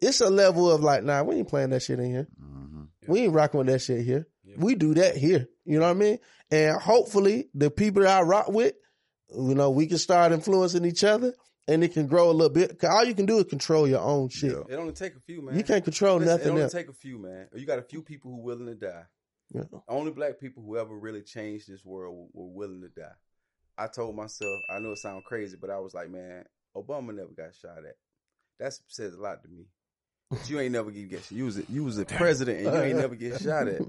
[0.00, 2.28] It's a level of like, nah, we ain't playing that shit in here.
[3.08, 4.28] We ain't rocking with that shit here.
[4.56, 5.48] We do that here.
[5.64, 6.18] You know what I mean?
[6.50, 8.74] And hopefully the people that I rock with,
[9.36, 11.34] you know, we can start influencing each other
[11.68, 12.82] and it can grow a little bit.
[12.84, 14.52] all you can do is control your own shit.
[14.52, 15.56] It only take a few, man.
[15.56, 16.72] You can't control Listen, It nothing only else.
[16.72, 17.48] take a few, man.
[17.54, 19.04] You got a few people who willing to die.
[19.52, 19.62] Yeah.
[19.86, 23.12] Only black people who ever really changed this world were willing to die.
[23.76, 26.44] I told myself, I know it sounds crazy, but I was like, man,
[26.76, 27.96] Obama never got shot at.
[28.58, 29.66] That says a lot to me.
[30.30, 32.82] But you ain't never get get you was a, you was a president and you
[32.82, 33.80] ain't never get shot at.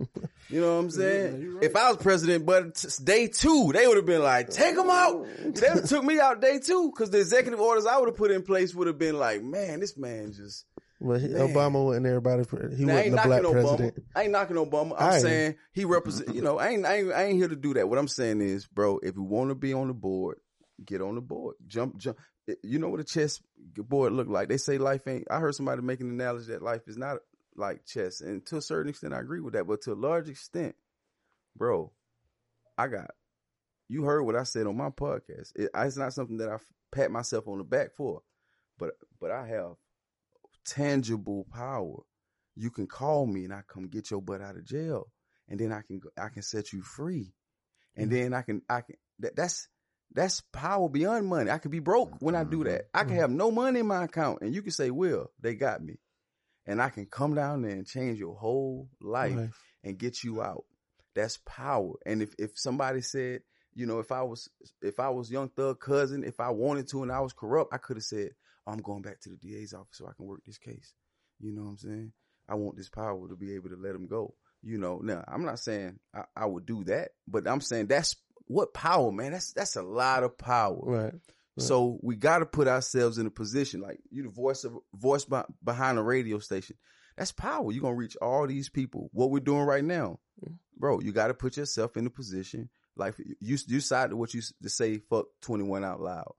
[0.50, 1.60] You know what I'm saying?
[1.62, 4.90] If I was president, but t- day two, they would have been like, take him
[4.90, 5.28] out.
[5.44, 8.42] They took me out day two because the executive orders I would have put in
[8.44, 10.66] place would have been like, man, this man just.
[11.02, 12.44] Well, he, Obama wasn't everybody.
[12.76, 13.96] He Now, wasn't a black knocking president.
[13.96, 14.04] Obama.
[14.16, 14.96] I ain't knocking Obama.
[14.98, 15.22] I'm I ain't.
[15.24, 16.36] saying he represent.
[16.36, 17.12] You know, I ain't, I ain't.
[17.14, 17.88] I ain't here to do that.
[17.90, 20.40] What I'm saying is, bro, if you want to be on the board,
[20.84, 21.56] get on the board.
[21.68, 22.18] Jump, jump.
[22.64, 23.42] You know what a chess
[23.76, 24.50] board look like?
[24.50, 25.28] They say life ain't.
[25.30, 27.18] I heard somebody making an analogy that life is not
[27.56, 29.68] like chess, and to a certain extent, I agree with that.
[29.68, 30.76] But to a large extent,
[31.56, 31.92] bro,
[32.78, 33.12] I got.
[33.88, 35.52] You heard what I said on my podcast.
[35.56, 36.58] It, it's not something that I
[36.92, 38.22] pat myself on the back for,
[38.78, 39.74] but but I have
[40.66, 42.04] tangible power.
[42.56, 45.12] You can call me and I come get your butt out of jail,
[45.48, 47.34] and then I can I can set you free,
[47.96, 49.68] and then I can I can that, that's
[50.14, 51.52] that's power beyond money.
[51.52, 52.70] I could be broke when I do mm-hmm.
[52.70, 52.90] that.
[52.94, 53.20] I can mm-hmm.
[53.20, 56.00] have no money in my account, and you can say, "Will they got me?"
[56.66, 59.64] And I can come down there and change your whole life Life.
[59.84, 60.66] and get you out.
[61.16, 61.94] That's power.
[62.06, 63.42] And if if somebody said,
[63.74, 64.50] you know, if I was
[64.82, 67.78] if I was Young Thug cousin, if I wanted to and I was corrupt, I
[67.78, 68.32] could have said,
[68.68, 70.94] oh, I'm going back to the DA's office so I can work this case.
[71.40, 72.12] You know what I'm saying?
[72.48, 74.34] I want this power to be able to let him go.
[74.62, 78.16] You know, now I'm not saying I, I would do that, but I'm saying that's
[78.50, 79.32] what power, man.
[79.32, 80.80] That's that's a lot of power.
[80.82, 81.14] Right.
[81.58, 85.26] So we got to put ourselves in a position like you, the voice of voice
[85.26, 86.78] be- behind a radio station.
[87.18, 87.72] That's power.
[87.72, 89.10] You're gonna reach all these people.
[89.12, 90.56] What we're doing right now, mm.
[90.78, 91.00] bro.
[91.02, 94.70] You got to put yourself in a position like you you decided what you to
[94.70, 95.00] say.
[95.10, 96.34] Fuck twenty one out loud.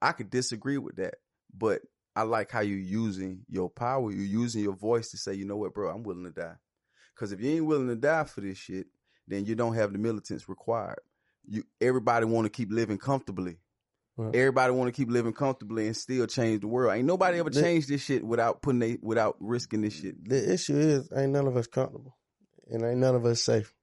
[0.00, 1.16] I could disagree with that,
[1.52, 1.82] but
[2.14, 4.10] I like how you're using your power.
[4.12, 6.56] You're using your voice to say, you know what, bro, I'm willing to die.
[7.14, 8.86] Because if you ain't willing to die for this shit,
[9.26, 11.00] then you don't have the militants required.
[11.48, 13.58] You everybody want to keep living comfortably.
[14.18, 16.94] Everybody want to keep living comfortably and still change the world.
[16.94, 20.26] Ain't nobody ever changed this shit without putting they without risking this shit.
[20.26, 22.16] The issue is ain't none of us comfortable,
[22.70, 23.74] and ain't none of us safe.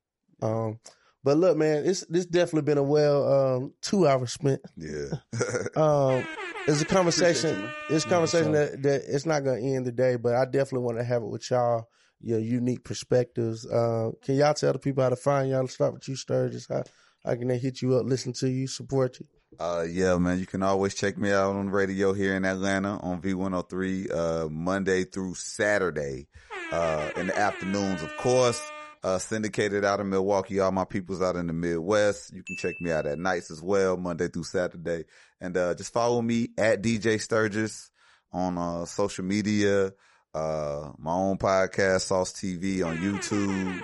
[0.42, 0.80] Um,
[1.24, 4.62] but look, man, it's this definitely been a well um, two hours spent.
[4.76, 5.18] Yeah.
[5.76, 6.26] um,
[6.68, 7.52] it's a conversation.
[7.52, 7.96] Appreciate you.
[7.96, 8.70] It's a conversation for sure.
[8.72, 11.28] that, that it's not going to end today, but I definitely want to have it
[11.28, 11.90] with y'all.
[12.26, 13.68] Your unique perspectives.
[13.68, 15.62] Uh, can y'all tell the people how to find y'all?
[15.62, 16.68] Let's start with you, Sturgis.
[16.70, 16.84] How
[17.26, 19.28] how can hit you up, listen to you, support you?
[19.60, 20.40] Uh, yeah, man.
[20.40, 24.50] You can always check me out on the radio here in Atlanta on V103, uh,
[24.50, 26.28] Monday through Saturday,
[26.72, 28.62] uh, in the afternoons, of course.
[29.04, 30.60] Uh, syndicated out of Milwaukee.
[30.62, 32.34] All my people's out in the Midwest.
[32.34, 35.04] You can check me out at nights as well, Monday through Saturday.
[35.42, 37.92] And, uh, just follow me at DJ Sturgis
[38.32, 39.92] on, uh, social media,
[40.34, 43.82] uh, my own podcast, Sauce TV on YouTube,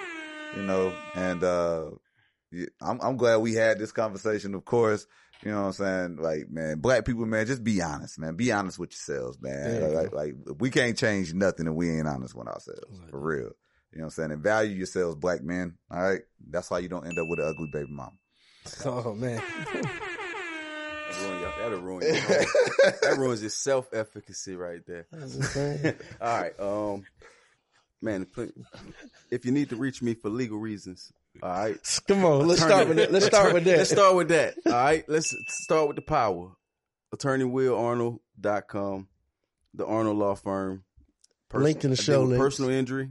[0.56, 1.90] you know, and, uh,
[2.82, 5.06] I'm I'm glad we had this conversation, of course.
[5.44, 6.18] You know what I'm saying?
[6.18, 8.36] Like, man, black people, man, just be honest, man.
[8.36, 9.64] Be honest with yourselves, man.
[9.64, 13.00] There you Like, like, we can't change nothing if we ain't honest with ourselves.
[13.10, 13.52] For real.
[13.92, 14.32] You know what I'm saying?
[14.32, 15.76] And value yourselves, black men.
[15.90, 16.22] All right.
[16.46, 18.18] That's why you don't end up with an ugly baby mom.
[18.86, 19.42] Oh man.
[21.10, 22.14] That'll ruin your, that'll ruin your,
[23.02, 25.08] that ruins your self efficacy right there.
[26.22, 27.04] All right, um,
[28.02, 28.28] man,
[29.32, 31.12] if you need to reach me for legal reasons,
[31.43, 32.01] all right.
[32.07, 33.11] Come on, let's Attorney- start with that.
[33.11, 33.77] Let's start with that.
[33.77, 34.56] Let's start with that.
[34.65, 36.51] All right, let's start with the power.
[37.15, 39.07] AttorneyWillArnold.com,
[39.73, 40.84] the Arnold Law Firm.
[41.53, 43.10] Link in the I show deal personal injury.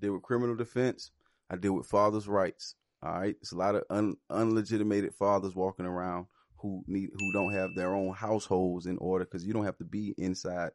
[0.00, 1.10] Deal with criminal defense.
[1.48, 2.74] I deal with fathers' rights.
[3.02, 6.26] All right, it's a lot of un, unlegitimated fathers walking around
[6.58, 9.84] who need who don't have their own households in order because you don't have to
[9.84, 10.70] be inside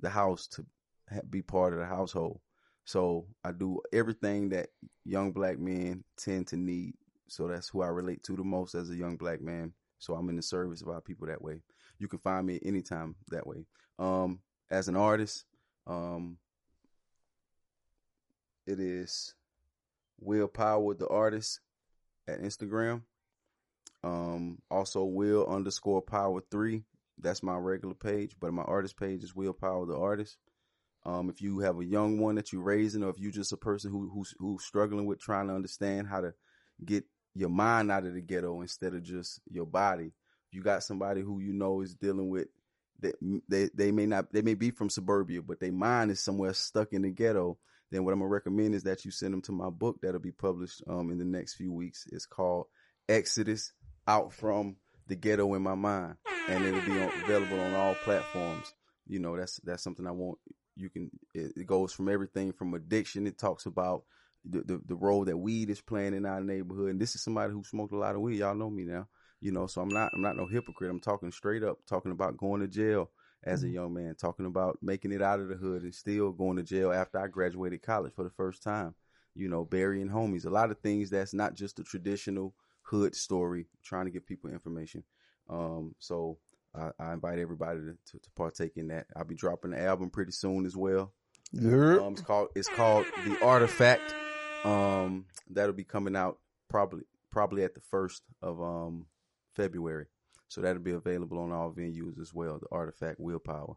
[0.00, 0.64] the house to
[1.12, 2.40] ha- be part of the household.
[2.86, 4.68] So I do everything that
[5.04, 6.94] young black men tend to need.
[7.28, 9.72] So that's who I relate to the most as a young black man.
[9.98, 11.62] So I'm in the service of our people that way.
[11.98, 13.66] You can find me anytime that way.
[13.98, 14.38] Um,
[14.70, 15.44] as an artist,
[15.86, 16.38] um,
[18.66, 19.34] it is
[20.20, 21.60] Will Power the artist
[22.28, 23.02] at Instagram.
[24.04, 26.84] Um, also Will underscore Power three.
[27.18, 30.36] That's my regular page, but my artist page is Will Power the artist.
[31.06, 33.56] Um, if you have a young one that you're raising, or if you're just a
[33.56, 36.34] person who who's who's struggling with trying to understand how to
[36.84, 40.12] get your mind out of the ghetto instead of just your body,
[40.50, 42.48] you got somebody who you know is dealing with
[43.00, 43.14] that
[43.48, 46.92] they they may not they may be from suburbia, but their mind is somewhere stuck
[46.92, 47.56] in the ghetto.
[47.92, 50.32] Then what I'm gonna recommend is that you send them to my book that'll be
[50.32, 52.04] published um in the next few weeks.
[52.10, 52.66] It's called
[53.08, 53.72] Exodus
[54.08, 54.76] Out from
[55.06, 56.16] the Ghetto in My Mind,
[56.48, 58.74] and it'll be on, available on all platforms.
[59.06, 60.38] You know that's that's something I want.
[60.76, 63.26] You can it, it goes from everything from addiction.
[63.26, 64.04] It talks about
[64.44, 66.90] the, the the role that weed is playing in our neighborhood.
[66.90, 68.38] And this is somebody who smoked a lot of weed.
[68.38, 69.08] Y'all know me now.
[69.40, 70.90] You know, so I'm not I'm not no hypocrite.
[70.90, 73.10] I'm talking straight up, talking about going to jail
[73.44, 76.56] as a young man, talking about making it out of the hood and still going
[76.56, 78.94] to jail after I graduated college for the first time.
[79.34, 80.46] You know, burying homies.
[80.46, 84.50] A lot of things that's not just a traditional hood story, trying to give people
[84.50, 85.04] information.
[85.48, 86.38] Um, so
[86.76, 89.06] I, I invite everybody to, to, to partake in that.
[89.16, 91.12] I'll be dropping the album pretty soon as well.
[91.52, 92.00] Yep.
[92.02, 94.14] Um, it's called it's called The Artifact.
[94.64, 96.38] Um, that'll be coming out
[96.68, 99.06] probably probably at the first of um
[99.54, 100.06] February.
[100.48, 102.58] So that'll be available on all venues as well.
[102.58, 103.76] The Artifact Willpower.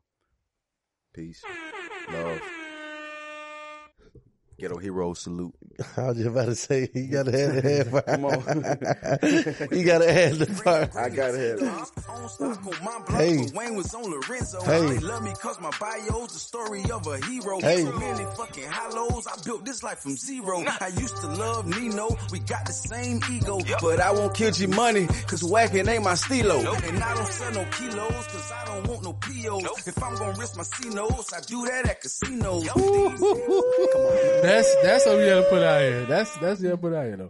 [1.13, 1.43] Peace.
[2.11, 2.41] Love.
[4.59, 5.53] Ghetto Heroes salute.
[5.97, 8.05] I was just about to say you gotta have the half part.
[8.05, 8.33] Come on.
[9.77, 10.95] you gotta have the part.
[10.95, 13.15] I gotta have it.
[13.15, 13.47] Hey.
[13.55, 14.61] Wayne was on Lorenzo.
[14.61, 14.85] Hey.
[14.87, 17.59] They love me cause my bio's the story of a hero.
[17.61, 17.83] Hey.
[17.83, 19.27] So many fucking hollows.
[19.27, 20.63] I built this life from zero.
[20.81, 22.17] I used to love Nino.
[22.31, 23.59] We got the same ego.
[23.81, 26.59] But I won't kill your money, cause whacking ain't my stilo.
[26.59, 29.87] And I don't sell no kilos cause I don't want no POs.
[29.87, 32.67] If I'm gonna risk my C notes, I do that at casinos.
[34.49, 36.05] That's that's what we gotta put out here.
[36.05, 37.29] That's that's what we gotta put out here though.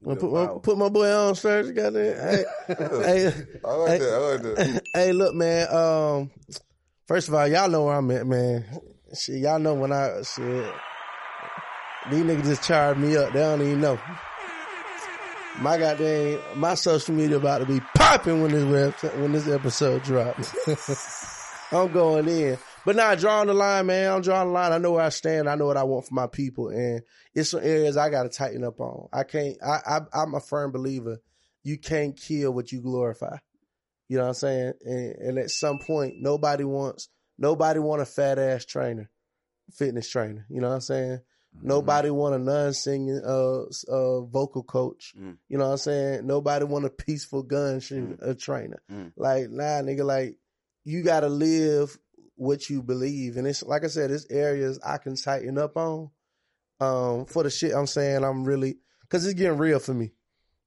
[0.00, 1.72] Well, put, my, put my boy on, sir.
[1.72, 3.32] Got Hey, hey,
[3.64, 4.12] I like hey, that.
[4.12, 4.82] I like that.
[4.94, 5.74] hey, look, man.
[5.74, 6.30] Um,
[7.06, 8.64] first of all, y'all know where I'm at, man.
[9.12, 10.72] Shit, y'all know when I shit.
[12.10, 13.32] These niggas just charged me up.
[13.32, 13.98] They don't even know.
[15.60, 20.04] My goddamn, my social media about to be popping when this web, when this episode
[20.04, 20.54] drops.
[21.72, 22.58] I'm going in.
[22.84, 24.10] But now drawing the line, man.
[24.12, 24.72] I'm drawing the line.
[24.72, 25.48] I know where I stand.
[25.48, 27.02] I know what I want for my people, and
[27.34, 29.08] it's some areas I got to tighten up on.
[29.12, 29.56] I can't.
[29.62, 31.18] I, I I'm a firm believer.
[31.64, 33.36] You can't kill what you glorify.
[34.08, 34.72] You know what I'm saying?
[34.84, 39.10] And, and at some point, nobody wants nobody want a fat ass trainer,
[39.72, 40.46] fitness trainer.
[40.48, 41.20] You know what I'm saying?
[41.60, 45.12] Nobody want a non singing uh uh vocal coach.
[45.48, 46.26] You know what I'm saying?
[46.26, 48.80] Nobody want a peaceful gun shooting a trainer.
[49.16, 50.04] Like nah, nigga.
[50.04, 50.36] Like
[50.84, 51.98] you got to live
[52.38, 56.10] what you believe, and it's like I said, it's areas I can tighten up on.
[56.80, 60.12] Um, for the shit I'm saying, I'm really because it's getting real for me.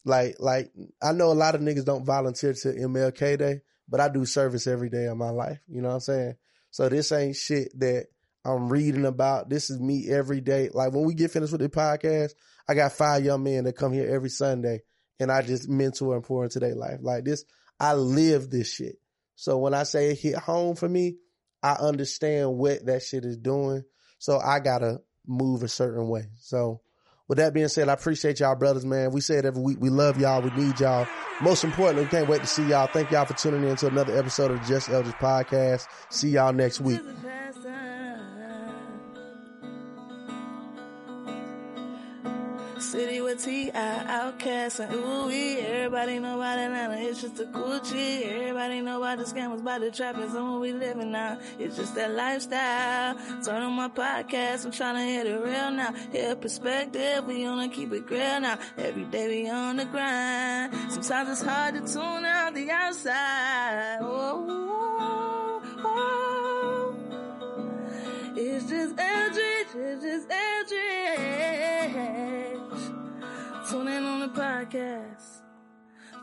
[0.04, 0.72] Like, like
[1.02, 4.68] I know a lot of niggas don't volunteer to MLK Day, but I do service
[4.68, 5.60] every day of my life.
[5.68, 6.36] You know what I'm saying?
[6.72, 8.08] So this ain't shit that
[8.44, 9.50] I'm reading about.
[9.50, 10.70] This is me every day.
[10.74, 12.32] Like when we get finished with the podcast,
[12.68, 14.82] I got five young men that come here every Sunday,
[15.20, 17.00] and I just mentor and pour into their life.
[17.02, 17.46] Like this,
[17.80, 18.98] I live this shit.
[19.36, 21.18] So when I say it hit home for me,
[21.64, 23.84] I understand what that shit is doing.
[24.20, 26.30] So I gotta move a certain way.
[26.40, 26.82] So
[27.28, 29.12] with that being said, I appreciate y'all brothers, man.
[29.12, 29.78] We say it every week.
[29.80, 30.42] We love y'all.
[30.42, 31.08] We need y'all.
[31.42, 32.88] Most importantly, we can't wait to see y'all.
[32.88, 35.88] Thank y'all for tuning in to another episode of the Just Elders podcast.
[36.10, 37.00] See y'all next week.
[42.82, 43.72] City with T.I.
[43.74, 45.30] OutKast and ooh.
[45.32, 48.26] Everybody know about Atlanta, it's just a Gucci.
[48.26, 51.38] Everybody know about the scammers, about the trappers, and what we living now.
[51.60, 53.16] It's just that lifestyle.
[53.44, 55.94] Turn on my podcast, I'm trying to hit it real now.
[56.12, 58.58] Hear perspective, we wanna keep it real now.
[58.78, 60.74] Every day we on the grind.
[60.92, 64.00] Sometimes it's hard to tune out the outside.
[64.02, 66.96] Oh, oh, oh.
[68.36, 70.72] It's just Eldridge, it's just Eldridge.
[73.72, 75.44] Tune in on the podcast.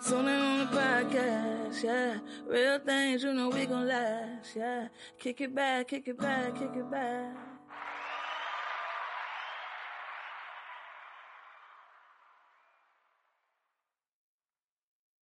[0.07, 2.19] Tune in on the podcast, yeah.
[2.47, 4.89] Real things, you know we gon' last, yeah.
[5.19, 7.48] Kick it back, kick it back, kick it back.